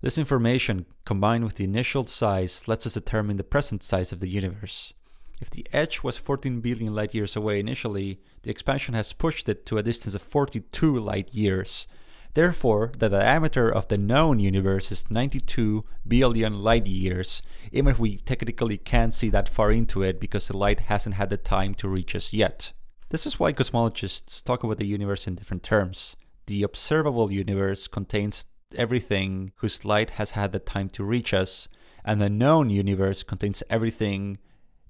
This 0.00 0.18
information, 0.18 0.86
combined 1.04 1.44
with 1.44 1.56
the 1.56 1.64
initial 1.64 2.06
size, 2.06 2.68
lets 2.68 2.86
us 2.86 2.94
determine 2.94 3.36
the 3.36 3.44
present 3.44 3.82
size 3.82 4.12
of 4.12 4.20
the 4.20 4.28
universe. 4.28 4.92
If 5.40 5.50
the 5.50 5.66
edge 5.72 6.02
was 6.02 6.18
14 6.18 6.61
billion 6.61 6.94
light 6.94 7.14
years 7.14 7.34
away 7.34 7.59
initially, 7.61 8.20
the 8.42 8.50
expansion 8.50 8.94
has 8.94 9.12
pushed 9.12 9.48
it 9.48 9.66
to 9.66 9.78
a 9.78 9.82
distance 9.82 10.14
of 10.14 10.22
42 10.22 10.96
light 10.98 11.32
years. 11.32 11.86
Therefore, 12.34 12.92
the 12.96 13.09
diameter 13.09 13.68
of 13.68 13.88
the 13.88 13.98
known 13.98 14.38
universe 14.38 14.92
is 14.92 15.11
92 15.11 15.84
billion 16.06 16.62
light 16.62 16.86
years, 16.86 17.42
even 17.72 17.90
if 17.90 17.98
we 17.98 18.18
technically 18.18 18.78
can't 18.78 19.14
see 19.14 19.30
that 19.30 19.48
far 19.48 19.72
into 19.72 20.02
it 20.02 20.20
because 20.20 20.46
the 20.46 20.56
light 20.56 20.80
hasn't 20.80 21.16
had 21.16 21.30
the 21.30 21.36
time 21.36 21.74
to 21.74 21.88
reach 21.88 22.14
us 22.14 22.32
yet. 22.32 22.72
This 23.11 23.24
is 23.24 23.40
why 23.40 23.54
cosmologists 23.54 24.44
talk 24.44 24.62
about 24.62 24.76
the 24.76 24.86
universe 24.86 25.26
in 25.26 25.34
different 25.34 25.62
terms. 25.62 26.14
The 26.46 26.62
observable 26.62 27.32
universe 27.32 27.88
contains 27.88 28.44
everything 28.74 29.52
whose 29.56 29.84
light 29.86 30.11
has 30.11 30.32
had 30.32 30.52
the 30.52 30.59
time 30.59 30.90
to 30.90 31.04
reach 31.04 31.32
us, 31.32 31.68
and 32.04 32.20
the 32.20 32.28
known 32.28 32.68
universe 32.68 33.22
contains 33.22 33.62
everything, 33.70 34.36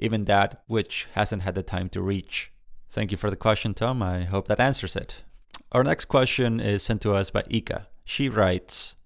even 0.00 0.24
that 0.24 0.62
which 0.66 1.06
hasn't 1.12 1.42
had 1.42 1.54
the 1.54 1.62
time 1.62 1.88
to 1.90 2.02
reach. 2.02 2.50
Thank 2.90 3.12
you 3.12 3.16
for 3.16 3.30
the 3.30 3.36
question, 3.36 3.72
Tom. 3.72 4.02
I 4.02 4.24
hope 4.24 4.48
that 4.48 4.58
answers 4.58 4.96
it. 4.96 5.22
Our 5.70 5.84
next 5.84 6.06
question 6.06 6.58
is 6.58 6.82
sent 6.82 7.02
to 7.02 7.14
us 7.14 7.30
by 7.30 7.44
Ika. 7.48 7.86
She 8.04 8.28
writes 8.28 8.96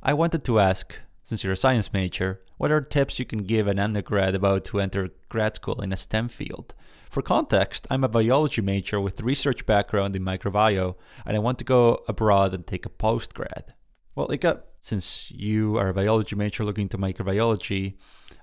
I 0.00 0.12
wanted 0.12 0.44
to 0.44 0.60
ask, 0.60 0.96
since 1.24 1.42
you're 1.42 1.54
a 1.54 1.56
science 1.56 1.92
major, 1.92 2.42
what 2.58 2.70
are 2.70 2.82
tips 2.82 3.18
you 3.18 3.24
can 3.24 3.40
give 3.40 3.66
an 3.66 3.78
undergrad 3.78 4.34
about 4.34 4.64
to 4.66 4.78
enter 4.78 5.10
grad 5.30 5.56
school 5.56 5.80
in 5.80 5.92
a 5.92 5.96
STEM 5.96 6.28
field? 6.28 6.74
For 7.08 7.22
context, 7.22 7.86
I'm 7.90 8.04
a 8.04 8.08
biology 8.08 8.60
major 8.60 9.00
with 9.00 9.20
research 9.22 9.64
background 9.64 10.14
in 10.14 10.22
microbiome, 10.22 10.96
and 11.24 11.36
I 11.36 11.40
want 11.40 11.58
to 11.58 11.64
go 11.64 12.04
abroad 12.08 12.52
and 12.52 12.66
take 12.66 12.84
a 12.84 12.90
postgrad. 12.90 13.72
Well, 14.14 14.30
Ika, 14.30 14.62
since 14.80 15.30
you 15.30 15.76
are 15.78 15.88
a 15.88 15.94
biology 15.94 16.36
major 16.36 16.62
looking 16.62 16.88
to 16.90 16.98
microbiology, 16.98 17.94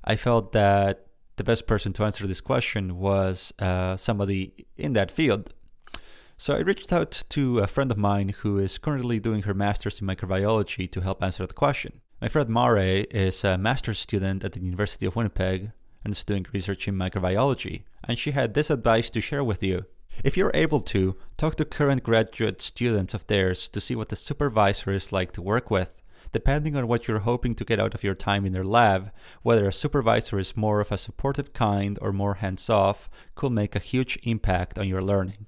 I 0.03 0.15
felt 0.15 0.51
that 0.53 1.05
the 1.35 1.43
best 1.43 1.67
person 1.67 1.93
to 1.93 2.03
answer 2.03 2.25
this 2.25 2.41
question 2.41 2.97
was 2.97 3.53
uh, 3.59 3.95
somebody 3.95 4.65
in 4.75 4.93
that 4.93 5.11
field. 5.11 5.53
So 6.37 6.55
I 6.55 6.59
reached 6.59 6.91
out 6.91 7.23
to 7.29 7.59
a 7.59 7.67
friend 7.67 7.91
of 7.91 7.97
mine 7.97 8.29
who 8.29 8.57
is 8.57 8.79
currently 8.79 9.19
doing 9.19 9.43
her 9.43 9.53
master's 9.53 10.01
in 10.01 10.07
microbiology 10.07 10.91
to 10.91 11.01
help 11.01 11.23
answer 11.23 11.45
the 11.45 11.53
question. 11.53 12.00
My 12.21 12.27
friend 12.27 12.49
Mare 12.49 13.07
is 13.09 13.43
a 13.43 13.57
master's 13.57 13.97
student 13.97 14.43
at 14.43 14.51
the 14.51 14.61
University 14.61 15.07
of 15.07 15.15
Winnipeg 15.15 15.71
and 16.05 16.11
is 16.11 16.23
doing 16.23 16.45
research 16.53 16.87
in 16.87 16.95
microbiology, 16.95 17.81
and 18.03 18.15
she 18.15 18.29
had 18.29 18.53
this 18.53 18.69
advice 18.69 19.09
to 19.09 19.21
share 19.21 19.43
with 19.43 19.63
you. 19.63 19.85
If 20.23 20.37
you're 20.37 20.51
able 20.53 20.81
to, 20.81 21.17
talk 21.37 21.55
to 21.55 21.65
current 21.65 22.03
graduate 22.03 22.61
students 22.61 23.15
of 23.15 23.25
theirs 23.25 23.67
to 23.69 23.81
see 23.81 23.95
what 23.95 24.09
the 24.09 24.15
supervisor 24.15 24.91
is 24.91 25.11
like 25.11 25.31
to 25.31 25.41
work 25.41 25.71
with. 25.71 25.97
Depending 26.31 26.75
on 26.75 26.87
what 26.87 27.07
you're 27.07 27.19
hoping 27.19 27.55
to 27.55 27.65
get 27.65 27.79
out 27.79 27.95
of 27.95 28.03
your 28.03 28.13
time 28.13 28.45
in 28.45 28.53
their 28.53 28.63
lab, 28.63 29.11
whether 29.41 29.67
a 29.67 29.73
supervisor 29.73 30.37
is 30.37 30.55
more 30.55 30.79
of 30.79 30.91
a 30.91 30.99
supportive 30.99 31.53
kind 31.53 31.97
or 32.03 32.13
more 32.13 32.35
hands 32.35 32.69
off 32.69 33.09
could 33.33 33.51
make 33.51 33.75
a 33.75 33.79
huge 33.79 34.19
impact 34.21 34.77
on 34.77 34.87
your 34.87 35.01
learning. 35.01 35.47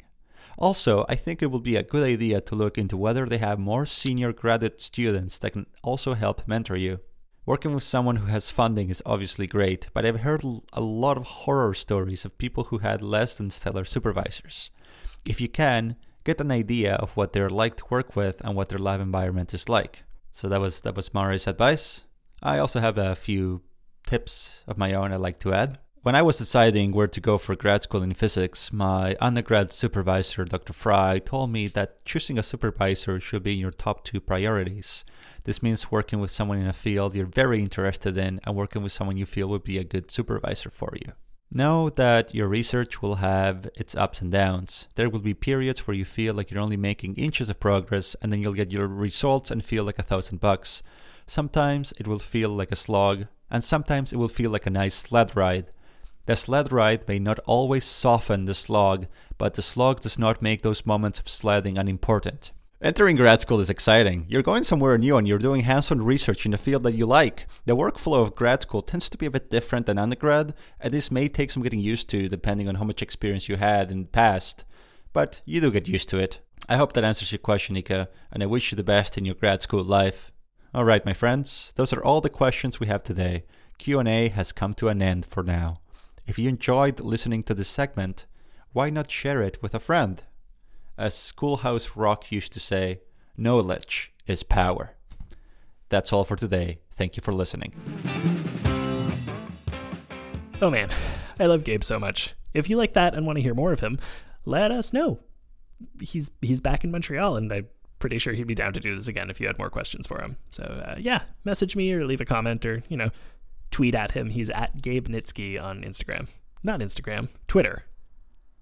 Also, 0.58 1.06
I 1.10 1.16
think 1.16 1.42
it 1.42 1.52
would 1.52 1.64
be 1.64 1.76
a 1.76 1.84
good 1.84 2.04
idea 2.04 2.42
to 2.42 2.56
look 2.56 2.78
into 2.78 2.98
whether 2.98 3.26
they 3.26 3.40
have 3.40 3.60
more 3.60 3.86
senior 3.86 4.32
graduate 4.34 4.82
students 4.82 5.40
that 5.40 5.52
can 5.52 5.66
also 5.82 6.14
help 6.14 6.48
mentor 6.48 6.76
you. 6.76 7.00
Working 7.46 7.74
with 7.74 7.84
someone 7.84 8.18
who 8.18 8.28
has 8.28 8.52
funding 8.52 8.90
is 8.90 9.04
obviously 9.06 9.48
great, 9.48 9.88
but 9.94 10.06
I've 10.06 10.22
heard 10.22 10.46
a 10.72 10.82
lot 10.82 11.18
of 11.18 11.24
horror 11.24 11.74
stories 11.74 12.24
of 12.24 12.38
people 12.38 12.66
who 12.66 12.78
had 12.78 13.02
less 13.02 13.36
than 13.36 13.50
stellar 13.50 13.84
supervisors. 13.84 14.70
If 15.26 15.42
you 15.42 15.50
can, 15.50 15.98
get 16.24 16.40
an 16.40 16.52
idea 16.52 16.96
of 16.96 17.12
what 17.18 17.34
they're 17.34 17.50
like 17.50 17.76
to 17.78 17.86
work 17.90 18.16
with 18.16 18.40
and 18.42 18.56
what 18.56 18.70
their 18.70 18.80
lab 18.80 19.02
environment 19.02 19.54
is 19.54 19.68
like. 19.68 20.04
So 20.32 20.48
that 20.48 20.62
was 20.62 20.82
that 20.82 20.96
was 20.96 21.14
Mari's 21.14 21.48
advice. 21.48 22.06
I 22.42 22.60
also 22.60 22.80
have 22.80 22.98
a 22.98 23.16
few 23.16 23.62
tips 24.08 24.64
of 24.68 24.78
my 24.78 24.94
own 24.94 25.12
I'd 25.12 25.18
like 25.18 25.40
to 25.40 25.54
add. 25.54 25.80
When 26.04 26.16
I 26.16 26.22
was 26.22 26.38
deciding 26.38 26.92
where 26.92 27.08
to 27.08 27.22
go 27.22 27.38
for 27.38 27.56
grad 27.56 27.84
school 27.84 28.04
in 28.04 28.14
physics, 28.14 28.74
my 28.74 29.16
undergrad 29.22 29.72
supervisor, 29.72 30.44
Dr. 30.44 30.74
Fry, 30.74 31.20
told 31.20 31.50
me 31.50 31.68
that 31.68 32.04
choosing 32.04 32.38
a 32.38 32.44
supervisor 32.44 33.22
should 33.22 33.44
be 33.44 33.54
in 33.54 33.60
your 33.60 33.72
top 33.72 34.04
two 34.04 34.20
priorities. 34.20 35.06
This 35.46 35.64
means 35.64 35.94
working 35.94 36.20
with 36.20 36.30
someone 36.30 36.58
in 36.58 36.68
a 36.68 36.74
field 36.74 37.16
you're 37.16 37.26
very 37.26 37.62
interested 37.62 38.18
in 38.18 38.42
and 38.44 38.54
working 38.54 38.84
with 38.84 38.92
someone 38.92 39.16
you 39.16 39.26
feel 39.26 39.48
would 39.48 39.64
be 39.64 39.78
a 39.78 39.86
good 39.86 40.12
supervisor 40.12 40.70
for 40.70 40.94
you. 40.94 41.14
Know 41.54 41.90
that 41.92 42.36
your 42.36 42.50
research 42.50 43.02
will 43.02 43.16
have 43.16 43.70
its 43.74 43.96
ups 43.96 44.20
and 44.20 44.30
downs. 44.30 44.90
There 44.96 45.10
will 45.10 45.22
be 45.22 45.34
periods 45.34 45.88
where 45.88 45.96
you 45.96 46.04
feel 46.04 46.34
like 46.34 46.52
you're 46.52 46.60
only 46.60 46.76
making 46.76 47.16
inches 47.16 47.50
of 47.50 47.62
progress 47.62 48.14
and 48.22 48.30
then 48.30 48.42
you'll 48.42 48.52
get 48.52 48.74
your 48.74 48.88
results 48.88 49.52
and 49.52 49.64
feel 49.64 49.86
like 49.86 50.00
a 50.00 50.04
thousand 50.04 50.42
bucks. 50.42 50.84
Sometimes 51.28 51.94
it 51.98 52.10
will 52.10 52.20
feel 52.20 52.50
like 52.50 52.74
a 52.74 52.76
slog, 52.76 53.28
and 53.50 53.64
sometimes 53.64 54.12
it 54.12 54.18
will 54.18 54.28
feel 54.28 54.52
like 54.52 54.66
a 54.66 54.70
nice 54.70 54.96
sled 54.96 55.34
ride. 55.38 55.68
The 56.26 56.38
sled 56.38 56.72
ride 56.72 57.06
may 57.08 57.20
not 57.20 57.40
always 57.40 57.84
soften 57.84 58.46
the 58.46 58.54
slog, 58.54 59.08
but 59.38 59.56
the 59.56 59.62
slog 59.62 60.00
does 60.00 60.18
not 60.18 60.42
make 60.42 60.62
those 60.62 60.86
moments 60.86 61.20
of 61.20 61.28
sledding 61.28 61.78
unimportant. 61.78 62.54
Entering 62.82 63.18
grad 63.18 63.42
school 63.42 63.60
is 63.60 63.70
exciting. 63.70 64.26
You're 64.30 64.42
going 64.42 64.64
somewhere 64.64 64.98
new 64.98 65.18
and 65.18 65.28
you're 65.28 65.38
doing 65.38 65.62
hands 65.62 65.92
on 65.92 66.02
research 66.02 66.46
in 66.46 66.54
a 66.54 66.58
field 66.58 66.84
that 66.84 66.96
you 66.96 67.06
like. 67.06 67.48
The 67.66 67.76
workflow 67.76 68.22
of 68.22 68.36
grad 68.36 68.62
school 68.62 68.82
tends 68.82 69.10
to 69.10 69.18
be 69.18 69.26
a 69.26 69.32
bit 69.32 69.50
different 69.50 69.86
than 69.86 69.98
undergrad, 69.98 70.54
and 70.80 70.94
this 70.94 71.12
may 71.12 71.28
take 71.28 71.52
some 71.52 71.64
getting 71.64 71.80
used 71.80 72.10
to 72.10 72.30
depending 72.30 72.70
on 72.70 72.76
how 72.76 72.86
much 72.86 73.02
experience 73.02 73.50
you 73.50 73.58
had 73.58 73.92
in 73.92 74.04
the 74.04 74.10
past. 74.10 74.64
But 75.12 75.42
you 75.46 75.60
do 75.60 75.72
get 75.72 75.90
used 75.90 76.08
to 76.10 76.20
it. 76.20 76.40
I 76.70 76.78
hope 76.78 76.94
that 76.94 77.04
answers 77.04 77.34
your 77.34 77.40
question, 77.40 77.76
Ika, 77.76 78.08
and 78.32 78.42
I 78.42 78.46
wish 78.46 78.72
you 78.72 78.78
the 78.78 78.84
best 78.84 79.18
in 79.18 79.26
your 79.26 79.36
grad 79.36 79.62
school 79.62 79.84
life. 79.84 80.32
All 80.74 80.86
right, 80.86 81.06
my 81.06 81.14
friends, 81.14 81.74
those 81.76 81.92
are 81.92 82.04
all 82.04 82.22
the 82.22 82.30
questions 82.30 82.80
we 82.80 82.88
have 82.88 83.04
today. 83.04 83.44
Q&A 83.78 84.30
has 84.30 84.54
come 84.54 84.74
to 84.76 84.88
an 84.88 85.02
end 85.02 85.26
for 85.26 85.44
now. 85.44 85.80
If 86.26 86.40
you 86.40 86.48
enjoyed 86.48 87.02
listening 87.02 87.44
to 87.44 87.54
this 87.54 87.68
segment, 87.68 88.26
why 88.72 88.90
not 88.90 89.12
share 89.12 89.42
it 89.42 89.62
with 89.62 89.76
a 89.76 89.80
friend? 89.80 90.24
As 90.98 91.14
Schoolhouse 91.14 91.98
Rock 91.98 92.32
used 92.32 92.54
to 92.54 92.62
say, 92.62 93.02
knowledge 93.36 94.14
is 94.26 94.42
power. 94.42 94.92
That's 95.90 96.14
all 96.14 96.24
for 96.24 96.38
today. 96.38 96.80
Thank 96.92 97.18
you 97.18 97.22
for 97.22 97.34
listening. 97.34 97.74
Oh 100.62 100.70
man, 100.70 100.90
I 101.40 101.46
love 101.46 101.66
Gabe 101.66 101.84
so 101.84 102.00
much. 102.00 102.36
If 102.54 102.70
you 102.70 102.78
like 102.78 102.94
that 102.94 103.16
and 103.16 103.26
want 103.26 103.38
to 103.38 103.44
hear 103.44 103.54
more 103.54 103.74
of 103.74 103.82
him, 103.82 104.00
let 104.46 104.72
us 104.72 104.94
know. 104.94 105.20
He's 106.00 106.32
he's 106.42 106.62
back 106.62 106.86
in 106.86 106.92
Montreal, 106.92 107.36
and 107.36 107.52
I'm 107.52 107.68
pretty 108.00 108.18
sure 108.18 108.34
he'd 108.34 108.48
be 108.48 108.56
down 108.56 108.72
to 108.74 108.80
do 108.80 108.96
this 108.96 109.10
again 109.10 109.30
if 109.30 109.42
you 109.42 109.48
had 109.48 109.58
more 109.58 109.70
questions 109.70 110.08
for 110.08 110.22
him. 110.22 110.38
So 110.50 110.64
uh, 110.64 110.96
yeah, 110.98 111.24
message 111.44 111.76
me 111.76 111.92
or 111.92 112.06
leave 112.06 112.22
a 112.22 112.26
comment 112.26 112.66
or 112.66 112.82
you 112.88 112.96
know 112.96 113.10
tweet 113.74 113.96
at 113.96 114.12
him. 114.12 114.30
He's 114.30 114.50
at 114.50 114.82
Gabe 114.82 115.10
Nitsky 115.10 115.62
on 115.62 115.82
Instagram, 115.82 116.28
not 116.64 116.80
Instagram, 116.80 117.28
Twitter. 117.48 117.84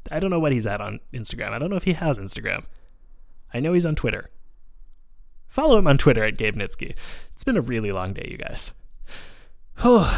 I 0.09 0.19
don't 0.19 0.31
know 0.31 0.39
what 0.39 0.51
he's 0.51 0.65
at 0.65 0.81
on 0.81 0.99
Instagram. 1.13 1.51
I 1.51 1.59
don't 1.59 1.69
know 1.69 1.75
if 1.75 1.83
he 1.83 1.93
has 1.93 2.17
Instagram. 2.17 2.63
I 3.53 3.59
know 3.59 3.73
he's 3.73 3.85
on 3.85 3.95
Twitter. 3.95 4.29
Follow 5.47 5.77
him 5.77 5.85
on 5.85 5.97
Twitter 5.97 6.23
at 6.23 6.37
Gabe 6.37 6.55
Nitsky. 6.55 6.95
It's 7.33 7.43
been 7.43 7.57
a 7.57 7.61
really 7.61 7.91
long 7.91 8.13
day, 8.13 8.27
you 8.31 8.37
guys. 8.37 8.73
Oh, 9.83 10.09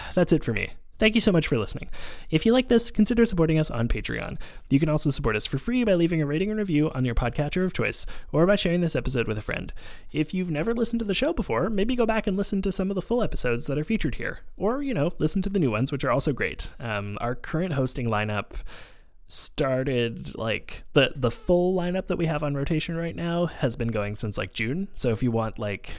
that's 0.14 0.32
it 0.32 0.42
for 0.42 0.52
me. 0.52 0.70
Thank 1.02 1.16
you 1.16 1.20
so 1.20 1.32
much 1.32 1.48
for 1.48 1.58
listening. 1.58 1.90
If 2.30 2.46
you 2.46 2.52
like 2.52 2.68
this, 2.68 2.92
consider 2.92 3.24
supporting 3.24 3.58
us 3.58 3.72
on 3.72 3.88
Patreon. 3.88 4.38
You 4.70 4.78
can 4.78 4.88
also 4.88 5.10
support 5.10 5.34
us 5.34 5.46
for 5.46 5.58
free 5.58 5.82
by 5.82 5.94
leaving 5.94 6.22
a 6.22 6.26
rating 6.26 6.48
and 6.48 6.60
review 6.60 6.92
on 6.92 7.04
your 7.04 7.16
podcatcher 7.16 7.64
of 7.64 7.72
choice, 7.72 8.06
or 8.30 8.46
by 8.46 8.54
sharing 8.54 8.82
this 8.82 8.94
episode 8.94 9.26
with 9.26 9.36
a 9.36 9.42
friend. 9.42 9.72
If 10.12 10.32
you've 10.32 10.52
never 10.52 10.72
listened 10.72 11.00
to 11.00 11.04
the 11.04 11.12
show 11.12 11.32
before, 11.32 11.68
maybe 11.70 11.96
go 11.96 12.06
back 12.06 12.28
and 12.28 12.36
listen 12.36 12.62
to 12.62 12.70
some 12.70 12.88
of 12.88 12.94
the 12.94 13.02
full 13.02 13.20
episodes 13.20 13.66
that 13.66 13.78
are 13.78 13.82
featured 13.82 14.14
here, 14.14 14.42
or, 14.56 14.80
you 14.80 14.94
know, 14.94 15.12
listen 15.18 15.42
to 15.42 15.50
the 15.50 15.58
new 15.58 15.72
ones, 15.72 15.90
which 15.90 16.04
are 16.04 16.12
also 16.12 16.32
great. 16.32 16.70
Um, 16.78 17.18
our 17.20 17.34
current 17.34 17.72
hosting 17.72 18.06
lineup 18.06 18.52
started 19.26 20.36
like 20.36 20.84
the 20.92 21.14
the 21.16 21.32
full 21.32 21.74
lineup 21.74 22.06
that 22.06 22.18
we 22.18 22.26
have 22.26 22.44
on 22.44 22.54
rotation 22.54 22.94
right 22.94 23.16
now 23.16 23.46
has 23.46 23.74
been 23.74 23.88
going 23.88 24.14
since 24.14 24.38
like 24.38 24.52
June. 24.52 24.86
So 24.94 25.08
if 25.08 25.20
you 25.20 25.32
want 25.32 25.58
like 25.58 25.90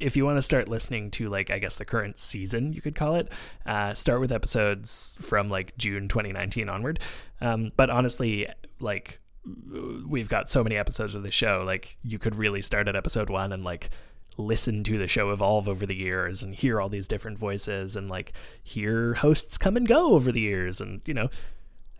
if 0.00 0.16
you 0.16 0.24
want 0.24 0.38
to 0.38 0.42
start 0.42 0.68
listening 0.68 1.10
to 1.12 1.28
like 1.28 1.50
I 1.50 1.58
guess 1.58 1.76
the 1.76 1.84
current 1.84 2.18
season, 2.18 2.72
you 2.72 2.80
could 2.80 2.94
call 2.94 3.16
it, 3.16 3.30
uh, 3.66 3.94
start 3.94 4.20
with 4.20 4.32
episodes 4.32 5.16
from 5.20 5.48
like 5.48 5.76
June 5.76 6.08
2019 6.08 6.68
onward. 6.68 7.00
Um, 7.40 7.72
but 7.76 7.90
honestly, 7.90 8.48
like 8.80 9.20
we've 10.06 10.28
got 10.28 10.50
so 10.50 10.62
many 10.62 10.76
episodes 10.76 11.14
of 11.14 11.22
the 11.22 11.30
show, 11.30 11.62
like 11.64 11.96
you 12.02 12.18
could 12.18 12.34
really 12.34 12.62
start 12.62 12.88
at 12.88 12.96
episode 12.96 13.30
one 13.30 13.52
and 13.52 13.64
like 13.64 13.90
listen 14.36 14.82
to 14.84 14.96
the 14.96 15.08
show 15.08 15.30
evolve 15.30 15.68
over 15.68 15.84
the 15.84 15.98
years 15.98 16.42
and 16.42 16.54
hear 16.54 16.80
all 16.80 16.88
these 16.88 17.08
different 17.08 17.38
voices 17.38 17.94
and 17.96 18.08
like 18.08 18.32
hear 18.62 19.14
hosts 19.14 19.58
come 19.58 19.76
and 19.76 19.86
go 19.86 20.14
over 20.14 20.32
the 20.32 20.40
years 20.40 20.80
and 20.80 21.02
you 21.04 21.12
know 21.12 21.28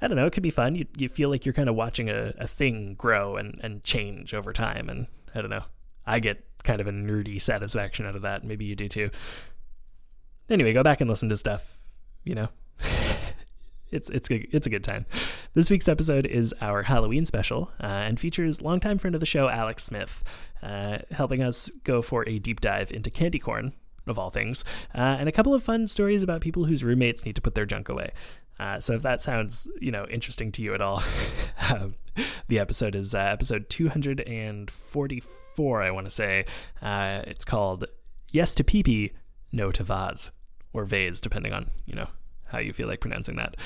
I 0.02 0.08
don't 0.08 0.16
know, 0.16 0.24
it 0.24 0.32
could 0.32 0.42
be 0.42 0.50
fun. 0.50 0.74
You 0.76 0.86
you 0.96 1.10
feel 1.10 1.28
like 1.28 1.44
you're 1.44 1.52
kind 1.52 1.68
of 1.68 1.74
watching 1.74 2.08
a, 2.08 2.32
a 2.38 2.46
thing 2.46 2.94
grow 2.94 3.36
and, 3.36 3.60
and 3.62 3.84
change 3.84 4.32
over 4.32 4.52
time 4.52 4.88
and 4.88 5.06
I 5.34 5.42
don't 5.42 5.50
know. 5.50 5.64
I 6.06 6.20
get 6.20 6.42
kind 6.64 6.80
of 6.80 6.86
a 6.86 6.92
nerdy 6.92 7.40
satisfaction 7.40 8.06
out 8.06 8.16
of 8.16 8.22
that. 8.22 8.44
Maybe 8.44 8.64
you 8.64 8.74
do 8.74 8.88
too. 8.88 9.10
Anyway, 10.48 10.72
go 10.72 10.82
back 10.82 11.00
and 11.00 11.08
listen 11.08 11.28
to 11.28 11.36
stuff, 11.36 11.78
you 12.24 12.34
know. 12.34 12.48
it's 13.90 14.08
it's 14.10 14.28
good, 14.28 14.46
it's 14.50 14.66
a 14.66 14.70
good 14.70 14.84
time. 14.84 15.06
This 15.54 15.70
week's 15.70 15.88
episode 15.88 16.26
is 16.26 16.54
our 16.60 16.82
Halloween 16.82 17.24
special 17.24 17.70
uh, 17.82 17.86
and 17.86 18.18
features 18.18 18.60
longtime 18.60 18.98
friend 18.98 19.14
of 19.14 19.20
the 19.20 19.26
show 19.26 19.48
Alex 19.48 19.84
Smith, 19.84 20.24
uh, 20.62 20.98
helping 21.10 21.42
us 21.42 21.70
go 21.84 22.02
for 22.02 22.28
a 22.28 22.38
deep 22.38 22.60
dive 22.60 22.90
into 22.90 23.10
candy 23.10 23.38
corn 23.38 23.72
of 24.06 24.18
all 24.18 24.30
things, 24.30 24.64
uh, 24.94 25.16
and 25.18 25.28
a 25.28 25.32
couple 25.32 25.54
of 25.54 25.62
fun 25.62 25.86
stories 25.86 26.22
about 26.22 26.40
people 26.40 26.64
whose 26.64 26.82
roommates 26.82 27.24
need 27.24 27.36
to 27.36 27.42
put 27.42 27.54
their 27.54 27.66
junk 27.66 27.88
away. 27.88 28.10
Uh, 28.58 28.80
so 28.80 28.94
if 28.94 29.02
that 29.02 29.22
sounds 29.22 29.68
you 29.80 29.90
know 29.90 30.06
interesting 30.10 30.52
to 30.52 30.62
you 30.62 30.74
at 30.74 30.80
all, 30.80 31.02
um, 31.70 31.94
the 32.48 32.58
episode 32.58 32.94
is 32.94 33.14
uh, 33.14 33.18
episode 33.18 33.68
244. 35.56 35.82
I 35.82 35.90
want 35.90 36.06
to 36.06 36.10
say 36.10 36.44
uh, 36.82 37.22
it's 37.26 37.44
called 37.44 37.84
"Yes 38.30 38.54
to 38.56 38.64
Pee 38.64 38.82
Pee, 38.82 39.12
No 39.52 39.70
to 39.72 39.84
Vase" 39.84 40.30
or 40.72 40.84
Vase, 40.84 41.20
depending 41.20 41.52
on 41.52 41.70
you 41.86 41.94
know 41.94 42.08
how 42.48 42.58
you 42.58 42.72
feel 42.72 42.88
like 42.88 43.00
pronouncing 43.00 43.36
that. 43.36 43.56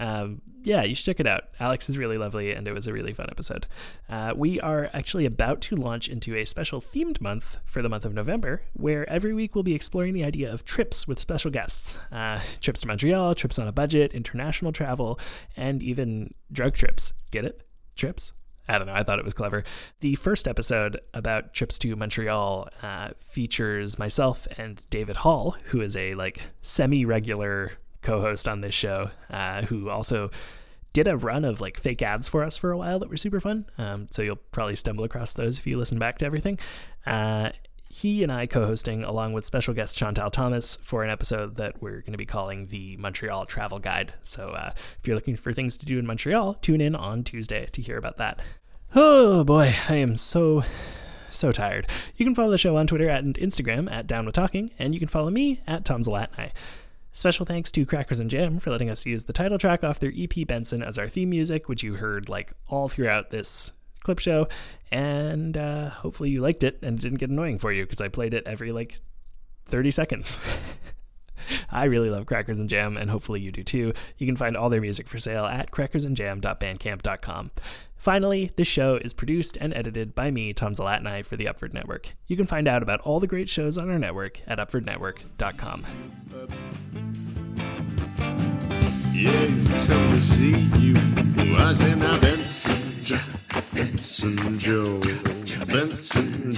Um, 0.00 0.42
yeah, 0.64 0.82
you 0.82 0.96
should 0.96 1.04
check 1.06 1.20
it 1.20 1.28
out. 1.28 1.44
Alex 1.60 1.88
is 1.88 1.96
really 1.96 2.18
lovely, 2.18 2.52
and 2.52 2.66
it 2.66 2.72
was 2.72 2.88
a 2.88 2.92
really 2.92 3.12
fun 3.12 3.28
episode. 3.30 3.66
Uh, 4.08 4.32
we 4.34 4.58
are 4.60 4.90
actually 4.92 5.26
about 5.26 5.60
to 5.62 5.76
launch 5.76 6.08
into 6.08 6.34
a 6.36 6.44
special 6.44 6.80
themed 6.80 7.20
month 7.20 7.58
for 7.64 7.82
the 7.82 7.88
month 7.88 8.04
of 8.04 8.12
November, 8.12 8.62
where 8.72 9.08
every 9.08 9.32
week 9.32 9.54
we'll 9.54 9.62
be 9.62 9.74
exploring 9.74 10.12
the 10.12 10.24
idea 10.24 10.52
of 10.52 10.64
trips 10.64 11.06
with 11.06 11.20
special 11.20 11.50
guests 11.52 11.98
uh, 12.10 12.40
trips 12.60 12.80
to 12.80 12.88
Montreal, 12.88 13.34
trips 13.36 13.58
on 13.58 13.68
a 13.68 13.72
budget, 13.72 14.12
international 14.12 14.72
travel, 14.72 15.20
and 15.56 15.82
even 15.82 16.34
drug 16.50 16.74
trips. 16.74 17.12
Get 17.30 17.44
it? 17.44 17.62
Trips? 17.94 18.32
I 18.72 18.78
don't 18.78 18.86
know. 18.86 18.94
I 18.94 19.02
thought 19.02 19.18
it 19.18 19.24
was 19.24 19.34
clever. 19.34 19.64
The 20.00 20.14
first 20.14 20.48
episode 20.48 20.98
about 21.12 21.52
trips 21.52 21.78
to 21.80 21.94
Montreal 21.94 22.70
uh, 22.82 23.10
features 23.18 23.98
myself 23.98 24.48
and 24.56 24.80
David 24.88 25.16
Hall, 25.16 25.56
who 25.66 25.82
is 25.82 25.94
a 25.94 26.14
like 26.14 26.40
semi-regular 26.62 27.72
co-host 28.00 28.48
on 28.48 28.62
this 28.62 28.74
show, 28.74 29.10
uh, 29.28 29.62
who 29.62 29.90
also 29.90 30.30
did 30.94 31.06
a 31.06 31.18
run 31.18 31.44
of 31.44 31.60
like 31.60 31.78
fake 31.78 32.00
ads 32.00 32.28
for 32.28 32.42
us 32.42 32.56
for 32.56 32.72
a 32.72 32.78
while 32.78 32.98
that 32.98 33.10
were 33.10 33.16
super 33.18 33.40
fun. 33.40 33.66
Um, 33.76 34.06
so 34.10 34.22
you'll 34.22 34.36
probably 34.36 34.76
stumble 34.76 35.04
across 35.04 35.34
those 35.34 35.58
if 35.58 35.66
you 35.66 35.76
listen 35.78 35.98
back 35.98 36.16
to 36.18 36.24
everything. 36.24 36.58
Uh, 37.04 37.50
he 37.92 38.22
and 38.22 38.32
I 38.32 38.46
co-hosting 38.46 39.04
along 39.04 39.34
with 39.34 39.44
special 39.44 39.74
guest 39.74 39.98
Chantal 39.98 40.30
Thomas 40.30 40.76
for 40.76 41.04
an 41.04 41.10
episode 41.10 41.56
that 41.56 41.82
we're 41.82 42.00
going 42.00 42.12
to 42.12 42.18
be 42.18 42.24
calling 42.24 42.68
the 42.68 42.96
Montreal 42.96 43.44
Travel 43.44 43.80
Guide. 43.80 44.14
So 44.22 44.48
uh, 44.48 44.70
if 44.98 45.06
you're 45.06 45.14
looking 45.14 45.36
for 45.36 45.52
things 45.52 45.76
to 45.76 45.84
do 45.84 45.98
in 45.98 46.06
Montreal, 46.06 46.54
tune 46.54 46.80
in 46.80 46.96
on 46.96 47.22
Tuesday 47.22 47.68
to 47.70 47.82
hear 47.82 47.98
about 47.98 48.16
that. 48.16 48.40
Oh 48.94 49.42
boy, 49.42 49.74
I 49.88 49.94
am 49.94 50.16
so 50.16 50.64
so 51.30 51.50
tired. 51.50 51.86
You 52.16 52.26
can 52.26 52.34
follow 52.34 52.50
the 52.50 52.58
show 52.58 52.76
on 52.76 52.86
Twitter 52.86 53.08
and 53.08 53.34
Instagram 53.36 53.90
at 53.90 54.06
Down 54.06 54.26
with 54.26 54.34
Talking, 54.34 54.70
and 54.78 54.92
you 54.92 55.00
can 55.00 55.08
follow 55.08 55.30
me 55.30 55.60
at 55.66 55.86
Tom 55.86 56.02
Zalatni. 56.02 56.50
Special 57.14 57.46
thanks 57.46 57.70
to 57.72 57.86
Crackers 57.86 58.20
and 58.20 58.28
Jam 58.28 58.58
for 58.58 58.70
letting 58.70 58.90
us 58.90 59.06
use 59.06 59.24
the 59.24 59.32
title 59.32 59.56
track 59.56 59.82
off 59.82 59.98
their 59.98 60.12
EP 60.14 60.46
Benson 60.46 60.82
as 60.82 60.98
our 60.98 61.08
theme 61.08 61.30
music, 61.30 61.70
which 61.70 61.82
you 61.82 61.94
heard 61.94 62.28
like 62.28 62.52
all 62.68 62.86
throughout 62.86 63.30
this 63.30 63.72
clip 64.02 64.18
show. 64.18 64.46
And 64.90 65.56
uh, 65.56 65.88
hopefully 65.88 66.28
you 66.28 66.42
liked 66.42 66.62
it 66.62 66.78
and 66.82 66.98
it 66.98 67.02
didn't 67.02 67.18
get 67.18 67.30
annoying 67.30 67.58
for 67.58 67.72
you 67.72 67.84
because 67.84 68.02
I 68.02 68.08
played 68.08 68.34
it 68.34 68.46
every 68.46 68.72
like 68.72 69.00
30 69.66 69.90
seconds. 69.90 70.38
I 71.70 71.84
really 71.84 72.10
love 72.10 72.26
Crackers 72.26 72.60
and 72.60 72.68
Jam, 72.68 72.96
and 72.96 73.10
hopefully 73.10 73.40
you 73.40 73.50
do 73.50 73.64
too. 73.64 73.94
You 74.18 74.26
can 74.26 74.36
find 74.36 74.56
all 74.56 74.68
their 74.68 74.80
music 74.80 75.08
for 75.08 75.18
sale 75.18 75.46
at 75.46 75.70
crackersandjam.bandcamp.com. 75.70 77.50
Finally, 78.02 78.50
this 78.56 78.66
show 78.66 78.96
is 78.96 79.12
produced 79.12 79.56
and 79.60 79.72
edited 79.74 80.12
by 80.12 80.28
me, 80.28 80.52
Tom 80.52 80.72
Zalatni, 80.72 81.24
for 81.24 81.36
the 81.36 81.44
Upford 81.44 81.72
Network. 81.72 82.14
You 82.26 82.36
can 82.36 82.48
find 82.48 82.66
out 82.66 82.82
about 82.82 83.00
all 83.02 83.20
the 83.20 83.28
great 83.28 83.48
shows 83.48 83.78
on 83.78 83.88
our 83.88 83.98
network 83.98 84.40
at 84.48 84.58
upfordnetwork.com. 84.58 85.84
He's 89.12 89.68
come 89.68 89.86
to 89.86 90.20
see 90.20 90.58
you. 90.80 90.96
I 91.56 91.72
said, 91.72 91.98
now 91.98 92.18
Benson, 92.18 93.20
Benson 93.72 94.58
Joe, 94.58 95.00
Benson, 95.68 96.54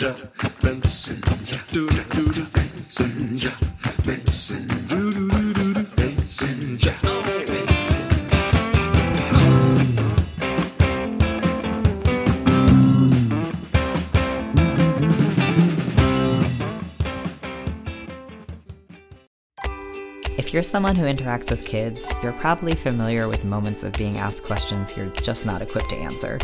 someone 20.75 20.97
who 20.97 21.05
interacts 21.05 21.53
with 21.53 21.65
kids, 21.65 22.13
you're 22.21 22.33
probably 22.33 22.75
familiar 22.75 23.29
with 23.29 23.45
moments 23.45 23.85
of 23.85 23.93
being 23.93 24.19
asked 24.19 24.43
questions 24.43 24.97
you're 24.97 25.07
just 25.23 25.47
not 25.47 25.63
equipped 25.63 25.89
to 25.89 25.95
answer. 25.95 26.37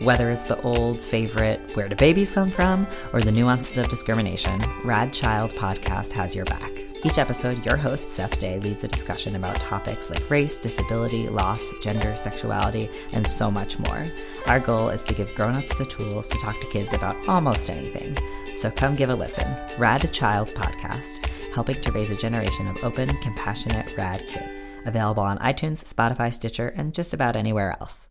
Whether 0.00 0.32
it's 0.32 0.48
the 0.48 0.60
old 0.62 1.00
favorite, 1.00 1.60
where 1.76 1.88
do 1.88 1.94
babies 1.94 2.32
come 2.32 2.50
from, 2.50 2.88
or 3.12 3.20
the 3.20 3.30
nuances 3.30 3.78
of 3.78 3.88
discrimination, 3.88 4.60
Rad 4.82 5.12
Child 5.12 5.52
Podcast 5.52 6.10
has 6.14 6.34
your 6.34 6.46
back. 6.46 6.72
Each 7.04 7.18
episode, 7.18 7.64
your 7.64 7.76
host, 7.76 8.10
Seth 8.10 8.40
Day, 8.40 8.58
leads 8.58 8.82
a 8.82 8.88
discussion 8.88 9.36
about 9.36 9.60
topics 9.60 10.10
like 10.10 10.28
race, 10.28 10.58
disability, 10.58 11.28
loss, 11.28 11.72
gender, 11.80 12.16
sexuality, 12.16 12.90
and 13.12 13.24
so 13.24 13.52
much 13.52 13.78
more. 13.78 14.04
Our 14.46 14.58
goal 14.58 14.88
is 14.88 15.04
to 15.04 15.14
give 15.14 15.32
grown-ups 15.36 15.78
the 15.78 15.86
tools 15.86 16.26
to 16.26 16.38
talk 16.38 16.58
to 16.58 16.66
kids 16.70 16.92
about 16.92 17.28
almost 17.28 17.70
anything. 17.70 18.18
So 18.56 18.68
come 18.68 18.96
give 18.96 19.10
a 19.10 19.14
listen. 19.14 19.46
Rad 19.78 20.12
Child 20.12 20.54
Podcast, 20.56 21.30
helping 21.56 21.80
to 21.80 21.90
raise 21.90 22.10
a 22.10 22.16
generation 22.16 22.66
of 22.66 22.84
open, 22.84 23.08
compassionate, 23.22 23.96
rad 23.96 24.20
kids. 24.26 24.44
Available 24.84 25.22
on 25.22 25.38
iTunes, 25.38 25.82
Spotify, 25.82 26.30
Stitcher, 26.30 26.68
and 26.76 26.92
just 26.92 27.14
about 27.14 27.34
anywhere 27.34 27.74
else. 27.80 28.10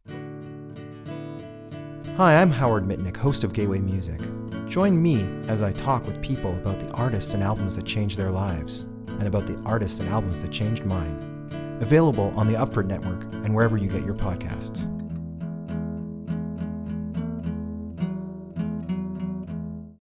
Hi, 2.17 2.41
I'm 2.41 2.49
Howard 2.49 2.85
Mitnick, 2.85 3.15
host 3.15 3.43
of 3.43 3.53
Gateway 3.53 3.77
Music. 3.77 4.19
Join 4.67 4.99
me 4.99 5.29
as 5.47 5.61
I 5.61 5.71
talk 5.73 6.07
with 6.07 6.23
people 6.23 6.53
about 6.53 6.79
the 6.79 6.89
artists 6.93 7.35
and 7.35 7.43
albums 7.43 7.75
that 7.75 7.85
changed 7.85 8.17
their 8.17 8.31
lives, 8.31 8.81
and 9.19 9.27
about 9.27 9.45
the 9.45 9.61
artists 9.63 9.99
and 9.99 10.09
albums 10.09 10.41
that 10.41 10.49
changed 10.49 10.83
mine. 10.83 11.77
Available 11.81 12.33
on 12.35 12.47
the 12.47 12.55
Upford 12.55 12.87
Network 12.87 13.31
and 13.45 13.53
wherever 13.53 13.77
you 13.77 13.89
get 13.89 14.03
your 14.03 14.15
podcasts. 14.15 14.91